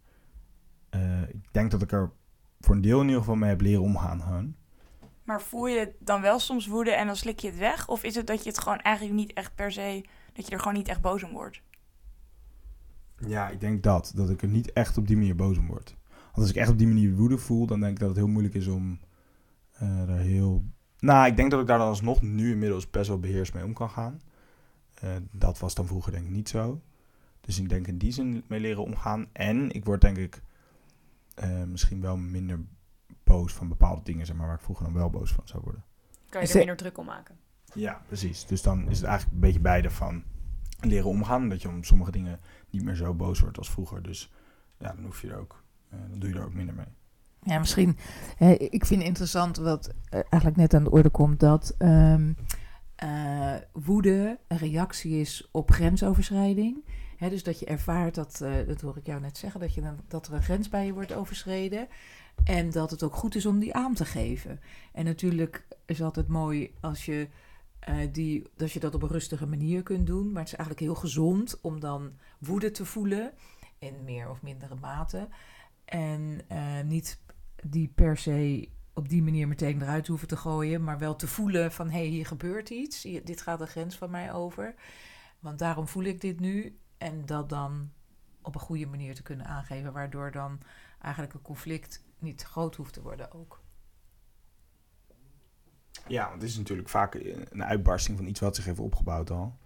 eh, 0.90 1.28
ik 1.28 1.52
denk 1.52 1.70
dat 1.70 1.82
ik 1.82 1.92
er 1.92 2.12
voor 2.60 2.74
een 2.74 2.80
deel 2.80 3.00
in 3.00 3.06
ieder 3.06 3.20
geval 3.20 3.36
mee 3.36 3.48
heb 3.48 3.60
leren 3.60 3.82
omgaan. 3.82 4.22
Gewoon. 4.22 4.54
Maar 5.24 5.42
voel 5.42 5.66
je 5.66 5.94
dan 5.98 6.20
wel 6.20 6.38
soms 6.38 6.66
woede 6.66 6.90
en 6.90 7.06
dan 7.06 7.16
slik 7.16 7.38
je 7.38 7.48
het 7.48 7.58
weg? 7.58 7.88
Of 7.88 8.02
is 8.02 8.14
het 8.14 8.26
dat 8.26 8.42
je 8.42 8.48
het 8.48 8.58
gewoon 8.58 8.78
eigenlijk 8.78 9.16
niet 9.16 9.32
echt 9.32 9.54
per 9.54 9.72
se... 9.72 10.04
dat 10.32 10.46
je 10.46 10.52
er 10.52 10.58
gewoon 10.58 10.74
niet 10.74 10.88
echt 10.88 11.00
boos 11.00 11.22
om 11.22 11.32
wordt? 11.32 11.62
Ja, 13.26 13.48
ik 13.48 13.60
denk 13.60 13.82
dat. 13.82 14.12
Dat 14.14 14.30
ik 14.30 14.42
er 14.42 14.48
niet 14.48 14.72
echt 14.72 14.98
op 14.98 15.06
die 15.06 15.16
manier 15.16 15.36
boos 15.36 15.58
om 15.58 15.66
word. 15.66 15.96
Want 16.32 16.46
als 16.46 16.50
ik 16.50 16.56
echt 16.56 16.70
op 16.70 16.78
die 16.78 16.86
manier 16.86 17.14
woede 17.14 17.38
voel, 17.38 17.66
dan 17.66 17.80
denk 17.80 17.92
ik 17.92 17.98
dat 17.98 18.08
het 18.08 18.16
heel 18.16 18.26
moeilijk 18.26 18.54
is 18.54 18.66
om 18.66 18.98
eh 19.72 20.08
er 20.08 20.16
heel... 20.16 20.64
Nou, 20.98 21.26
ik 21.26 21.36
denk 21.36 21.50
dat 21.50 21.60
ik 21.60 21.66
daar 21.66 21.78
dan 21.78 21.88
alsnog 21.88 22.22
nu 22.22 22.50
inmiddels 22.50 22.90
best 22.90 23.08
wel 23.08 23.18
beheerst 23.18 23.54
mee 23.54 23.64
om 23.64 23.72
kan 23.72 23.90
gaan. 23.90 24.20
Eh, 24.94 25.10
dat 25.30 25.58
was 25.58 25.74
dan 25.74 25.86
vroeger 25.86 26.12
denk 26.12 26.24
ik 26.24 26.30
niet 26.30 26.48
zo. 26.48 26.80
Dus 27.40 27.58
ik 27.58 27.68
denk 27.68 27.86
in 27.86 27.98
die 27.98 28.12
zin 28.12 28.44
mee 28.46 28.60
leren 28.60 28.82
omgaan. 28.82 29.26
En 29.32 29.70
ik 29.70 29.84
word 29.84 30.00
denk 30.00 30.16
ik 30.16 30.42
eh, 31.34 31.62
misschien 31.62 32.00
wel 32.00 32.16
minder 32.16 32.60
boos 33.24 33.52
van 33.52 33.68
bepaalde 33.68 34.02
dingen, 34.02 34.26
zeg 34.26 34.36
maar, 34.36 34.46
waar 34.46 34.56
ik 34.56 34.62
vroeger 34.62 34.84
dan 34.84 34.94
wel 34.94 35.10
boos 35.10 35.32
van 35.32 35.48
zou 35.48 35.62
worden. 35.62 35.84
Kan 36.28 36.42
je 36.42 36.48
er 36.48 36.56
minder 36.56 36.76
druk 36.76 36.98
om 36.98 37.06
maken. 37.06 37.36
Ja, 37.74 38.02
precies. 38.06 38.46
Dus 38.46 38.62
dan 38.62 38.90
is 38.90 38.96
het 38.96 39.06
eigenlijk 39.06 39.34
een 39.34 39.40
beetje 39.40 39.60
beide 39.60 39.90
van 39.90 40.22
leren 40.80 41.08
omgaan. 41.08 41.48
Dat 41.48 41.62
je 41.62 41.68
om 41.68 41.84
sommige 41.84 42.10
dingen 42.10 42.40
niet 42.70 42.82
meer 42.82 42.94
zo 42.94 43.14
boos 43.14 43.40
wordt 43.40 43.58
als 43.58 43.70
vroeger. 43.70 44.02
Dus 44.02 44.32
ja, 44.78 44.92
dan 44.92 45.04
hoef 45.04 45.20
je 45.20 45.30
er 45.30 45.38
ook, 45.38 45.61
dan 46.08 46.18
doe 46.18 46.28
je 46.28 46.34
er 46.34 46.44
ook 46.44 46.54
minder 46.54 46.74
mee. 46.74 46.86
Ja, 47.42 47.58
misschien. 47.58 47.96
eh, 48.38 48.60
ik 48.60 48.86
vind 48.86 49.02
interessant 49.02 49.56
wat 49.56 49.94
eh, 50.08 50.20
eigenlijk 50.20 50.56
net 50.56 50.74
aan 50.74 50.84
de 50.84 50.90
orde 50.90 51.10
komt: 51.10 51.40
dat 51.40 51.74
ehm, 51.78 52.32
eh, 52.96 53.54
woede 53.72 54.38
een 54.48 54.56
reactie 54.58 55.20
is 55.20 55.48
op 55.52 55.70
grensoverschrijding. 55.70 56.84
Dus 57.30 57.42
dat 57.42 57.58
je 57.58 57.66
ervaart 57.66 58.14
dat, 58.14 58.40
eh, 58.40 58.66
dat 58.66 58.80
hoor 58.80 58.96
ik 58.96 59.06
jou 59.06 59.20
net 59.20 59.38
zeggen, 59.38 59.60
dat, 59.60 59.74
je 59.74 59.80
dan, 59.80 59.98
dat 60.08 60.26
er 60.26 60.32
een 60.32 60.42
grens 60.42 60.68
bij 60.68 60.86
je 60.86 60.92
wordt 60.92 61.12
overschreden. 61.12 61.88
En 62.44 62.70
dat 62.70 62.90
het 62.90 63.02
ook 63.02 63.14
goed 63.14 63.34
is 63.34 63.46
om 63.46 63.58
die 63.58 63.74
aan 63.74 63.94
te 63.94 64.04
geven. 64.04 64.60
En 64.92 65.04
natuurlijk 65.04 65.66
is 65.86 66.02
altijd 66.02 66.28
mooi 66.28 66.74
als 66.80 67.04
je, 67.04 67.28
eh, 67.78 67.96
die, 68.12 68.46
dat 68.56 68.72
je 68.72 68.80
dat 68.80 68.94
op 68.94 69.02
een 69.02 69.08
rustige 69.08 69.46
manier 69.46 69.82
kunt 69.82 70.06
doen. 70.06 70.32
Maar 70.32 70.42
het 70.42 70.52
is 70.52 70.58
eigenlijk 70.58 70.86
heel 70.86 70.94
gezond 71.00 71.60
om 71.60 71.80
dan 71.80 72.12
woede 72.38 72.70
te 72.70 72.84
voelen. 72.84 73.32
In 73.78 73.94
meer 74.04 74.30
of 74.30 74.42
mindere 74.42 74.74
mate. 74.80 75.28
En 75.92 76.40
eh, 76.48 76.80
niet 76.84 77.20
die 77.66 77.88
per 77.88 78.16
se 78.16 78.68
op 78.94 79.08
die 79.08 79.22
manier 79.22 79.48
meteen 79.48 79.82
eruit 79.82 80.06
hoeven 80.06 80.28
te 80.28 80.36
gooien. 80.36 80.84
Maar 80.84 80.98
wel 80.98 81.16
te 81.16 81.26
voelen 81.26 81.72
van 81.72 81.86
hé, 81.90 81.98
hey, 81.98 82.06
hier 82.06 82.26
gebeurt 82.26 82.70
iets. 82.70 83.02
Dit 83.02 83.40
gaat 83.40 83.60
een 83.60 83.66
grens 83.66 83.96
van 83.96 84.10
mij 84.10 84.32
over. 84.32 84.74
Want 85.40 85.58
daarom 85.58 85.88
voel 85.88 86.02
ik 86.02 86.20
dit 86.20 86.40
nu. 86.40 86.78
En 86.98 87.26
dat 87.26 87.48
dan 87.48 87.92
op 88.42 88.54
een 88.54 88.60
goede 88.60 88.86
manier 88.86 89.14
te 89.14 89.22
kunnen 89.22 89.46
aangeven. 89.46 89.92
Waardoor 89.92 90.30
dan 90.30 90.60
eigenlijk 90.98 91.34
een 91.34 91.42
conflict 91.42 92.04
niet 92.18 92.42
groot 92.42 92.76
hoeft 92.76 92.92
te 92.92 93.02
worden 93.02 93.32
ook. 93.32 93.62
Ja, 96.06 96.28
want 96.28 96.40
het 96.40 96.50
is 96.50 96.56
natuurlijk 96.56 96.88
vaak 96.88 97.14
een 97.14 97.64
uitbarsting 97.64 98.16
van 98.16 98.26
iets 98.26 98.40
wat 98.40 98.56
zich 98.56 98.64
heeft 98.64 98.78
opgebouwd 98.78 99.30
al. 99.30 99.58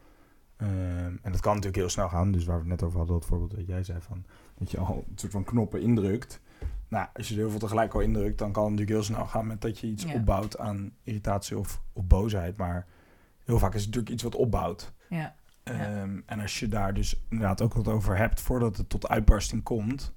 Ehm, 0.56 1.16
en 1.22 1.32
dat 1.32 1.40
kan 1.40 1.50
natuurlijk 1.52 1.76
heel 1.76 1.88
snel 1.88 2.08
gaan. 2.08 2.32
Dus 2.32 2.44
waar 2.44 2.54
we 2.56 2.60
het 2.60 2.70
net 2.70 2.82
over 2.82 2.98
hadden, 2.98 3.16
dat 3.18 3.26
voorbeeld 3.28 3.56
dat 3.56 3.66
jij 3.66 3.82
zei 3.84 4.00
van... 4.00 4.24
dat 4.58 4.70
je 4.70 4.78
al 4.78 5.04
een 5.10 5.18
soort 5.18 5.32
van 5.32 5.44
knoppen 5.44 5.80
indrukt. 5.80 6.40
Nou, 6.88 7.06
als 7.14 7.28
je 7.28 7.34
er 7.34 7.40
heel 7.40 7.50
veel 7.50 7.58
tegelijk 7.58 7.94
al 7.94 8.00
indrukt... 8.00 8.38
dan 8.38 8.52
kan 8.52 8.62
het 8.62 8.72
natuurlijk 8.72 8.98
heel 8.98 9.14
snel 9.14 9.26
gaan 9.26 9.46
met 9.46 9.60
dat 9.60 9.78
je 9.78 9.86
iets 9.86 10.04
Ja. 10.04 10.12
opbouwt 10.14 10.58
aan 10.58 10.92
irritatie 11.02 11.58
of, 11.58 11.80
of 11.92 12.04
boosheid. 12.04 12.56
Maar 12.56 12.86
heel 13.44 13.58
vaak 13.58 13.74
is 13.74 13.78
het 13.80 13.86
natuurlijk 13.86 14.12
iets 14.12 14.22
wat 14.22 14.34
opbouwt. 14.34 14.92
Ja, 15.08 15.34
Ja. 15.64 15.72
Ehm, 15.72 16.20
en 16.26 16.40
als 16.40 16.60
je 16.60 16.68
daar 16.68 16.94
dus 16.94 17.20
inderdaad 17.28 17.62
ook 17.62 17.74
wat 17.74 17.88
over 17.88 18.16
hebt 18.16 18.40
voordat 18.40 18.76
het 18.76 18.88
tot 18.88 19.08
uitbarsting 19.08 19.62
komt, 19.62 20.12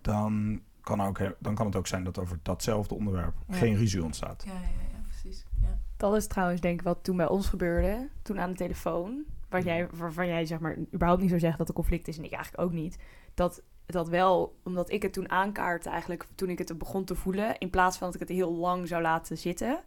dan 0.00 0.60
kan, 0.80 1.02
ook, 1.02 1.18
dan 1.38 1.54
kan 1.54 1.66
het 1.66 1.76
ook 1.76 1.86
zijn 1.86 2.04
dat 2.04 2.18
over 2.18 2.38
datzelfde 2.42 2.94
onderwerp 2.94 3.34
Ja. 3.48 3.54
geen 3.56 3.76
ruzie 3.76 4.04
ontstaat. 4.04 4.42
Ja, 4.46 4.52
ja, 4.52 4.58
ja, 4.92 5.00
precies. 5.08 5.44
Ja. 5.62 5.78
Dat 5.96 6.16
is 6.16 6.26
trouwens 6.26 6.60
denk 6.60 6.78
ik 6.80 6.86
wat 6.86 6.98
toen 7.04 7.16
bij 7.16 7.28
ons 7.28 7.48
gebeurde. 7.48 8.08
Toen 8.22 8.40
aan 8.40 8.50
de 8.50 8.56
telefoon. 8.56 9.24
Waar 9.64 9.74
jij, 9.74 9.88
waarvan 9.92 10.26
jij 10.26 10.46
zeg 10.46 10.58
maar 10.58 10.76
überhaupt 10.94 11.20
niet 11.20 11.28
zou 11.28 11.40
zeggen 11.40 11.58
dat 11.58 11.68
er 11.68 11.74
conflict 11.74 12.08
is. 12.08 12.18
En 12.18 12.24
ik 12.24 12.32
eigenlijk 12.32 12.64
ook 12.64 12.72
niet. 12.72 12.98
Dat 13.34 13.62
dat 13.86 14.08
wel, 14.08 14.58
omdat 14.64 14.90
ik 14.90 15.02
het 15.02 15.12
toen 15.12 15.30
aankaartte 15.30 15.90
eigenlijk. 15.90 16.26
Toen 16.34 16.50
ik 16.50 16.58
het 16.58 16.78
begon 16.78 17.04
te 17.04 17.14
voelen. 17.14 17.58
In 17.58 17.70
plaats 17.70 17.96
van 17.96 18.06
dat 18.06 18.14
ik 18.14 18.28
het 18.28 18.36
heel 18.36 18.52
lang 18.52 18.88
zou 18.88 19.02
laten 19.02 19.38
zitten. 19.38 19.84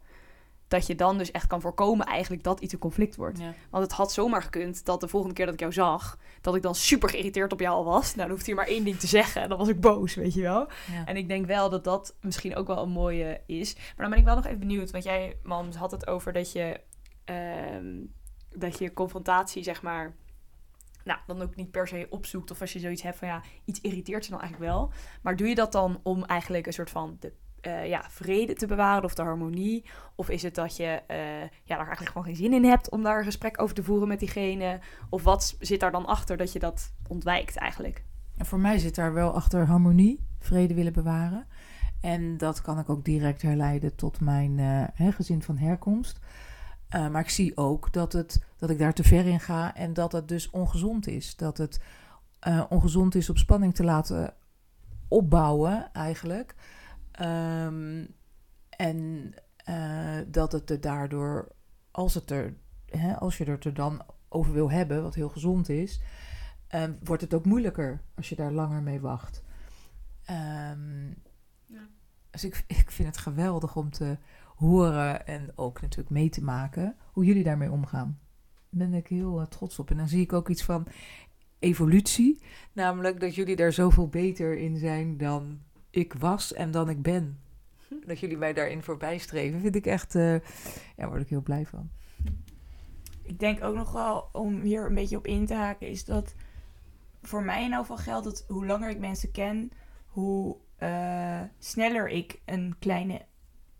Dat 0.68 0.86
je 0.86 0.94
dan 0.94 1.18
dus 1.18 1.30
echt 1.30 1.46
kan 1.46 1.60
voorkomen 1.60 2.06
eigenlijk 2.06 2.42
dat 2.42 2.60
iets 2.60 2.72
een 2.72 2.78
conflict 2.78 3.16
wordt. 3.16 3.38
Ja. 3.38 3.54
Want 3.70 3.84
het 3.84 3.92
had 3.92 4.12
zomaar 4.12 4.42
gekund 4.42 4.84
dat 4.84 5.00
de 5.00 5.08
volgende 5.08 5.34
keer 5.34 5.44
dat 5.44 5.54
ik 5.54 5.60
jou 5.60 5.72
zag... 5.72 6.18
dat 6.40 6.54
ik 6.54 6.62
dan 6.62 6.74
super 6.74 7.08
geïrriteerd 7.08 7.52
op 7.52 7.60
jou 7.60 7.74
al 7.76 7.84
was. 7.84 8.14
Nou, 8.14 8.18
dan 8.18 8.30
hoeft 8.30 8.46
hij 8.46 8.54
maar 8.54 8.66
één 8.66 8.84
ding 8.84 8.96
te 8.96 9.06
zeggen. 9.06 9.42
En 9.42 9.48
dan 9.48 9.58
was 9.58 9.68
ik 9.68 9.80
boos, 9.80 10.14
weet 10.14 10.34
je 10.34 10.42
wel. 10.42 10.68
Ja. 10.92 11.04
En 11.04 11.16
ik 11.16 11.28
denk 11.28 11.46
wel 11.46 11.70
dat 11.70 11.84
dat 11.84 12.16
misschien 12.20 12.56
ook 12.56 12.66
wel 12.66 12.82
een 12.82 12.90
mooie 12.90 13.40
is. 13.46 13.74
Maar 13.74 13.94
dan 13.96 14.10
ben 14.10 14.18
ik 14.18 14.24
wel 14.24 14.34
nog 14.34 14.46
even 14.46 14.58
benieuwd. 14.58 14.90
Want 14.90 15.04
jij, 15.04 15.36
Mams, 15.42 15.76
had 15.76 15.90
het 15.90 16.06
over 16.06 16.32
dat 16.32 16.52
je... 16.52 16.80
ehm, 17.24 17.96
dat 18.54 18.78
je 18.78 18.92
confrontatie, 18.92 19.62
zeg 19.62 19.82
maar... 19.82 20.14
Nou, 21.04 21.18
dan 21.26 21.42
ook 21.42 21.56
niet 21.56 21.70
per 21.70 21.88
se 21.88 22.06
opzoekt. 22.10 22.50
Of 22.50 22.60
als 22.60 22.72
je 22.72 22.78
zoiets 22.78 23.02
hebt 23.02 23.18
van 23.18 23.28
ja, 23.28 23.42
iets 23.64 23.80
irriteert 23.80 24.24
je 24.24 24.30
dan 24.30 24.40
eigenlijk 24.40 24.72
wel. 24.72 24.92
Maar 25.22 25.36
doe 25.36 25.48
je 25.48 25.54
dat 25.54 25.72
dan 25.72 26.00
om 26.02 26.24
eigenlijk 26.24 26.66
een 26.66 26.72
soort 26.72 26.90
van 26.90 27.16
de 27.20 27.32
eh, 27.60 27.88
ja, 27.88 28.04
vrede 28.08 28.54
te 28.54 28.66
bewaren 28.66 29.04
of 29.04 29.14
de 29.14 29.22
harmonie? 29.22 29.84
Of 30.14 30.28
is 30.28 30.42
het 30.42 30.54
dat 30.54 30.76
je 30.76 31.02
eh, 31.06 31.40
ja, 31.40 31.76
daar 31.76 31.78
eigenlijk 31.78 32.08
gewoon 32.08 32.24
geen 32.24 32.36
zin 32.36 32.52
in 32.52 32.64
hebt 32.64 32.90
om 32.90 33.02
daar 33.02 33.18
een 33.18 33.24
gesprek 33.24 33.62
over 33.62 33.74
te 33.74 33.82
voeren 33.82 34.08
met 34.08 34.18
diegene? 34.18 34.80
Of 35.08 35.22
wat 35.22 35.56
zit 35.60 35.80
daar 35.80 35.92
dan 35.92 36.06
achter 36.06 36.36
dat 36.36 36.52
je 36.52 36.58
dat 36.58 36.92
ontwijkt 37.08 37.56
eigenlijk? 37.56 38.04
En 38.36 38.46
voor 38.46 38.60
mij 38.60 38.78
zit 38.78 38.94
daar 38.94 39.12
wel 39.12 39.34
achter 39.34 39.66
harmonie, 39.66 40.26
vrede 40.38 40.74
willen 40.74 40.92
bewaren. 40.92 41.46
En 42.00 42.36
dat 42.36 42.60
kan 42.60 42.78
ik 42.78 42.90
ook 42.90 43.04
direct 43.04 43.42
herleiden 43.42 43.94
tot 43.94 44.20
mijn 44.20 44.58
eh, 44.58 45.14
gezin 45.14 45.42
van 45.42 45.56
herkomst. 45.56 46.18
Eh, 46.90 47.08
maar 47.08 47.20
ik 47.20 47.28
zie 47.30 47.56
ook 47.56 47.92
dat, 47.92 48.12
het, 48.12 48.44
dat 48.56 48.70
ik 48.70 48.78
daar 48.78 48.92
te 48.92 49.02
ver 49.02 49.26
in 49.26 49.40
ga 49.40 49.74
en 49.74 49.92
dat 49.92 50.12
het 50.12 50.28
dus 50.28 50.50
ongezond 50.50 51.06
is. 51.06 51.36
Dat 51.36 51.58
het 51.58 51.80
eh, 52.38 52.64
ongezond 52.68 53.14
is 53.14 53.30
op 53.30 53.38
spanning 53.38 53.74
te 53.74 53.84
laten 53.84 54.34
opbouwen 55.08 55.92
eigenlijk. 55.92 56.54
Ehm, 57.10 58.04
en 58.68 59.30
eh, 59.56 60.18
dat 60.26 60.52
het 60.52 60.70
er 60.70 60.80
daardoor, 60.80 61.48
als, 61.90 62.14
het 62.14 62.30
er, 62.30 62.54
hè, 62.86 63.16
als 63.16 63.38
je 63.38 63.44
het 63.44 63.64
er 63.64 63.74
dan 63.74 64.02
over 64.28 64.52
wil 64.52 64.70
hebben, 64.70 65.02
wat 65.02 65.14
heel 65.14 65.28
gezond 65.28 65.68
is, 65.68 66.00
ehm, 66.66 66.92
wordt 67.02 67.22
het 67.22 67.34
ook 67.34 67.44
moeilijker 67.44 68.00
als 68.14 68.28
je 68.28 68.36
daar 68.36 68.52
langer 68.52 68.82
mee 68.82 69.00
wacht. 69.00 69.42
Ehm, 70.24 71.08
Ja. 71.64 71.88
Dus 72.30 72.44
ik, 72.44 72.64
ik 72.66 72.90
vind 72.90 73.08
het 73.08 73.18
geweldig 73.18 73.76
om 73.76 73.90
te 73.90 74.18
horen 74.60 75.26
en 75.26 75.52
ook 75.54 75.80
natuurlijk 75.80 76.10
mee 76.10 76.28
te 76.28 76.44
maken 76.44 76.96
hoe 77.12 77.24
jullie 77.24 77.44
daarmee 77.44 77.70
omgaan. 77.70 78.18
Daar 78.70 78.88
ben 78.88 78.98
ik 78.98 79.06
heel 79.06 79.40
eh, 79.40 79.46
trots 79.46 79.78
op. 79.78 79.90
En 79.90 79.96
dan 79.96 80.08
zie 80.08 80.20
ik 80.20 80.32
ook 80.32 80.48
iets 80.48 80.62
van 80.62 80.86
evolutie. 81.58 82.42
Namelijk 82.72 83.20
dat 83.20 83.34
jullie 83.34 83.56
daar 83.56 83.72
zoveel 83.72 84.08
beter 84.08 84.58
in 84.58 84.76
zijn 84.76 85.16
dan 85.16 85.60
ik 85.90 86.12
was 86.12 86.52
en 86.52 86.70
dan 86.70 86.88
ik 86.88 87.02
ben. 87.02 87.40
Dat 88.06 88.20
jullie 88.20 88.36
mij 88.36 88.52
daarin 88.52 88.82
voorbij 88.82 89.18
streven, 89.18 89.60
vind 89.60 89.74
ik 89.74 89.86
echt, 89.86 90.14
eh 90.14 90.34
ja, 90.96 91.08
word 91.08 91.20
ik 91.22 91.28
heel 91.28 91.42
blij 91.42 91.66
van. 91.66 91.90
Ik 93.22 93.38
denk 93.38 93.64
ook 93.64 93.74
nog 93.74 93.92
wel, 93.92 94.28
om 94.32 94.60
hier 94.60 94.86
een 94.86 94.94
beetje 94.94 95.16
op 95.16 95.26
in 95.26 95.46
te 95.46 95.54
haken, 95.54 95.88
is 95.88 96.04
dat 96.04 96.34
voor 97.22 97.42
mij 97.42 97.58
in 97.58 97.64
ieder 97.64 97.78
geval 97.78 97.96
geldt 97.96 98.24
dat 98.24 98.44
hoe 98.48 98.66
langer 98.66 98.90
ik 98.90 98.98
mensen 98.98 99.30
ken, 99.30 99.70
hoe 100.06 100.56
eh, 100.76 101.40
sneller 101.58 102.08
ik 102.08 102.40
een 102.44 102.74
kleine 102.78 103.28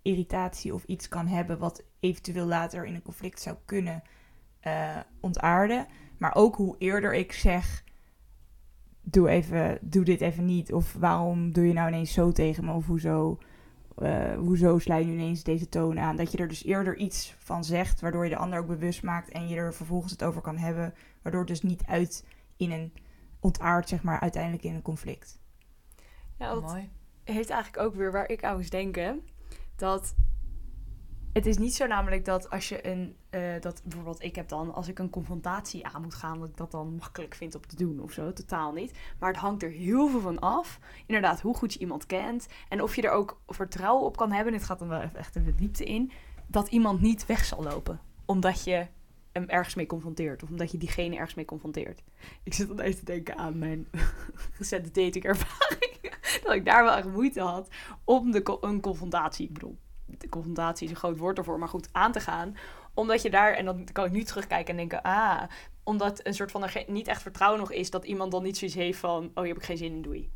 irritatie 0.03 0.75
of 0.75 0.85
iets 0.85 1.09
kan 1.09 1.27
hebben 1.27 1.59
wat 1.59 1.83
eventueel 2.01 2.47
later 2.47 2.85
in 2.85 2.95
een 2.95 3.03
conflict 3.03 3.41
zou 3.41 3.57
kunnen 3.65 4.03
eh, 4.61 4.97
ontaarden. 5.21 5.87
Maar 6.19 6.35
ook 6.35 6.57
hoe 6.57 6.77
eerder 6.79 7.15
ik 7.15 7.33
zeg, 7.33 7.85
doe, 9.03 9.29
even, 9.29 9.79
doe 9.81 10.05
dit 10.05 10.21
even 10.21 10.45
niet. 10.45 10.73
Of 10.73 10.93
waarom 10.93 11.53
doe 11.53 11.67
je 11.67 11.73
nou 11.73 11.89
ineens 11.89 12.13
zo 12.13 12.33
tegen 12.33 12.65
me? 12.65 12.73
Of 12.73 12.87
hoezo, 12.87 13.39
eh, 13.97 14.35
hoezo 14.35 14.79
sla 14.79 14.97
je 14.97 15.05
nu 15.05 15.13
ineens 15.13 15.43
deze 15.43 15.69
toon 15.69 15.99
aan? 15.99 16.17
Dat 16.17 16.33
je 16.33 16.39
er 16.39 16.49
dus 16.49 16.65
eerder 16.65 16.97
iets 16.97 17.35
van 17.39 17.65
zegt, 17.65 18.01
waardoor 18.01 18.25
je 18.25 18.31
de 18.31 18.37
ander 18.37 18.59
ook 18.59 18.67
bewust 18.67 19.03
maakt 19.03 19.29
en 19.29 19.49
je 19.49 19.57
er 19.57 19.75
vervolgens 19.75 20.13
het 20.13 20.25
over 20.25 20.41
kan 20.41 20.57
hebben. 20.57 20.95
Waardoor 21.23 21.41
het 21.41 21.51
dus 21.51 21.63
niet 21.63 21.83
uit 21.87 22.27
in 22.57 22.71
een 22.71 22.93
ontaard, 23.41 23.89
zeg 23.89 24.03
maar, 24.03 24.21
uiteindelijk 24.21 24.63
in 24.63 24.75
een 24.75 24.83
conflict. 24.83 25.41
Ja, 26.39 26.55
dat 26.55 26.63
Mooi. 26.63 26.89
heeft 27.25 27.51
eigenlijk 27.51 27.83
ook 27.83 27.95
weer 27.95 28.13
waar 28.13 28.29
ik 28.29 28.45
aan 28.45 28.57
moest 28.57 28.71
denken. 28.71 29.23
Dat 29.81 30.15
het 31.33 31.47
is 31.47 31.59
niet 31.59 31.75
zo 31.75 31.87
namelijk 31.87 32.25
dat 32.25 32.51
als 32.51 32.69
je 32.69 32.87
een, 32.87 33.17
eh, 33.31 33.61
dat 33.61 33.83
bijvoorbeeld 33.85 34.23
ik 34.23 34.37
heb 34.37 34.49
dan, 34.49 34.75
als 34.75 34.89
ik 34.89 34.99
een 34.99 35.11
confrontatie 35.11 35.87
aan 35.87 36.03
moet 36.03 36.15
gaan, 36.15 36.39
dat 36.39 36.49
ik 36.49 36.57
dat 36.57 36.71
dan 36.71 36.95
makkelijk 36.95 37.35
vind 37.35 37.55
om 37.55 37.67
te 37.67 37.77
doen 37.77 38.01
of 38.01 38.13
zo. 38.13 38.33
Totaal 38.33 38.73
niet. 38.73 38.99
Maar 39.19 39.29
het 39.29 39.41
hangt 39.41 39.63
er 39.63 39.71
heel 39.71 40.09
veel 40.09 40.21
van 40.21 40.39
af. 40.39 40.79
Inderdaad, 41.07 41.41
hoe 41.41 41.55
goed 41.55 41.73
je 41.73 41.79
iemand 41.79 42.07
kent. 42.07 42.49
En 42.69 42.83
of 42.83 42.97
je 42.97 43.03
er 43.03 43.11
ook 43.11 43.41
vertrouwen 43.47 44.05
op 44.05 44.17
kan 44.17 44.33
hebben. 44.33 44.53
Dit 44.53 44.65
gaat 44.65 44.79
dan 44.79 44.89
wel 44.89 45.01
even 45.01 45.19
echt 45.19 45.35
de 45.35 45.55
diepte 45.55 45.85
in. 45.85 46.13
Dat 46.47 46.69
iemand 46.69 47.01
niet 47.01 47.27
weg 47.27 47.45
zal 47.45 47.63
lopen. 47.63 48.01
Omdat 48.25 48.65
je 48.65 48.87
hem 49.33 49.49
ergens 49.49 49.75
mee 49.75 49.87
confronteert. 49.87 50.43
Of 50.43 50.49
omdat 50.49 50.71
je 50.71 50.79
diegene 50.79 51.17
ergens 51.17 51.35
mee 51.35 51.45
confronteert. 51.45 52.03
Ik 52.43 52.55
zit 52.55 52.69
dan 52.69 52.81
even 52.81 52.99
te 52.99 53.05
denken 53.05 53.37
aan 53.37 53.59
mijn 53.59 53.87
recente 54.59 54.91
datingervaring. 54.91 55.90
dat 56.45 56.55
ik 56.55 56.65
daar 56.65 56.85
wel 56.85 56.97
echt 56.97 57.09
moeite 57.09 57.41
had 57.41 57.69
om 58.05 58.31
de, 58.31 58.59
een 58.61 58.81
confrontatie, 58.81 59.47
ik 59.47 59.53
bedoel, 59.53 59.79
de 60.07 60.29
confrontatie 60.29 60.85
is 60.85 60.91
een 60.91 60.99
groot 60.99 61.19
woord 61.19 61.39
ervoor, 61.39 61.59
maar 61.59 61.69
goed, 61.69 61.89
aan 61.93 62.13
te 62.13 62.21
gaan. 62.21 62.57
Omdat 62.95 63.23
je 63.23 63.31
daar, 63.31 63.53
en 63.53 63.65
dan 63.65 63.89
kan 63.93 64.05
ik 64.05 64.13
nu 64.13 64.23
terugkijken 64.23 64.71
en 64.71 64.77
denken, 64.77 65.03
ah, 65.03 65.43
omdat 65.83 66.27
een 66.27 66.35
soort 66.35 66.51
van 66.51 66.65
er 66.65 66.85
niet 66.87 67.09
echt 67.09 67.23
vertrouwen 67.23 67.61
nog 67.61 67.73
is, 67.73 67.91
dat 67.91 68.05
iemand 68.05 68.31
dan 68.31 68.43
niet 68.43 68.59
zoiets 68.59 68.77
heeft 68.77 68.99
van, 68.99 69.25
oh, 69.25 69.43
hier 69.43 69.47
heb 69.47 69.57
ik 69.57 69.65
geen 69.65 69.77
zin 69.77 69.93
in, 69.93 70.03
doei. 70.03 70.31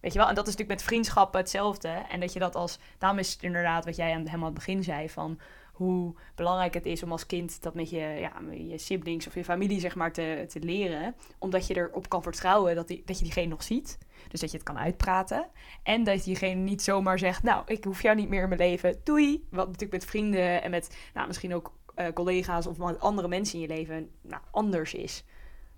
Weet 0.00 0.12
je 0.12 0.18
wel? 0.18 0.28
En 0.28 0.34
dat 0.34 0.46
is 0.46 0.52
natuurlijk 0.52 0.80
met 0.80 0.88
vriendschappen 0.88 1.40
hetzelfde. 1.40 1.88
En 1.88 2.20
dat 2.20 2.32
je 2.32 2.38
dat 2.38 2.54
als, 2.54 2.78
daarom 2.98 3.18
is 3.18 3.32
het 3.32 3.42
inderdaad 3.42 3.84
wat 3.84 3.96
jij 3.96 4.14
aan, 4.14 4.26
helemaal 4.26 4.44
het 4.44 4.54
begin 4.54 4.82
zei, 4.82 5.10
van 5.10 5.40
hoe 5.72 6.14
belangrijk 6.34 6.74
het 6.74 6.86
is 6.86 7.02
om 7.02 7.12
als 7.12 7.26
kind 7.26 7.62
dat 7.62 7.74
met 7.74 7.90
je, 7.90 7.96
ja, 7.96 8.32
je 8.50 8.78
siblings 8.78 9.26
of 9.26 9.34
je 9.34 9.44
familie 9.44 9.80
zeg 9.80 9.94
maar 9.94 10.12
te, 10.12 10.44
te 10.48 10.60
leren. 10.60 11.14
Omdat 11.38 11.66
je 11.66 11.76
erop 11.76 12.08
kan 12.08 12.22
vertrouwen 12.22 12.74
dat, 12.74 12.88
die, 12.88 13.02
dat 13.04 13.18
je 13.18 13.24
diegene 13.24 13.46
nog 13.46 13.62
ziet. 13.62 13.98
Dus 14.28 14.40
dat 14.40 14.50
je 14.50 14.56
het 14.56 14.66
kan 14.66 14.78
uitpraten. 14.78 15.46
En 15.82 16.04
dat 16.04 16.24
diegene 16.24 16.60
niet 16.60 16.82
zomaar 16.82 17.18
zegt, 17.18 17.42
nou, 17.42 17.62
ik 17.66 17.84
hoef 17.84 18.02
jou 18.02 18.16
niet 18.16 18.28
meer 18.28 18.42
in 18.42 18.48
mijn 18.48 18.60
leven, 18.60 18.96
doei. 19.04 19.46
Wat 19.50 19.66
natuurlijk 19.66 19.92
met 19.92 20.04
vrienden 20.04 20.62
en 20.62 20.70
met 20.70 20.96
nou, 21.14 21.26
misschien 21.26 21.54
ook 21.54 21.72
eh, 21.94 22.12
collega's 22.12 22.66
of 22.66 22.78
met 22.78 23.00
andere 23.00 23.28
mensen 23.28 23.54
in 23.54 23.60
je 23.60 23.74
leven 23.74 24.10
nou, 24.22 24.42
anders 24.50 24.94
is. 24.94 25.24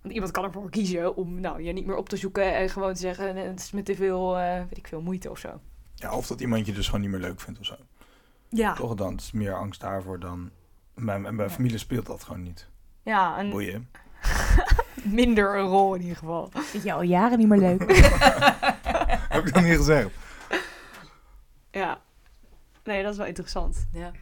Want 0.02 0.14
iemand 0.14 0.32
kan 0.32 0.44
ervoor 0.44 0.70
kiezen 0.70 1.16
om 1.16 1.40
nou, 1.40 1.62
je 1.62 1.72
niet 1.72 1.87
meer 1.87 1.96
op 1.96 2.09
te 2.09 2.16
zoeken 2.16 2.54
en 2.54 2.68
gewoon 2.68 2.94
te 2.94 3.00
zeggen, 3.00 3.35
"Nee, 3.35 3.46
het 3.46 3.61
is 3.61 3.70
met 3.72 3.85
te 3.85 3.94
veel, 3.94 4.38
eh, 4.38 4.59
weet 4.59 4.76
ik 4.76 4.88
veel, 4.88 5.00
moeite 5.00 5.30
of 5.30 5.38
zo. 5.38 5.61
Ja, 5.94 6.16
of 6.16 6.26
dat 6.26 6.40
iemand 6.40 6.66
je 6.66 6.72
dus 6.72 6.87
gewoon 6.87 7.00
niet 7.00 7.11
meer 7.11 7.20
leuk 7.20 7.40
vindt 7.40 7.61
of 7.61 7.66
zo. 7.66 7.76
Ja, 8.48 8.74
Toch 8.74 8.94
dan, 8.94 9.12
het 9.12 9.20
is 9.20 9.32
meer 9.32 9.54
angst 9.54 9.80
daarvoor 9.80 10.20
dan... 10.20 10.50
Bij, 10.94 11.20
bij 11.20 11.50
familie 11.50 11.78
speelt 11.78 12.06
dat 12.06 12.24
gewoon 12.24 12.42
niet. 12.42 12.68
ja 13.02 13.38
en 13.38 13.50
Boeien. 13.50 13.90
minder 15.04 15.59
een 15.59 15.66
rol 15.66 15.94
in 15.94 16.00
ieder 16.00 16.16
geval. 16.16 16.48
Vind 16.52 16.82
je 16.82 16.92
al 16.92 17.02
jaren 17.02 17.38
niet 17.38 17.48
meer 17.48 17.59
leuk? 17.59 17.80
Heb 19.28 19.46
ik 19.46 19.54
dat 19.54 19.62
niet 19.62 19.76
gezegd? 19.76 20.09
Ja, 21.70 22.00
nee, 22.85 23.02
dat 23.02 23.12
is 23.12 23.18
wel 23.18 23.26
interessant. 23.26 23.87
Ja. 23.92 24.12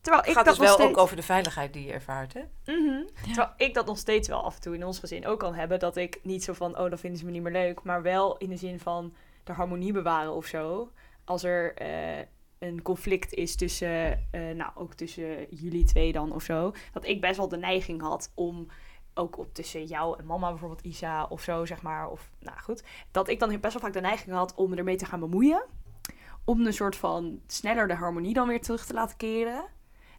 Terwijl 0.00 0.22
Het 0.22 0.30
ik 0.30 0.36
gaat 0.36 0.44
dat 0.44 0.56
dus 0.56 0.66
nog 0.66 0.76
wel 0.76 0.86
steeds... 0.86 0.98
ook 0.98 1.02
over 1.02 1.16
de 1.16 1.22
veiligheid 1.22 1.72
die 1.72 1.86
je 1.86 1.92
ervaart, 1.92 2.32
hè? 2.32 2.40
Mhm. 2.64 3.04
Terwijl 3.22 3.48
ik 3.56 3.74
dat 3.74 3.86
nog 3.86 3.98
steeds 3.98 4.28
wel 4.28 4.44
af 4.44 4.54
en 4.54 4.60
toe 4.60 4.74
in 4.74 4.84
ons 4.84 4.98
gezin 4.98 5.26
ook 5.26 5.38
kan 5.38 5.54
hebben. 5.54 5.78
Dat 5.78 5.96
ik 5.96 6.20
niet 6.22 6.44
zo 6.44 6.52
van, 6.52 6.78
oh, 6.78 6.88
dan 6.88 6.98
vinden 6.98 7.18
ze 7.18 7.24
me 7.24 7.30
niet 7.30 7.42
meer 7.42 7.52
leuk. 7.52 7.82
Maar 7.82 8.02
wel 8.02 8.36
in 8.36 8.48
de 8.48 8.56
zin 8.56 8.80
van 8.80 9.14
de 9.44 9.52
harmonie 9.52 9.92
bewaren 9.92 10.34
of 10.34 10.46
zo. 10.46 10.90
Als 11.24 11.44
er 11.44 11.74
eh, 11.74 12.26
een 12.58 12.82
conflict 12.82 13.32
is 13.32 13.56
tussen, 13.56 14.26
eh, 14.30 14.40
nou, 14.54 14.70
ook 14.74 14.94
tussen 14.94 15.46
jullie 15.50 15.84
twee 15.84 16.12
dan 16.12 16.32
of 16.32 16.42
zo. 16.42 16.72
Dat 16.92 17.06
ik 17.06 17.20
best 17.20 17.36
wel 17.36 17.48
de 17.48 17.56
neiging 17.56 18.00
had 18.00 18.32
om 18.34 18.66
ook 19.14 19.38
op 19.38 19.54
tussen 19.54 19.84
jou 19.84 20.18
en 20.18 20.26
mama, 20.26 20.48
bijvoorbeeld 20.48 20.84
Isa 20.84 21.24
of 21.24 21.42
zo, 21.42 21.64
zeg 21.64 21.82
maar. 21.82 22.08
Of, 22.08 22.30
nou 22.40 22.58
goed. 22.58 22.84
Dat 23.10 23.28
ik 23.28 23.38
dan 23.38 23.60
best 23.60 23.72
wel 23.72 23.82
vaak 23.82 23.92
de 23.92 24.00
neiging 24.00 24.36
had 24.36 24.54
om 24.54 24.70
me 24.70 24.76
ermee 24.76 24.96
te 24.96 25.04
gaan 25.04 25.20
bemoeien. 25.20 25.64
Om 26.44 26.66
een 26.66 26.72
soort 26.72 26.96
van 26.96 27.40
sneller 27.46 27.88
de 27.88 27.94
harmonie 27.94 28.34
dan 28.34 28.48
weer 28.48 28.60
terug 28.60 28.86
te 28.86 28.94
laten 28.94 29.16
keren. 29.16 29.64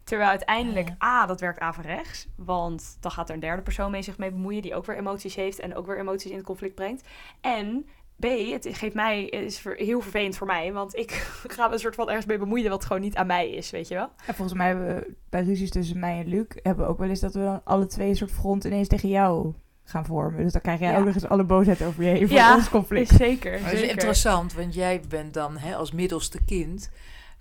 Terwijl 0.04 0.30
uiteindelijk, 0.30 1.02
A, 1.02 1.26
dat 1.26 1.40
werkt 1.40 1.58
averechts. 1.58 2.26
Want 2.36 2.96
dan 3.00 3.10
gaat 3.10 3.28
er 3.28 3.34
een 3.34 3.40
derde 3.40 3.62
persoon 3.62 3.90
mee 3.90 4.02
zich 4.02 4.18
mee 4.18 4.30
bemoeien... 4.30 4.62
die 4.62 4.74
ook 4.74 4.86
weer 4.86 4.96
emoties 4.96 5.34
heeft 5.34 5.58
en 5.58 5.74
ook 5.74 5.86
weer 5.86 5.98
emoties 5.98 6.30
in 6.30 6.36
het 6.36 6.46
conflict 6.46 6.74
brengt. 6.74 7.08
En 7.40 7.86
B, 8.20 8.24
het 8.50 8.68
geeft 8.70 8.94
mij, 8.94 9.22
het 9.30 9.42
is 9.44 9.64
heel 9.76 10.00
vervelend 10.00 10.36
voor 10.36 10.46
mij... 10.46 10.72
want 10.72 10.96
ik 10.96 11.10
ga 11.46 11.66
me 11.66 11.72
een 11.72 11.78
soort 11.80 11.94
van 11.94 12.06
ergens 12.08 12.26
mee 12.26 12.38
bemoeien... 12.38 12.70
wat 12.70 12.84
gewoon 12.84 13.02
niet 13.02 13.16
aan 13.16 13.26
mij 13.26 13.50
is, 13.50 13.70
weet 13.70 13.88
je 13.88 13.94
wel? 13.94 14.08
En 14.26 14.34
volgens 14.34 14.58
mij 14.58 14.66
hebben 14.66 14.86
we 14.86 15.14
bij 15.30 15.42
ruzies 15.42 15.70
tussen 15.70 15.98
mij 15.98 16.18
en 16.20 16.26
Luc... 16.26 16.46
hebben 16.62 16.84
we 16.84 16.90
ook 16.90 16.98
wel 16.98 17.08
eens 17.08 17.20
dat 17.20 17.34
we 17.34 17.40
dan 17.40 17.60
alle 17.64 17.86
twee 17.86 18.08
een 18.08 18.16
soort 18.16 18.30
front 18.32 18.64
ineens 18.64 18.88
tegen 18.88 19.08
jou 19.08 19.52
gaan 19.84 20.04
vormen. 20.06 20.42
Dus 20.42 20.52
dan 20.52 20.60
krijg 20.60 20.80
jij 20.80 20.90
Ja. 20.92 20.98
ook 20.98 21.04
nog 21.04 21.14
eens 21.14 21.28
alle 21.28 21.44
boosheid 21.44 21.82
over 21.82 22.02
je 22.02 22.08
heen 22.08 22.28
voor 22.28 22.36
Ja, 22.36 22.54
ons 22.54 22.68
conflict. 22.68 23.10
Zeker, 23.10 23.50
Maar 23.50 23.60
dat 23.60 23.72
is 23.72 23.78
zeker. 23.78 23.92
interessant, 23.94 24.52
want 24.54 24.74
jij 24.74 25.00
bent 25.08 25.34
dan 25.34 25.56
hè, 25.58 25.74
als 25.74 25.92
middelste 25.92 26.44
kind 26.44 26.90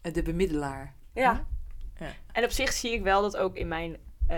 eh, 0.02 0.14
de 0.14 0.22
bemiddelaar. 0.22 0.94
Ja. 1.14 1.46
Ja. 2.00 2.08
En 2.32 2.44
op 2.44 2.50
zich 2.52 2.74
zie 2.74 2.92
ik 2.94 3.04
wel 3.04 3.22
dat 3.22 3.38
ook 3.38 3.56
in 3.56 3.68
mijn 3.68 3.98
eh, 4.28 4.38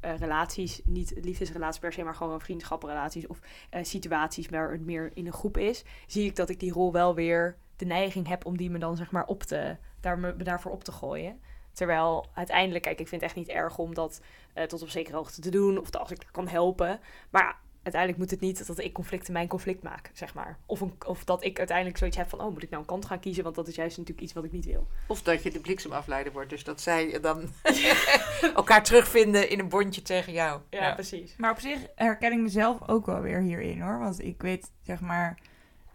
eh, 0.00 0.18
relaties, 0.18 0.80
niet 0.84 1.12
liefdesrelaties 1.20 1.80
per 1.80 1.92
se, 1.92 2.02
maar 2.02 2.14
gewoon 2.14 2.40
vriendschappenrelaties 2.40 3.26
of 3.26 3.40
eh, 3.70 3.84
situaties 3.84 4.48
waar 4.48 4.70
het 4.70 4.84
meer 4.84 5.10
in 5.14 5.26
een 5.26 5.32
groep 5.32 5.56
is, 5.56 5.84
zie 6.06 6.24
ik 6.24 6.36
dat 6.36 6.48
ik 6.48 6.60
die 6.60 6.72
rol 6.72 6.92
wel 6.92 7.14
weer 7.14 7.56
de 7.76 7.84
neiging 7.84 8.28
heb 8.28 8.46
om 8.46 8.56
die 8.56 8.70
me 8.70 8.78
dan 8.78 8.96
zeg 8.96 9.10
maar 9.10 9.26
op 9.26 9.42
te, 9.42 9.76
daar, 10.00 10.18
me, 10.18 10.36
daarvoor 10.36 10.72
op 10.72 10.84
te 10.84 10.92
gooien. 10.92 11.40
Terwijl 11.72 12.26
uiteindelijk, 12.34 12.84
kijk, 12.84 13.00
ik 13.00 13.08
vind 13.08 13.20
het 13.20 13.30
echt 13.30 13.38
niet 13.38 13.56
erg 13.56 13.78
om 13.78 13.94
dat 13.94 14.20
eh, 14.52 14.64
tot 14.64 14.82
op 14.82 14.88
zekere 14.88 15.16
hoogte 15.16 15.40
te 15.40 15.50
doen 15.50 15.78
of 15.78 15.90
dat 15.90 16.00
als 16.00 16.10
ik 16.10 16.26
kan 16.30 16.48
helpen. 16.48 17.00
Maar 17.30 17.60
uiteindelijk 17.86 18.22
moet 18.22 18.30
het 18.30 18.40
niet 18.40 18.66
dat 18.66 18.78
ik 18.78 18.92
conflicten 18.92 19.32
mijn 19.32 19.48
conflict 19.48 19.82
maak, 19.82 20.10
zeg 20.12 20.34
maar. 20.34 20.58
Of, 20.66 20.80
een, 20.80 20.94
of 21.06 21.24
dat 21.24 21.44
ik 21.44 21.58
uiteindelijk 21.58 21.98
zoiets 21.98 22.16
heb 22.16 22.28
van, 22.28 22.40
oh, 22.40 22.52
moet 22.52 22.62
ik 22.62 22.70
nou 22.70 22.82
een 22.82 22.88
kant 22.88 23.04
gaan 23.04 23.20
kiezen, 23.20 23.42
want 23.42 23.54
dat 23.54 23.68
is 23.68 23.74
juist 23.74 23.96
natuurlijk 23.96 24.24
iets 24.24 24.34
wat 24.34 24.44
ik 24.44 24.52
niet 24.52 24.64
wil. 24.64 24.86
Of 25.06 25.22
dat 25.22 25.42
je 25.42 25.50
de 25.50 25.60
bliksemafleider 25.60 26.32
wordt. 26.32 26.50
Dus 26.50 26.64
dat 26.64 26.80
zij 26.80 27.20
dan 27.20 27.48
elkaar 28.54 28.82
terugvinden 28.82 29.50
in 29.50 29.58
een 29.58 29.68
bondje 29.68 30.02
tegen 30.02 30.32
jou. 30.32 30.60
Ja, 30.70 30.94
precies. 30.94 31.34
Maar 31.36 31.50
op 31.50 31.60
zich 31.60 31.78
herken 31.94 32.32
ik 32.32 32.38
mezelf 32.38 32.88
ook 32.88 33.06
wel 33.06 33.20
weer 33.20 33.40
hierin 33.40 33.80
hoor. 33.80 33.98
Want 33.98 34.22
ik 34.22 34.42
weet, 34.42 34.70
zeg 34.82 35.00
maar, 35.00 35.38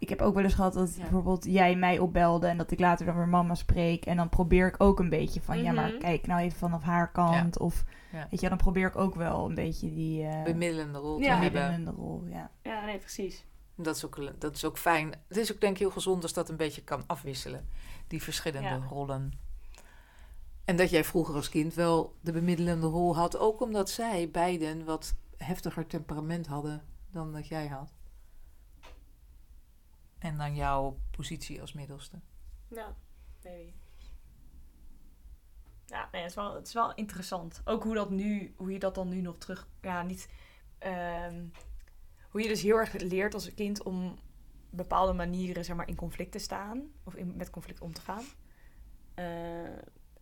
ik 0.02 0.08
heb 0.08 0.20
ook 0.22 0.34
wel 0.34 0.44
eens 0.44 0.54
gehad 0.54 0.72
dat 0.74 0.94
Ja. 0.94 1.00
bijvoorbeeld 1.00 1.44
jij 1.44 1.76
mij 1.76 1.98
opbelde 1.98 2.46
en 2.46 2.56
dat 2.56 2.70
ik 2.70 2.78
later 2.80 3.06
dan 3.06 3.16
weer 3.16 3.28
mama 3.28 3.54
spreek. 3.54 4.06
En 4.06 4.16
dan 4.16 4.28
probeer 4.28 4.66
ik 4.66 4.74
ook 4.78 4.98
een 4.98 5.08
beetje 5.08 5.40
van, 5.40 5.62
ja 5.62 5.72
maar 5.72 5.88
Mhm. 5.90 5.98
kijk 5.98 6.26
nou 6.26 6.40
even 6.40 6.58
vanaf 6.58 6.82
haar 6.82 7.10
kant. 7.12 7.58
Of 7.58 7.84
Ja. 8.12 8.26
weet 8.30 8.40
je, 8.40 8.48
dan 8.48 8.58
probeer 8.58 8.86
ik 8.88 8.96
ook 8.96 9.14
wel 9.14 9.48
een 9.48 9.54
beetje 9.54 9.94
die 9.94 10.22
eh 10.26 10.42
Bemiddelende 10.42 10.98
rol 10.98 11.16
te 11.18 11.24
Ja. 11.24 11.38
hebben. 11.38 11.52
middelende 11.52 11.90
rol. 11.90 12.24
Ja. 12.28 12.50
Ja, 12.62 12.84
nee, 12.84 12.98
precies. 12.98 13.44
Dat 13.76 13.96
is, 13.96 14.04
ook, 14.04 14.18
dat 14.38 14.56
is 14.56 14.64
ook 14.64 14.78
fijn. 14.78 15.12
Het 15.28 15.36
is 15.36 15.52
ook 15.52 15.60
denk 15.60 15.72
ik 15.72 15.78
heel 15.78 15.90
gezond 15.90 16.22
als 16.22 16.32
dat 16.32 16.48
een 16.48 16.56
beetje 16.56 16.82
kan 16.82 17.02
afwisselen. 17.06 17.68
Die 18.06 18.22
verschillende 18.22 18.68
Ja. 18.68 18.86
rollen. 18.90 19.32
En 20.64 20.76
dat 20.76 20.90
jij 20.90 21.04
vroeger 21.04 21.34
als 21.34 21.48
kind 21.48 21.74
wel 21.74 22.14
de 22.20 22.32
bemiddelende 22.32 22.86
rol 22.86 23.16
had. 23.16 23.38
Ook 23.38 23.60
omdat 23.60 23.90
zij 23.90 24.28
beiden 24.32 24.84
wat 24.84 25.14
heftiger 25.36 25.86
temperament 25.86 26.46
hadden 26.46 26.82
dan 27.10 27.32
dat 27.32 27.48
jij 27.48 27.66
had. 27.66 27.92
En 30.22 30.38
dan 30.38 30.54
jouw 30.54 30.98
positie 31.10 31.60
als 31.60 31.72
middelste. 31.72 32.20
Ja, 32.68 32.96
maybe. 33.42 33.72
Ja, 35.86 36.08
nee, 36.12 36.22
het, 36.22 36.30
is 36.30 36.36
wel, 36.36 36.54
het 36.54 36.66
is 36.66 36.72
wel 36.72 36.94
interessant. 36.94 37.62
Ook 37.64 37.82
hoe, 37.82 37.94
dat 37.94 38.10
nu, 38.10 38.54
hoe 38.56 38.72
je 38.72 38.78
dat 38.78 38.94
dan 38.94 39.08
nu 39.08 39.20
nog 39.20 39.38
terug... 39.38 39.68
Ja, 39.80 40.02
niet... 40.02 40.28
ehm, 40.78 41.44
hoe 42.30 42.42
je 42.42 42.48
dus 42.48 42.62
heel 42.62 42.76
erg 42.76 42.92
leert 42.92 43.34
als 43.34 43.54
kind 43.54 43.82
om 43.82 44.18
bepaalde 44.70 45.12
manieren 45.12 45.64
zeg 45.64 45.76
maar, 45.76 45.88
in 45.88 45.96
conflict 45.96 46.32
te 46.32 46.38
staan. 46.38 46.92
Of 47.04 47.14
in, 47.14 47.36
met 47.36 47.50
conflict 47.50 47.80
om 47.80 47.92
te 47.92 48.00
gaan. 48.00 48.24
Eh, 49.14 49.64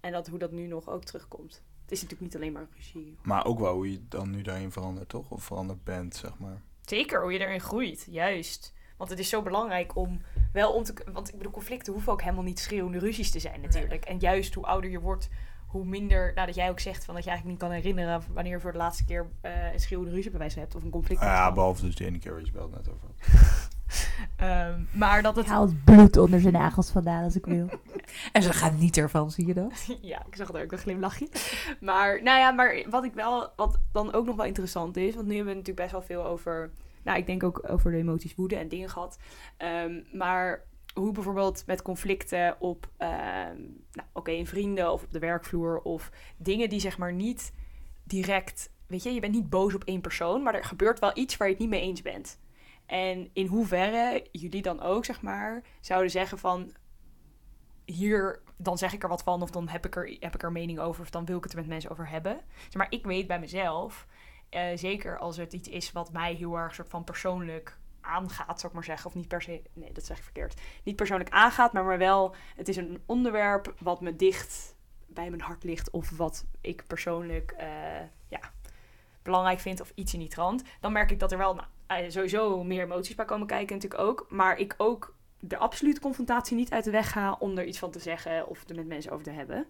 en 0.00 0.12
dat, 0.12 0.26
hoe 0.26 0.38
dat 0.38 0.52
nu 0.52 0.66
nog 0.66 0.88
ook 0.88 1.04
terugkomt. 1.04 1.64
Het 1.82 1.92
is 1.92 2.02
natuurlijk 2.02 2.20
niet 2.20 2.36
alleen 2.36 2.52
maar 2.52 2.68
ruzie. 2.74 3.18
Maar 3.22 3.44
ook 3.44 3.58
wel 3.58 3.74
hoe 3.74 3.92
je 3.92 4.08
dan 4.08 4.30
nu 4.30 4.42
daarin 4.42 4.72
verandert, 4.72 5.08
toch? 5.08 5.30
Of 5.30 5.44
veranderd 5.44 5.84
bent, 5.84 6.16
zeg 6.16 6.38
maar. 6.38 6.62
Zeker, 6.84 7.22
hoe 7.22 7.32
je 7.32 7.38
erin 7.38 7.60
groeit, 7.60 8.06
juist. 8.10 8.72
Want 9.00 9.12
het 9.12 9.20
is 9.20 9.28
zo 9.28 9.42
belangrijk 9.42 9.96
om 9.96 10.20
wel 10.52 10.72
om 10.72 10.82
te... 10.82 10.94
Want 11.12 11.28
ik 11.28 11.36
bedoel, 11.36 11.52
conflicten 11.52 11.92
hoeven 11.92 12.12
ook 12.12 12.22
helemaal 12.22 12.44
niet 12.44 12.58
schreeuwende 12.58 12.98
ruzies 12.98 13.30
te 13.30 13.38
zijn 13.38 13.60
natuurlijk. 13.60 14.04
En 14.04 14.18
juist 14.18 14.54
hoe 14.54 14.66
ouder 14.66 14.90
je 14.90 15.00
wordt, 15.00 15.28
hoe 15.66 15.84
minder... 15.84 16.32
Nou, 16.34 16.46
dat 16.46 16.56
jij 16.56 16.70
ook 16.70 16.80
zegt 16.80 17.04
van 17.04 17.14
dat 17.14 17.24
je 17.24 17.30
eigenlijk 17.30 17.60
niet 17.60 17.68
kan 17.68 17.78
herinneren... 17.78 18.22
wanneer 18.32 18.52
je 18.52 18.60
voor 18.60 18.72
de 18.72 18.78
laatste 18.78 19.04
keer 19.04 19.26
eh, 19.40 19.72
een 19.72 19.80
schreeuwende 19.80 20.14
ruzie 20.14 20.30
bij 20.30 20.38
wijze 20.38 20.58
hebt. 20.58 20.74
Of 20.74 20.82
een 20.82 20.90
conflict 20.90 21.20
Ah, 21.20 21.26
ja, 21.26 21.52
behalve 21.52 21.84
dus 21.84 21.94
de 21.94 22.06
ene 22.06 22.18
keer 22.18 22.32
waar 22.32 22.40
je 22.40 22.50
het 22.52 22.70
net 22.70 22.88
over 22.88 23.06
had. 23.06 23.18
Ehm, 24.36 24.80
maar 24.92 25.22
dat 25.22 25.36
het... 25.36 25.44
Ik 25.44 25.50
haal 25.50 25.66
het 25.66 25.84
bloed 25.84 26.16
onder 26.16 26.40
zijn 26.40 26.52
nagels 26.52 26.90
vandaan 26.90 27.24
als 27.24 27.36
ik 27.36 27.46
wil. 27.46 27.68
En 28.32 28.42
ze 28.42 28.52
gaan 28.52 28.78
niet 28.78 28.96
ervan, 28.96 29.30
zie 29.30 29.46
je 29.46 29.54
dat? 29.54 29.72
ja, 30.00 30.22
ik 30.26 30.36
zag 30.36 30.48
er 30.48 30.62
ook 30.62 30.72
een 30.72 30.78
glimlachje. 30.78 31.28
Maar, 31.80 32.22
nou 32.22 32.38
ja, 32.38 32.50
maar 32.50 32.84
wat 32.90 33.04
ik 33.04 33.14
wel... 33.14 33.52
Wat 33.56 33.78
dan 33.92 34.12
ook 34.12 34.26
nog 34.26 34.36
wel 34.36 34.46
interessant 34.46 34.96
is... 34.96 35.14
Want 35.14 35.26
nu 35.26 35.34
hebben 35.34 35.52
we 35.52 35.58
natuurlijk 35.58 35.90
best 35.90 36.06
wel 36.06 36.18
veel 36.18 36.26
over... 36.26 36.70
Nou, 37.02 37.18
ik 37.18 37.26
denk 37.26 37.42
ook 37.42 37.70
over 37.70 37.90
de 37.90 37.96
emoties 37.96 38.34
woede 38.34 38.56
en 38.56 38.68
dingen 38.68 38.88
gehad. 38.88 39.18
Ehm, 39.56 40.02
maar 40.12 40.64
hoe 40.94 41.12
bijvoorbeeld 41.12 41.66
met 41.66 41.82
conflicten 41.82 42.60
op, 42.60 42.90
ehm, 42.96 43.60
nou, 43.92 44.08
oké, 44.12 44.30
in 44.30 44.46
vrienden 44.46 44.92
of 44.92 45.02
op 45.02 45.12
de 45.12 45.18
werkvloer 45.18 45.80
of 45.80 46.10
dingen 46.36 46.68
die 46.68 46.80
zeg 46.80 46.98
maar 46.98 47.12
niet 47.12 47.52
direct, 48.04 48.72
weet 48.86 49.02
je, 49.02 49.14
je 49.14 49.20
bent 49.20 49.34
niet 49.34 49.50
boos 49.50 49.74
op 49.74 49.84
één 49.84 50.00
persoon, 50.00 50.42
maar 50.42 50.54
er 50.54 50.64
gebeurt 50.64 50.98
wel 50.98 51.18
iets 51.18 51.36
waar 51.36 51.46
je 51.46 51.52
het 51.52 51.62
niet 51.62 51.72
mee 51.72 51.80
eens 51.80 52.02
bent. 52.02 52.40
En 52.86 53.30
in 53.32 53.46
hoeverre 53.46 54.26
jullie 54.32 54.62
dan 54.62 54.80
ook, 54.80 55.04
zeg 55.04 55.22
maar, 55.22 55.62
zouden 55.80 56.10
zeggen 56.10 56.38
van, 56.38 56.72
hier, 57.84 58.42
dan 58.56 58.78
zeg 58.78 58.92
ik 58.92 59.02
er 59.02 59.08
wat 59.08 59.22
van 59.22 59.42
of 59.42 59.50
dan 59.50 59.68
heb 59.68 59.86
ik 59.86 59.96
er, 59.96 60.16
heb 60.20 60.34
ik 60.34 60.42
er 60.42 60.52
mening 60.52 60.78
over 60.78 61.02
of 61.02 61.10
dan 61.10 61.24
wil 61.24 61.36
ik 61.36 61.42
het 61.42 61.52
er 61.52 61.58
met 61.58 61.68
mensen 61.68 61.90
over 61.90 62.08
hebben. 62.08 62.40
Zeg 62.62 62.74
maar 62.74 62.90
ik 62.90 63.04
weet 63.04 63.26
bij 63.26 63.40
mezelf, 63.40 64.06
eh, 64.50 64.66
zeker 64.74 65.18
als 65.18 65.36
het 65.36 65.52
iets 65.52 65.68
is 65.68 65.92
wat 65.92 66.12
mij 66.12 66.34
heel 66.34 66.58
erg 66.58 66.74
soort 66.74 66.88
van 66.88 67.04
persoonlijk 67.04 67.78
aangaat, 68.00 68.60
zou 68.60 68.66
ik 68.66 68.72
maar 68.72 68.84
zeggen. 68.84 69.06
Of 69.06 69.14
niet 69.14 69.28
per 69.28 69.42
se, 69.42 69.62
nee, 69.72 69.92
dat 69.92 70.04
zeg 70.04 70.16
ik 70.16 70.22
verkeerd. 70.22 70.60
Niet 70.84 70.96
persoonlijk 70.96 71.30
aangaat, 71.30 71.72
maar, 71.72 71.84
maar 71.84 71.98
wel, 71.98 72.34
het 72.56 72.68
is 72.68 72.76
een 72.76 73.02
onderwerp 73.06 73.74
wat 73.78 74.00
me 74.00 74.16
dicht 74.16 74.74
bij 75.06 75.30
mijn 75.30 75.42
hart 75.42 75.64
ligt. 75.64 75.90
Of 75.90 76.10
wat 76.10 76.44
ik 76.60 76.84
persoonlijk, 76.86 77.50
eh, 77.50 77.68
ja, 78.28 78.40
belangrijk 79.22 79.60
vind 79.60 79.80
of 79.80 79.92
iets 79.94 80.12
in 80.12 80.18
die 80.18 80.28
trant. 80.28 80.62
Dan 80.80 80.92
merk 80.92 81.10
ik 81.10 81.18
dat 81.18 81.32
er 81.32 81.38
wel 81.38 81.54
nou, 81.54 81.66
eh, 81.86 82.10
sowieso 82.10 82.64
meer 82.64 82.82
emoties 82.82 83.14
bij 83.14 83.24
komen 83.24 83.46
kijken 83.46 83.74
natuurlijk 83.74 84.02
ook. 84.02 84.26
Maar 84.28 84.58
ik 84.58 84.74
ook 84.76 85.14
de 85.40 85.56
absolute 85.56 86.00
confrontatie 86.00 86.56
niet 86.56 86.70
uit 86.70 86.84
de 86.84 86.90
weg 86.90 87.10
ga 87.12 87.36
om 87.38 87.58
er 87.58 87.64
iets 87.64 87.78
van 87.78 87.90
te 87.90 87.98
zeggen 87.98 88.48
of 88.48 88.68
er 88.68 88.74
met 88.74 88.86
mensen 88.86 89.12
over 89.12 89.24
te 89.24 89.30
hebben. 89.30 89.66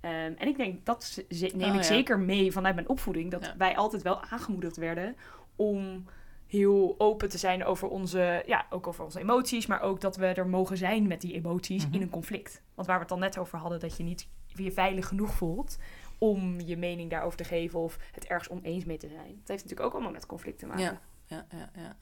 Ehm, 0.00 0.32
en 0.38 0.48
ik 0.48 0.56
denk, 0.56 0.86
dat 0.86 1.22
neem 1.28 1.68
Oh, 1.68 1.68
ik 1.68 1.74
ja. 1.74 1.82
zeker 1.82 2.18
mee 2.18 2.52
vanuit 2.52 2.74
mijn 2.74 2.88
opvoeding. 2.88 3.30
Dat 3.30 3.44
Ja. 3.44 3.54
wij 3.56 3.76
altijd 3.76 4.02
wel 4.02 4.22
aangemoedigd 4.22 4.76
werden 4.76 5.16
om 5.56 6.04
heel 6.46 6.94
open 6.98 7.28
te 7.28 7.38
zijn 7.38 7.64
over 7.64 7.88
onze, 7.88 8.42
ja, 8.46 8.66
ook 8.70 8.86
over 8.86 9.04
onze 9.04 9.18
emoties. 9.20 9.66
Maar 9.66 9.80
ook 9.80 10.00
dat 10.00 10.16
we 10.16 10.26
er 10.26 10.46
mogen 10.46 10.76
zijn 10.76 11.06
met 11.06 11.20
die 11.20 11.34
emoties 11.34 11.84
Mhm. 11.86 11.94
in 11.94 12.02
een 12.02 12.10
conflict. 12.10 12.62
Want 12.74 12.86
waar 12.88 12.96
we 12.96 13.02
het 13.02 13.10
dan 13.12 13.20
net 13.20 13.38
over 13.38 13.58
hadden, 13.58 13.80
dat 13.80 13.96
je 13.96 14.02
niet 14.02 14.28
je 14.46 14.72
veilig 14.72 15.08
genoeg 15.08 15.30
voelt 15.34 15.78
om 16.18 16.60
je 16.60 16.76
mening 16.76 17.10
daarover 17.10 17.36
te 17.38 17.44
geven 17.44 17.78
of 17.78 17.98
het 18.12 18.26
ergens 18.26 18.48
oneens 18.48 18.84
mee 18.84 18.96
te 18.98 19.08
zijn. 19.08 19.28
Dat 19.38 19.48
heeft 19.48 19.62
natuurlijk 19.62 19.80
ook 19.80 19.92
allemaal 19.92 20.12
met 20.12 20.26
conflict 20.26 20.58
te 20.58 20.66
maken. 20.66 20.82
Ja. 20.82 21.00
Ja, 21.26 21.46
ja, 21.74 21.96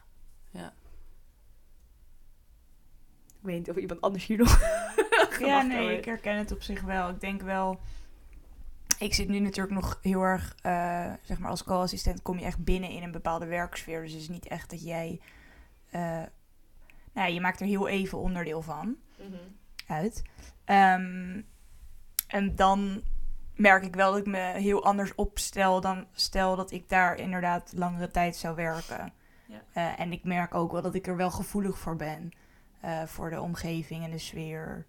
ja. 0.51 0.73
Ik 3.29 3.45
weet 3.45 3.57
niet 3.59 3.71
of 3.71 3.77
iemand 3.77 4.01
anders 4.01 4.27
hier 4.27 4.39
nog 4.39 4.59
Ja, 5.47 5.63
nee, 5.63 5.97
ik 5.99 6.05
herken 6.05 6.37
het 6.37 6.53
op 6.53 6.63
zich 6.63 6.81
wel. 6.83 7.09
Ik 7.09 7.21
denk 7.21 7.43
wel... 7.43 7.81
Ik 8.99 9.15
zit 9.15 9.29
nu 9.29 9.39
natuurlijk 9.39 9.75
nog 9.75 9.99
heel 10.03 10.23
erg, 10.23 10.55
eh, 10.63 11.13
zeg 11.23 11.39
maar 11.39 11.51
als 11.51 11.65
co-assistent 11.65 12.23
kom 12.23 12.39
je 12.39 12.45
echt 12.45 12.65
binnen 12.65 12.91
in 12.91 13.03
een 13.03 13.11
bepaalde 13.11 13.47
werksfeer. 13.47 14.03
Dus 14.03 14.13
het 14.13 14.21
is 14.21 14.29
niet 14.29 14.47
echt 14.47 14.71
dat 14.71 14.85
jij... 14.85 15.21
eh, 15.91 16.01
nou 17.13 17.27
ja, 17.29 17.35
je 17.35 17.41
maakt 17.41 17.61
er 17.61 17.67
heel 17.67 17.89
even 17.89 18.19
onderdeel 18.19 18.63
van 18.63 18.97
Mhm. 19.19 19.37
uit. 19.87 20.23
Ehm, 20.65 21.41
en 22.27 22.55
dan 22.57 23.03
merk 23.57 23.85
ik 23.85 23.95
wel 23.95 24.11
dat 24.11 24.21
ik 24.21 24.27
me 24.27 24.39
heel 24.39 24.85
anders 24.85 25.15
opstel 25.15 25.81
dan 25.81 26.07
stel 26.13 26.57
dat 26.57 26.71
ik 26.71 26.89
daar 26.89 27.17
inderdaad 27.17 27.73
langere 27.77 28.11
tijd 28.11 28.37
zou 28.37 28.55
werken. 28.57 29.13
Ja. 29.47 29.63
Eh, 29.73 30.01
en 30.01 30.13
ik 30.13 30.25
merk 30.25 30.55
ook 30.55 30.73
wel 30.73 30.83
dat 30.83 30.95
ik 30.95 31.07
er 31.07 31.17
wel 31.17 31.31
gevoelig 31.31 31.79
voor 31.79 31.97
ben. 31.97 32.31
voor 33.07 33.31
de 33.31 33.41
omgeving 33.41 34.05
en 34.05 34.11
de 34.11 34.19
sfeer. 34.19 34.87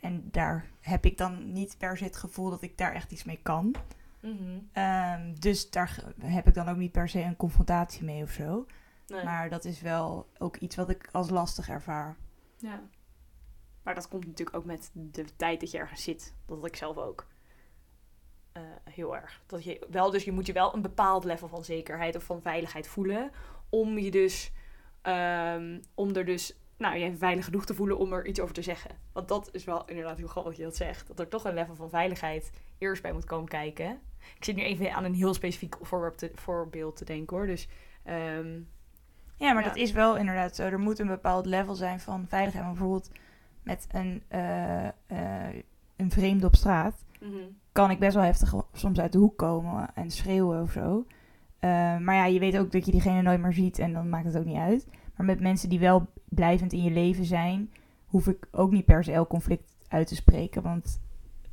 En 0.00 0.28
daar 0.30 0.70
heb 0.80 1.04
ik 1.04 1.18
dan 1.18 1.52
niet 1.52 1.78
per 1.78 1.96
se 1.96 2.04
het 2.04 2.16
gevoel 2.16 2.50
dat 2.50 2.62
ik 2.62 2.78
daar 2.78 2.92
echt 2.92 3.12
iets 3.12 3.24
mee 3.24 3.40
kan. 3.42 3.74
Mhm. 4.20 4.58
Ehm, 4.72 5.34
dus 5.34 5.70
daar 5.70 6.04
heb 6.20 6.46
ik 6.46 6.54
dan 6.54 6.68
ook 6.68 6.76
niet 6.76 6.92
per 6.92 7.08
se 7.08 7.20
een 7.20 7.36
confrontatie 7.36 8.04
mee 8.04 8.22
of 8.22 8.30
zo. 8.30 8.66
Nee. 9.06 9.24
Maar 9.24 9.48
dat 9.48 9.64
is 9.64 9.80
wel 9.80 10.28
ook 10.38 10.56
iets 10.56 10.76
wat 10.76 10.90
ik 10.90 11.08
als 11.12 11.30
lastig 11.30 11.68
ervaar. 11.68 12.16
Ja. 12.56 12.82
Maar 13.82 13.94
dat 13.94 14.08
komt 14.08 14.26
natuurlijk 14.26 14.56
ook 14.56 14.64
met 14.64 14.90
de 14.92 15.24
tijd 15.36 15.60
dat 15.60 15.70
je 15.70 15.78
ergens 15.78 16.02
zit. 16.02 16.34
Dat 16.46 16.56
had 16.56 16.66
ik 16.66 16.76
zelf 16.76 16.96
ook. 16.96 17.26
Eh, 18.52 18.62
heel 18.84 19.16
erg. 19.16 19.42
Dat 19.46 19.64
je 19.64 19.86
wel, 19.90 20.10
dus 20.10 20.24
je 20.24 20.32
moet 20.32 20.46
je 20.46 20.52
wel 20.52 20.74
een 20.74 20.82
bepaald 20.82 21.24
level 21.24 21.48
van 21.48 21.64
zekerheid 21.64 22.16
of 22.16 22.24
van 22.24 22.42
veiligheid 22.42 22.88
voelen. 22.88 23.30
Om 23.68 23.98
je 23.98 24.10
dus, 24.10 24.52
ehm, 25.02 25.80
om 25.94 26.14
er 26.14 26.24
dus, 26.24 26.56
nou, 26.80 26.96
je 26.96 27.16
veilig 27.16 27.44
genoeg 27.44 27.66
te 27.66 27.74
voelen 27.74 27.98
om 27.98 28.12
er 28.12 28.26
iets 28.26 28.40
over 28.40 28.54
te 28.54 28.62
zeggen. 28.62 28.90
Want 29.12 29.28
dat 29.28 29.48
is 29.52 29.64
wel 29.64 29.84
inderdaad 29.86 30.18
heel 30.18 30.26
grappig 30.26 30.52
dat 30.52 30.60
je 30.60 30.66
dat 30.66 30.76
zegt. 30.76 31.06
Dat 31.06 31.18
er 31.18 31.28
toch 31.28 31.44
een 31.44 31.54
level 31.54 31.74
van 31.74 31.90
veiligheid 31.90 32.52
eerst 32.78 33.02
bij 33.02 33.12
moet 33.12 33.24
komen 33.24 33.48
kijken. 33.48 33.98
Ik 34.36 34.44
zit 34.44 34.56
nu 34.56 34.62
even 34.62 34.92
aan 34.92 35.04
een 35.04 35.14
heel 35.14 35.34
specifiek 35.34 35.76
voorbeeld 35.82 36.18
te, 36.18 36.30
voorbeeld 36.34 36.96
te 36.96 37.04
denken 37.04 37.36
hoor. 37.36 37.46
Dus, 37.46 37.68
ehm, 38.04 38.58
Ja, 39.36 39.52
maar 39.52 39.62
Ja. 39.62 39.68
dat 39.68 39.76
is 39.78 39.92
wel 39.92 40.16
inderdaad 40.16 40.54
zo. 40.56 40.62
Er 40.62 40.78
moet 40.80 40.98
een 40.98 41.06
bepaald 41.06 41.46
level 41.46 41.74
zijn 41.74 42.00
van 42.00 42.26
veiligheid. 42.28 42.64
Maar 42.64 42.72
bijvoorbeeld 42.74 43.10
met 43.62 43.86
een, 43.90 44.22
eh, 44.28 44.86
eh, 44.86 45.54
een 45.96 46.10
vreemde 46.10 46.46
op 46.46 46.56
straat 46.56 47.04
kan 47.72 47.90
ik 47.90 47.98
best 47.98 48.14
wel 48.14 48.24
heftig 48.24 48.54
soms 48.72 49.00
uit 49.00 49.12
de 49.12 49.18
hoek 49.18 49.38
komen 49.38 49.90
en 49.94 50.10
schreeuwen 50.10 50.62
of 50.62 50.72
zo. 50.72 51.06
Eh, 51.58 51.70
maar 51.98 52.14
ja, 52.14 52.24
je 52.24 52.38
weet 52.38 52.58
ook 52.58 52.72
dat 52.72 52.84
je 52.86 52.92
diegene 52.92 53.22
nooit 53.22 53.40
meer 53.40 53.52
ziet 53.52 53.78
en 53.78 53.92
dan 53.92 54.08
maakt 54.08 54.24
het 54.24 54.36
ook 54.38 54.44
niet 54.44 54.56
uit. 54.56 54.86
Maar 55.20 55.28
met 55.28 55.40
mensen 55.40 55.68
die 55.68 55.78
wel 55.78 56.06
blijvend 56.28 56.72
in 56.72 56.82
je 56.82 56.90
leven 56.90 57.24
zijn, 57.24 57.70
hoef 58.06 58.26
ik 58.26 58.46
ook 58.50 58.70
niet 58.70 58.84
per 58.84 59.04
se 59.04 59.12
elk 59.12 59.28
conflict 59.28 59.76
uit 59.88 60.06
te 60.06 60.14
spreken. 60.14 60.62
Want 60.62 61.00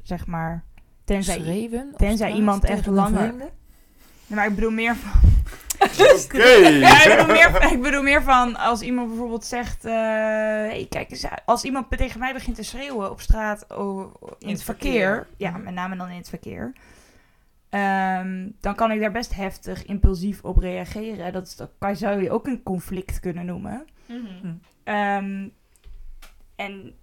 zeg 0.03 0.27
maar, 0.27 0.63
tenzij, 1.03 1.39
straat 1.97 2.29
iemand 2.29 2.63
echt 2.63 2.85
langer-? 2.85 3.33
Nee, 3.35 3.49
maar 4.27 4.47
ik 4.47 4.55
bedoel 4.55 4.71
meer 4.71 4.95
van. 4.95 5.19
Ja, 5.97 7.03
ik, 7.03 7.17
bedoel 7.17 7.35
meer, 7.35 7.71
ik 7.71 7.81
bedoel 7.81 8.01
meer 8.03 8.23
van 8.23 8.55
als 8.55 8.81
iemand 8.81 9.07
bijvoorbeeld 9.07 9.45
zegt: 9.45 9.85
eh, 9.85 9.93
hey, 9.93 10.85
kijk 10.89 11.11
eens, 11.11 11.25
als 11.45 11.63
iemand 11.63 11.97
tegen 11.97 12.19
mij 12.19 12.33
begint 12.33 12.55
te 12.55 12.63
schreeuwen 12.63 13.11
op 13.11 13.21
straat 13.21 13.65
oh, 13.77 14.13
in, 14.39 14.49
het 14.49 14.63
verkeer, 14.63 15.15
verkeer. 15.15 15.27
ja, 15.37 15.51
Mhm. 15.51 15.63
met 15.63 15.73
name 15.73 15.95
dan 15.95 16.09
in 16.09 16.17
het 16.17 16.29
verkeer, 16.29 16.73
ehm, 17.69 18.49
dan 18.59 18.75
kan 18.75 18.91
ik 18.91 18.99
daar 18.99 19.11
best 19.11 19.35
heftig, 19.35 19.85
impulsief 19.85 20.43
op 20.43 20.57
reageren. 20.57 21.33
Dat, 21.33 21.69
kan, 21.77 21.95
zou 21.95 22.21
je 22.21 22.31
ook 22.31 22.47
een 22.47 22.63
conflict 22.63 23.19
kunnen 23.19 23.45
noemen. 23.45 23.85
Ehm, 24.83 25.47
en 26.55 26.93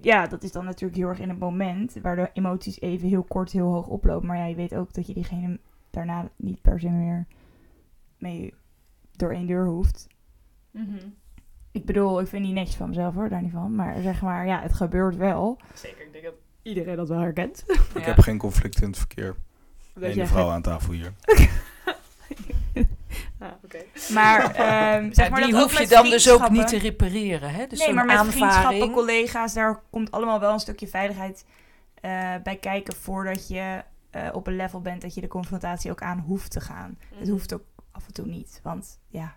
ja, 0.00 0.26
dat 0.26 0.42
is 0.42 0.52
dan 0.52 0.64
natuurlijk 0.64 0.98
heel 0.98 1.08
erg 1.08 1.20
in 1.20 1.28
het 1.28 1.38
moment, 1.38 1.96
waar 2.02 2.16
de 2.16 2.30
emoties 2.32 2.80
even 2.80 3.08
heel 3.08 3.22
kort 3.22 3.52
heel 3.52 3.72
hoog 3.72 3.86
oplopen. 3.86 4.26
Maar 4.26 4.36
ja, 4.36 4.44
je 4.44 4.54
weet 4.54 4.74
ook 4.74 4.94
dat 4.94 5.06
je 5.06 5.14
diegene 5.14 5.58
daarna 5.90 6.30
niet 6.36 6.62
per 6.62 6.80
se 6.80 6.88
meer 6.88 7.26
mee 8.18 8.54
door 9.12 9.32
één 9.32 9.46
deur 9.46 9.66
hoeft. 9.66 10.06
Mhm. 10.70 11.08
Ik 11.70 11.84
bedoel, 11.84 12.20
ik 12.20 12.26
vind 12.26 12.44
niet 12.44 12.54
netjes 12.54 12.76
van 12.76 12.88
mezelf 12.88 13.14
hoor, 13.14 13.28
daar 13.28 13.42
niet 13.42 13.52
van. 13.52 13.74
Maar 13.74 14.00
zeg 14.00 14.22
maar, 14.22 14.46
ja, 14.46 14.60
het 14.60 14.72
gebeurt 14.72 15.16
wel. 15.16 15.58
Zeker, 15.74 16.06
ik 16.06 16.12
denk 16.12 16.24
dat 16.24 16.34
iedereen 16.66 16.96
dat 16.96 17.08
wel 17.08 17.18
herkent. 17.18 17.64
Ik 17.94 18.04
heb 18.04 18.18
geen 18.18 18.38
conflict 18.38 18.80
in 18.80 18.88
het 18.88 18.98
verkeer. 18.98 19.34
Dat 19.94 20.16
Eén 20.16 20.26
vrouw 20.26 20.50
aan 20.50 20.62
tafel 20.62 20.92
hier. 20.92 21.12
Ah, 23.38 23.48
oké. 23.64 23.78
Maar, 24.14 24.40
ehm, 24.54 25.12
zeg 25.12 25.28
Ja, 25.28 25.34
die 25.34 25.52
dat 25.52 25.62
hoef 25.62 25.78
je 25.78 25.86
dan 25.86 26.10
dus 26.10 26.30
ook 26.30 26.50
niet 26.50 26.68
te 26.68 26.78
repareren. 26.78 27.50
Hè? 27.50 27.66
Dus 27.66 27.78
nee, 27.78 27.92
maar 27.92 28.04
met 28.04 28.16
aanvaring- 28.16 28.52
vriendschappen, 28.52 28.90
collega's, 28.90 29.54
daar 29.54 29.80
komt 29.90 30.10
allemaal 30.10 30.40
wel 30.40 30.52
een 30.52 30.60
stukje 30.60 30.88
veiligheid 30.88 31.44
eh, 32.00 32.34
bij 32.42 32.56
kijken 32.56 32.94
voordat 32.94 33.48
je 33.48 33.82
eh, 34.10 34.28
op 34.32 34.46
een 34.46 34.56
level 34.56 34.80
bent 34.80 35.02
dat 35.02 35.14
je 35.14 35.20
de 35.20 35.28
confrontatie 35.28 35.90
ook 35.90 36.02
aan 36.02 36.18
hoeft 36.18 36.50
te 36.50 36.60
gaan. 36.60 36.98
Het 37.14 37.28
hoeft 37.28 37.54
ook 37.54 37.62
af 37.90 38.06
en 38.06 38.12
toe 38.12 38.26
niet, 38.26 38.60
want 38.62 38.98
ja, 39.08 39.36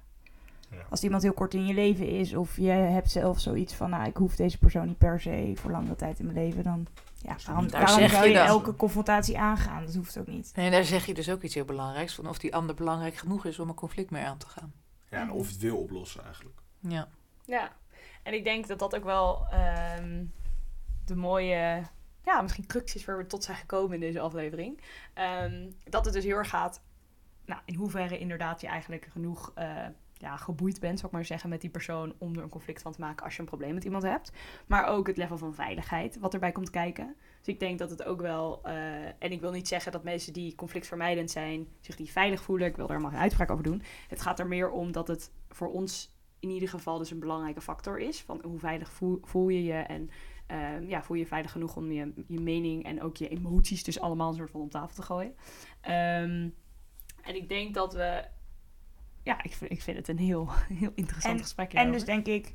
Ja. 0.71 0.77
als 0.89 1.03
iemand 1.03 1.21
heel 1.23 1.33
kort 1.33 1.53
in 1.53 1.65
je 1.65 1.73
leven 1.73 2.07
is 2.07 2.33
of 2.35 2.55
je 2.57 2.69
hebt 2.69 3.11
zelf 3.11 3.39
zoiets 3.39 3.73
van, 3.73 3.89
nou, 3.89 4.07
ik 4.07 4.17
hoef 4.17 4.35
deze 4.35 4.57
persoon 4.57 4.87
niet 4.87 4.97
per 4.97 5.21
se 5.21 5.51
voor 5.55 5.71
langere 5.71 5.95
tijd 5.95 6.19
in 6.19 6.25
mijn 6.25 6.37
leven, 6.37 6.63
dan 6.63 6.87
ja, 7.21 7.35
waarom, 7.45 7.69
Daar 7.69 7.81
waarom 7.81 7.99
zeg 7.99 8.11
zou 8.11 8.27
je 8.27 8.37
elke 8.37 8.75
confrontatie 8.75 9.39
aangaan? 9.39 9.85
Dat 9.85 9.95
hoeft 9.95 10.17
ook 10.17 10.27
niet. 10.27 10.51
En 10.53 10.71
daar 10.71 10.83
zeg 10.83 11.05
je 11.05 11.13
dus 11.13 11.29
ook 11.29 11.41
iets 11.41 11.53
heel 11.53 11.65
belangrijks. 11.65 12.15
Van 12.15 12.27
of 12.27 12.37
die 12.37 12.55
ander 12.55 12.75
belangrijk 12.75 13.15
genoeg 13.15 13.45
is 13.45 13.59
om 13.59 13.69
een 13.69 13.75
conflict 13.75 14.11
mee 14.11 14.23
aan 14.23 14.37
te 14.37 14.47
gaan. 14.47 14.73
Ja, 15.09 15.21
en 15.21 15.31
of 15.31 15.47
het 15.47 15.57
wil 15.57 15.77
oplossen 15.77 16.23
eigenlijk. 16.23 16.59
Ja. 16.79 17.07
Ja, 17.45 17.71
en 18.23 18.33
ik 18.33 18.43
denk 18.43 18.67
dat 18.67 18.79
dat 18.79 18.95
ook 18.95 19.03
wel 19.03 19.47
ehm, 19.51 20.25
de 21.05 21.15
mooie, 21.15 21.83
ja, 22.23 22.41
misschien 22.41 22.65
crux 22.65 22.95
is 22.95 23.05
waar 23.05 23.17
we 23.17 23.27
tot 23.27 23.43
zijn 23.43 23.57
gekomen 23.57 23.93
in 23.93 23.99
deze 23.99 24.19
aflevering. 24.19 24.81
Ehm, 25.13 25.69
dat 25.83 26.05
het 26.05 26.13
dus 26.13 26.23
heel 26.23 26.37
erg 26.37 26.49
gaat, 26.49 26.81
nou, 27.45 27.61
in 27.65 27.75
hoeverre 27.75 28.19
inderdaad 28.19 28.61
je 28.61 28.67
eigenlijk 28.67 29.07
genoeg 29.11 29.51
eh, 29.55 29.85
ja, 30.19 30.37
geboeid 30.37 30.79
bent, 30.79 30.99
zou 30.99 31.07
ik 31.07 31.17
maar 31.17 31.25
zeggen, 31.25 31.49
met 31.49 31.61
die 31.61 31.69
persoon 31.69 32.13
om 32.17 32.35
er 32.35 32.43
een 32.43 32.49
conflict 32.49 32.81
van 32.81 32.91
te 32.91 32.99
maken 32.99 33.25
als 33.25 33.35
je 33.35 33.39
een 33.39 33.47
probleem 33.47 33.73
met 33.73 33.83
iemand 33.83 34.03
hebt. 34.03 34.31
Maar 34.67 34.85
ook 34.85 35.07
het 35.07 35.17
level 35.17 35.37
van 35.37 35.53
veiligheid 35.53 36.19
wat 36.19 36.33
erbij 36.33 36.51
komt 36.51 36.69
kijken. 36.69 37.15
Dus 37.37 37.53
ik 37.53 37.59
denk 37.59 37.79
dat 37.79 37.89
het 37.89 38.03
ook 38.03 38.21
wel, 38.21 38.59
eh, 38.63 39.05
en 39.05 39.31
ik 39.31 39.41
wil 39.41 39.51
niet 39.51 39.67
zeggen 39.67 39.91
dat 39.91 40.03
mensen 40.03 40.33
die 40.33 40.55
conflictvermijdend 40.55 41.31
zijn, 41.31 41.67
zich 41.79 41.95
die 41.95 42.11
veilig 42.11 42.41
voelen. 42.41 42.67
Ik 42.67 42.75
wil 42.75 42.87
daar 42.87 43.01
maar 43.01 43.11
geen 43.11 43.19
uitspraak 43.19 43.51
over 43.51 43.63
doen. 43.63 43.81
Het 44.07 44.21
gaat 44.21 44.39
er 44.39 44.47
meer 44.47 44.71
om 44.71 44.91
dat 44.91 45.07
het 45.07 45.31
voor 45.49 45.71
ons 45.71 46.17
in 46.39 46.49
ieder 46.49 46.69
geval 46.69 46.97
dus 46.97 47.11
een 47.11 47.19
belangrijke 47.19 47.61
factor 47.61 47.99
is. 47.99 48.21
Van 48.21 48.39
hoe 48.43 48.59
veilig 48.59 48.91
voel, 48.91 49.19
voel 49.21 49.49
je 49.49 49.63
je 49.63 49.73
en 49.73 50.09
ehm, 50.47 50.83
ja, 50.83 51.03
voel 51.03 51.15
je 51.15 51.21
je 51.21 51.27
veilig 51.27 51.51
genoeg 51.51 51.75
om 51.75 51.91
je, 51.91 52.13
je 52.27 52.39
mening 52.39 52.83
en 52.83 53.01
ook 53.01 53.17
je 53.17 53.27
emoties 53.27 53.83
dus 53.83 53.99
allemaal 53.99 54.29
een 54.29 54.35
soort 54.35 54.51
van 54.51 54.61
op 54.61 54.71
tafel 54.71 54.95
te 54.95 55.01
gooien. 55.01 55.35
Ehm, 55.81 56.49
en 57.21 57.35
ik 57.35 57.49
denk 57.49 57.73
dat 57.73 57.93
we, 57.93 58.25
ja, 59.23 59.43
ik 59.43 59.53
vind, 59.53 59.71
ik 59.71 59.81
vind 59.81 59.97
het 59.97 60.07
een 60.07 60.17
heel, 60.17 60.49
heel 60.81 60.91
interessant 60.95 61.35
En- 61.37 61.41
gesprek. 61.43 61.73
En 61.73 61.91
dus 61.91 62.05
denk 62.05 62.25
ik, 62.25 62.53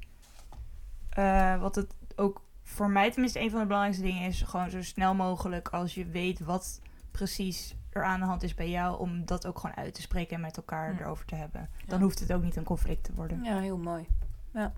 eh, 1.10 1.60
wat 1.60 1.74
het 1.74 1.94
ook 2.16 2.42
voor 2.62 2.90
mij 2.90 3.10
tenminste 3.10 3.40
een 3.40 3.50
van 3.50 3.60
de 3.60 3.66
belangrijkste 3.66 4.04
dingen 4.06 4.22
is, 4.28 4.42
gewoon 4.42 4.70
zo 4.70 4.82
snel 4.82 5.14
mogelijk 5.14 5.68
als 5.68 5.94
je 5.94 6.06
weet 6.06 6.40
wat 6.40 6.80
precies 7.10 7.74
er 7.90 8.04
aan 8.04 8.20
de 8.20 8.26
hand 8.26 8.42
is 8.42 8.54
bij 8.54 8.70
jou, 8.70 8.98
om 8.98 9.24
dat 9.24 9.46
ook 9.46 9.58
gewoon 9.58 9.76
uit 9.76 9.94
te 9.94 10.00
spreken 10.02 10.34
en 10.36 10.40
met 10.40 10.56
elkaar 10.56 11.00
erover 11.00 11.24
te 11.26 11.34
hebben. 11.34 11.68
Dan 11.86 11.98
Ja. 11.98 12.04
hoeft 12.04 12.18
het 12.20 12.32
ook 12.32 12.42
niet 12.42 12.56
een 12.56 12.64
conflict 12.64 13.04
te 13.04 13.14
worden. 13.14 13.42
ja, 13.44 13.58
heel 13.60 13.78
mooi. 13.78 14.06
Ja, 14.52 14.72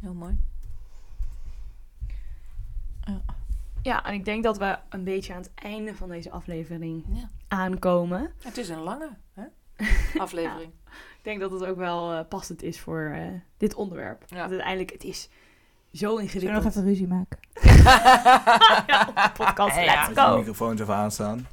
heel 0.00 0.14
mooi. 0.14 0.38
Ja, 3.82 4.04
en 4.04 4.14
ik 4.14 4.24
denk 4.24 4.42
dat 4.44 4.58
we 4.58 4.78
een 4.88 5.04
beetje 5.04 5.32
aan 5.34 5.40
het 5.40 5.54
einde 5.54 5.94
van 5.94 6.08
deze 6.08 6.30
aflevering 6.30 7.04
Ja. 7.12 7.28
aankomen. 7.48 8.32
Het 8.42 8.56
is 8.56 8.68
een 8.68 8.78
lange 8.82 9.10
aflevering. 10.18 10.70
Ik 10.90 11.22
denk 11.32 11.40
dat 11.40 11.50
het 11.50 11.64
ook 11.64 11.76
wel 11.76 12.12
eh, 12.12 12.20
passend 12.28 12.62
is 12.62 12.80
voor 12.80 13.10
eh, 13.14 13.22
dit 13.56 13.74
onderwerp. 13.74 14.22
Ja. 14.26 14.36
Want 14.36 14.50
uiteindelijk, 14.50 14.92
het 14.92 15.04
is 15.04 15.22
zo 15.22 15.28
Zullen 15.92 16.16
we 16.16 16.22
ingewikkeld. 16.22 16.62
nog 16.64 16.72
even 16.72 16.84
ruzie 16.84 17.06
maken? 17.06 17.38
ja, 18.86 19.06
op 19.08 19.14
de 19.16 19.30
podcast. 19.34 19.76
Ja, 19.76 19.84
Let's 19.84 20.14
ja. 20.14 20.30
De 20.30 20.36
microfoons 20.38 20.80
even 20.80 20.94
aanstaan. 20.94 21.46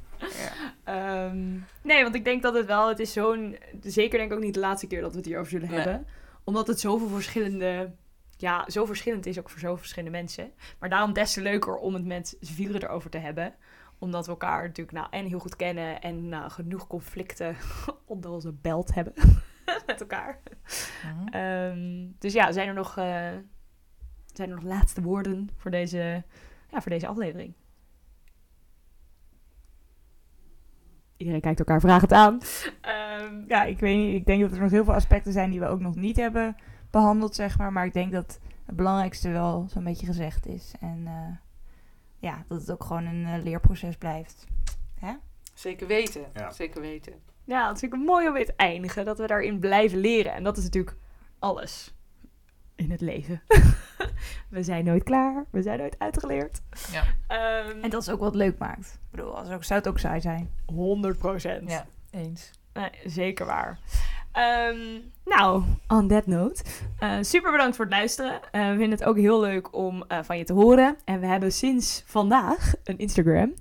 Ehm, 0.84 1.52
nee, 1.82 2.02
want 2.02 2.14
ik 2.14 2.24
denk 2.24 2.42
dat 2.42 2.54
het 2.54 2.66
wel, 2.66 2.88
het 2.88 2.98
is 2.98 3.12
zo'n, 3.12 3.56
zeker 3.82 4.18
denk 4.18 4.30
ik 4.30 4.36
ook 4.36 4.42
niet 4.44 4.54
de 4.54 4.60
laatste 4.60 4.86
keer 4.86 5.00
dat 5.00 5.10
we 5.10 5.16
het 5.16 5.26
hierover 5.26 5.50
zullen 5.50 5.68
Nee. 5.68 5.78
hebben. 5.80 6.06
Omdat 6.44 6.66
het 6.66 6.80
zoveel 6.80 7.08
verschillende, 7.08 7.90
ja, 8.36 8.64
zo 8.70 8.84
verschillend 8.84 9.26
is 9.26 9.38
ook 9.38 9.50
voor 9.50 9.58
zoveel 9.60 9.76
verschillende 9.76 10.16
mensen. 10.16 10.52
Maar 10.78 10.88
daarom 10.88 11.12
des 11.12 11.32
te 11.32 11.40
leuker 11.40 11.76
om 11.76 11.94
het 11.94 12.04
met 12.04 12.36
z'n 12.40 12.54
vieren 12.54 12.82
erover 12.82 13.10
te 13.10 13.18
hebben. 13.18 13.54
Omdat 13.98 14.24
we 14.24 14.30
elkaar 14.30 14.62
natuurlijk 14.62 14.96
nou 14.96 15.06
en 15.10 15.26
heel 15.26 15.38
goed 15.38 15.56
kennen 15.56 16.00
en 16.00 16.28
nou, 16.28 16.50
genoeg 16.50 16.86
conflicten 16.86 17.56
onder 18.06 18.30
onze 18.30 18.52
belt 18.52 18.94
hebben 18.94 19.12
met 19.86 20.00
elkaar. 20.00 20.40
Mhm. 21.04 21.28
Ehm, 21.28 22.06
dus 22.18 22.32
ja, 22.32 22.52
zijn 22.52 22.68
er 22.68 22.74
nog, 22.74 22.96
eh, 22.96 23.30
zijn 24.32 24.48
er 24.50 24.54
nog 24.54 24.62
laatste 24.64 25.02
woorden 25.02 25.50
voor 25.56 25.70
deze, 25.70 26.22
ja, 26.70 26.80
voor 26.80 26.90
deze 26.90 27.06
aflevering? 27.06 27.54
Iedereen 31.16 31.40
kijkt 31.40 31.58
elkaar 31.58 31.80
vragend 31.80 32.12
aan. 32.12 32.40
Ehm, 32.80 33.44
Ja, 33.48 33.64
ik 33.64 33.78
weet 33.78 33.96
niet. 33.96 34.14
Ik 34.14 34.26
denk 34.26 34.40
dat 34.42 34.52
er 34.52 34.60
nog 34.60 34.70
heel 34.70 34.84
veel 34.84 34.94
aspecten 34.94 35.32
zijn 35.32 35.50
die 35.50 35.60
we 35.60 35.66
ook 35.66 35.80
nog 35.80 35.94
niet 35.94 36.16
hebben 36.16 36.56
behandeld, 36.90 37.34
zeg 37.34 37.58
maar. 37.58 37.72
Maar 37.72 37.86
ik 37.86 37.92
denk 37.92 38.12
dat 38.12 38.40
het 38.64 38.76
belangrijkste 38.76 39.30
wel 39.30 39.66
zo'n 39.68 39.84
beetje 39.84 40.06
gezegd 40.06 40.46
is. 40.46 40.74
En 40.80 41.02
eh, 41.06 41.36
ja, 42.24 42.44
dat 42.48 42.60
het 42.60 42.70
ook 42.70 42.84
gewoon 42.84 43.04
een 43.06 43.26
eh, 43.26 43.42
leerproces 43.42 43.96
blijft. 43.96 44.46
Zeker 45.54 45.86
weten. 45.86 46.24
Ja. 46.34 46.50
Zeker 46.50 46.80
weten. 46.80 47.12
ja, 47.44 47.68
dat 47.68 47.78
vind 47.78 47.92
ik 47.92 47.98
mooi 47.98 48.26
om 48.28 48.32
weer 48.32 48.46
te 48.46 48.54
eindigen. 48.56 49.04
Dat 49.04 49.18
we 49.18 49.26
daarin 49.26 49.58
blijven 49.58 49.98
leren. 49.98 50.32
En 50.34 50.42
dat 50.44 50.56
is 50.56 50.62
natuurlijk 50.64 50.96
alles 51.38 51.94
in 52.74 52.90
het 52.90 53.00
leven. 53.00 53.42
we 54.48 54.62
zijn 54.62 54.84
nooit 54.84 55.02
klaar. 55.02 55.44
We 55.50 55.62
zijn 55.62 55.78
nooit 55.78 55.98
uitgeleerd. 55.98 56.60
Ja. 56.92 57.04
Ehm, 57.26 57.82
En 57.82 57.90
dat 57.90 58.02
is 58.02 58.10
ook 58.10 58.20
wat 58.20 58.34
leuk 58.34 58.58
maakt. 58.58 58.86
Ik 59.04 59.10
bedoel, 59.10 59.36
als 59.38 59.50
ook, 59.50 59.64
zou 59.64 59.78
het 59.78 59.88
ook 59.88 59.98
saai 59.98 60.20
zijn. 60.20 60.50
100 60.66 61.18
procent. 61.18 61.70
Ja, 61.70 61.86
eens. 62.10 62.50
Nee, 62.72 62.90
zeker 63.04 63.46
waar. 63.46 63.78
Ehm, 64.34 65.00
nou, 65.24 65.62
on 65.88 66.08
that 66.08 66.26
note. 66.26 66.62
eh, 66.98 67.16
super 67.20 67.50
bedankt 67.50 67.76
voor 67.76 67.84
het 67.84 67.94
luisteren. 67.94 68.32
Eh, 68.52 68.60
we 68.62 68.68
vinden 68.76 68.90
het 68.90 69.04
ook 69.04 69.16
heel 69.16 69.40
leuk 69.40 69.74
om 69.76 70.04
eh, 70.08 70.18
van 70.22 70.38
je 70.38 70.44
te 70.44 70.52
horen. 70.52 70.96
En 71.04 71.20
we 71.20 71.26
hebben 71.26 71.52
sinds 71.52 72.02
vandaag 72.06 72.72
een 72.84 72.98
Instagram. 72.98 73.54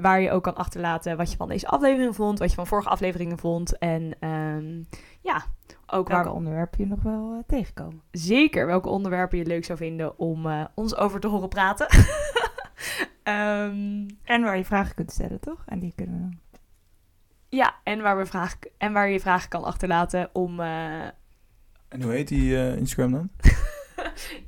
waar 0.00 0.20
je 0.20 0.30
ook 0.30 0.42
kan 0.42 0.54
achterlaten 0.54 1.16
wat 1.16 1.30
je 1.30 1.36
van 1.36 1.48
deze 1.48 1.66
aflevering 1.68 2.14
vond. 2.14 2.38
Wat 2.38 2.48
je 2.48 2.54
van 2.54 2.66
vorige 2.66 2.88
afleveringen 2.88 3.38
vond. 3.38 3.78
En 3.78 4.14
ehm, 4.20 4.82
ja, 5.20 5.44
ook 5.86 6.08
waar 6.08 6.22
Welke 6.22 6.38
onderwerpen 6.38 6.78
je 6.80 6.86
nog 6.86 7.02
wel 7.02 7.42
tegenkomen. 7.46 8.02
zeker 8.10 8.66
welke 8.66 8.88
onderwerpen 8.88 9.38
je 9.38 9.46
leuk 9.46 9.64
zou 9.64 9.78
vinden 9.78 10.18
om 10.18 10.68
ons 10.74 10.96
over 10.96 11.20
te 11.20 11.26
horen 11.28 11.48
praten. 11.48 11.86
Ehm, 13.22 14.08
En 14.24 14.42
waar 14.42 14.56
je 14.56 14.64
vragen 14.64 14.94
kunt 14.94 15.10
stellen, 15.12 15.40
toch? 15.40 15.62
En 15.66 15.78
die 15.78 15.92
kunnen 15.96 16.14
we 16.16 16.20
dan. 16.20 16.38
Ja, 17.48 17.74
en 17.84 18.00
waar, 18.02 18.18
we 18.18 18.26
vragen, 18.26 18.58
en 18.78 18.92
waar 18.92 19.08
je 19.10 19.20
vragen 19.20 19.48
kan 19.48 19.64
achterlaten 19.64 20.30
om... 20.32 20.60
eh, 20.60 21.02
En 21.88 22.02
hoe 22.02 22.12
heet 22.12 22.28
die 22.28 22.56
eh, 22.56 22.76
Instagram 22.76 23.12
dan? 23.12 23.30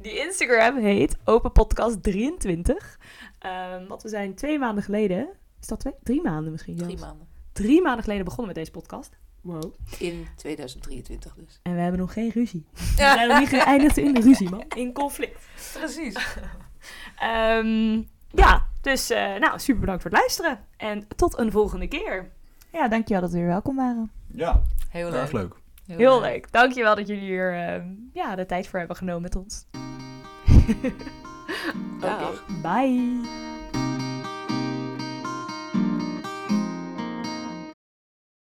Die 0.01 0.19
Instagram 0.19 0.77
heet 0.79 1.17
openpodcast23. 1.19 2.99
Ehm 3.39 3.87
want 3.87 4.03
we 4.03 4.09
zijn 4.09 4.35
twee 4.35 4.59
maanden 4.59 4.85
geleden... 4.85 5.29
Is 5.61 5.67
dat 5.67 5.81
twee? 5.81 5.93
Drie 6.03 6.23
maanden 6.23 6.51
misschien 6.53 6.77
Drie 6.77 6.89
zelfs. 6.89 7.03
maanden. 7.05 7.29
Drie 7.53 7.83
maanden 7.83 8.03
geleden 8.03 8.25
begonnen 8.25 8.47
met 8.47 8.57
deze 8.57 8.71
podcast. 8.71 9.19
Wow. 9.41 9.75
In 9.99 10.27
2023 10.37 11.35
dus. 11.35 11.61
En 11.63 11.75
we 11.75 11.81
hebben 11.81 12.01
nog 12.01 12.13
geen 12.13 12.31
ruzie. 12.31 12.67
We 12.75 12.81
zijn 12.97 13.29
nog 13.29 13.39
niet 13.39 13.49
geëindigd 13.49 13.97
in 13.97 14.15
de 14.15 14.21
ruzie, 14.21 14.51
man. 14.51 14.65
In 14.77 14.93
conflict. 14.93 15.47
Precies. 15.73 16.17
Ehm, 17.19 18.03
ja, 18.31 18.67
dus 18.81 19.11
eh, 19.11 19.35
nou, 19.37 19.59
super 19.59 19.81
bedankt 19.81 20.03
voor 20.03 20.11
het 20.11 20.21
luisteren. 20.21 20.65
En 20.77 21.07
tot 21.17 21.39
een 21.39 21.51
volgende 21.51 21.89
keer. 21.89 22.31
Ja, 22.73 22.89
dankjewel 22.89 23.23
dat 23.23 23.31
we 23.31 23.39
weer 23.39 23.47
welkom 23.47 23.77
waren. 23.77 24.11
Ja, 24.27 24.61
Heel 24.89 25.15
erg 25.15 25.33
leuk. 25.33 25.55
leuk. 25.87 25.99
Heel 25.99 26.21
leuk. 26.21 26.53
Dankjewel 26.53 26.95
dat 26.95 27.07
jullie 27.09 27.23
hier 27.23 27.55
ehm, 27.55 27.87
ja, 28.13 28.35
de 28.37 28.47
tijd 28.47 28.69
voor 28.69 28.79
hebben 28.79 28.97
genomen 28.97 29.23
met 29.23 29.37
ons. 29.37 29.67
Dag. 32.01 32.45
Bye. 32.63 33.21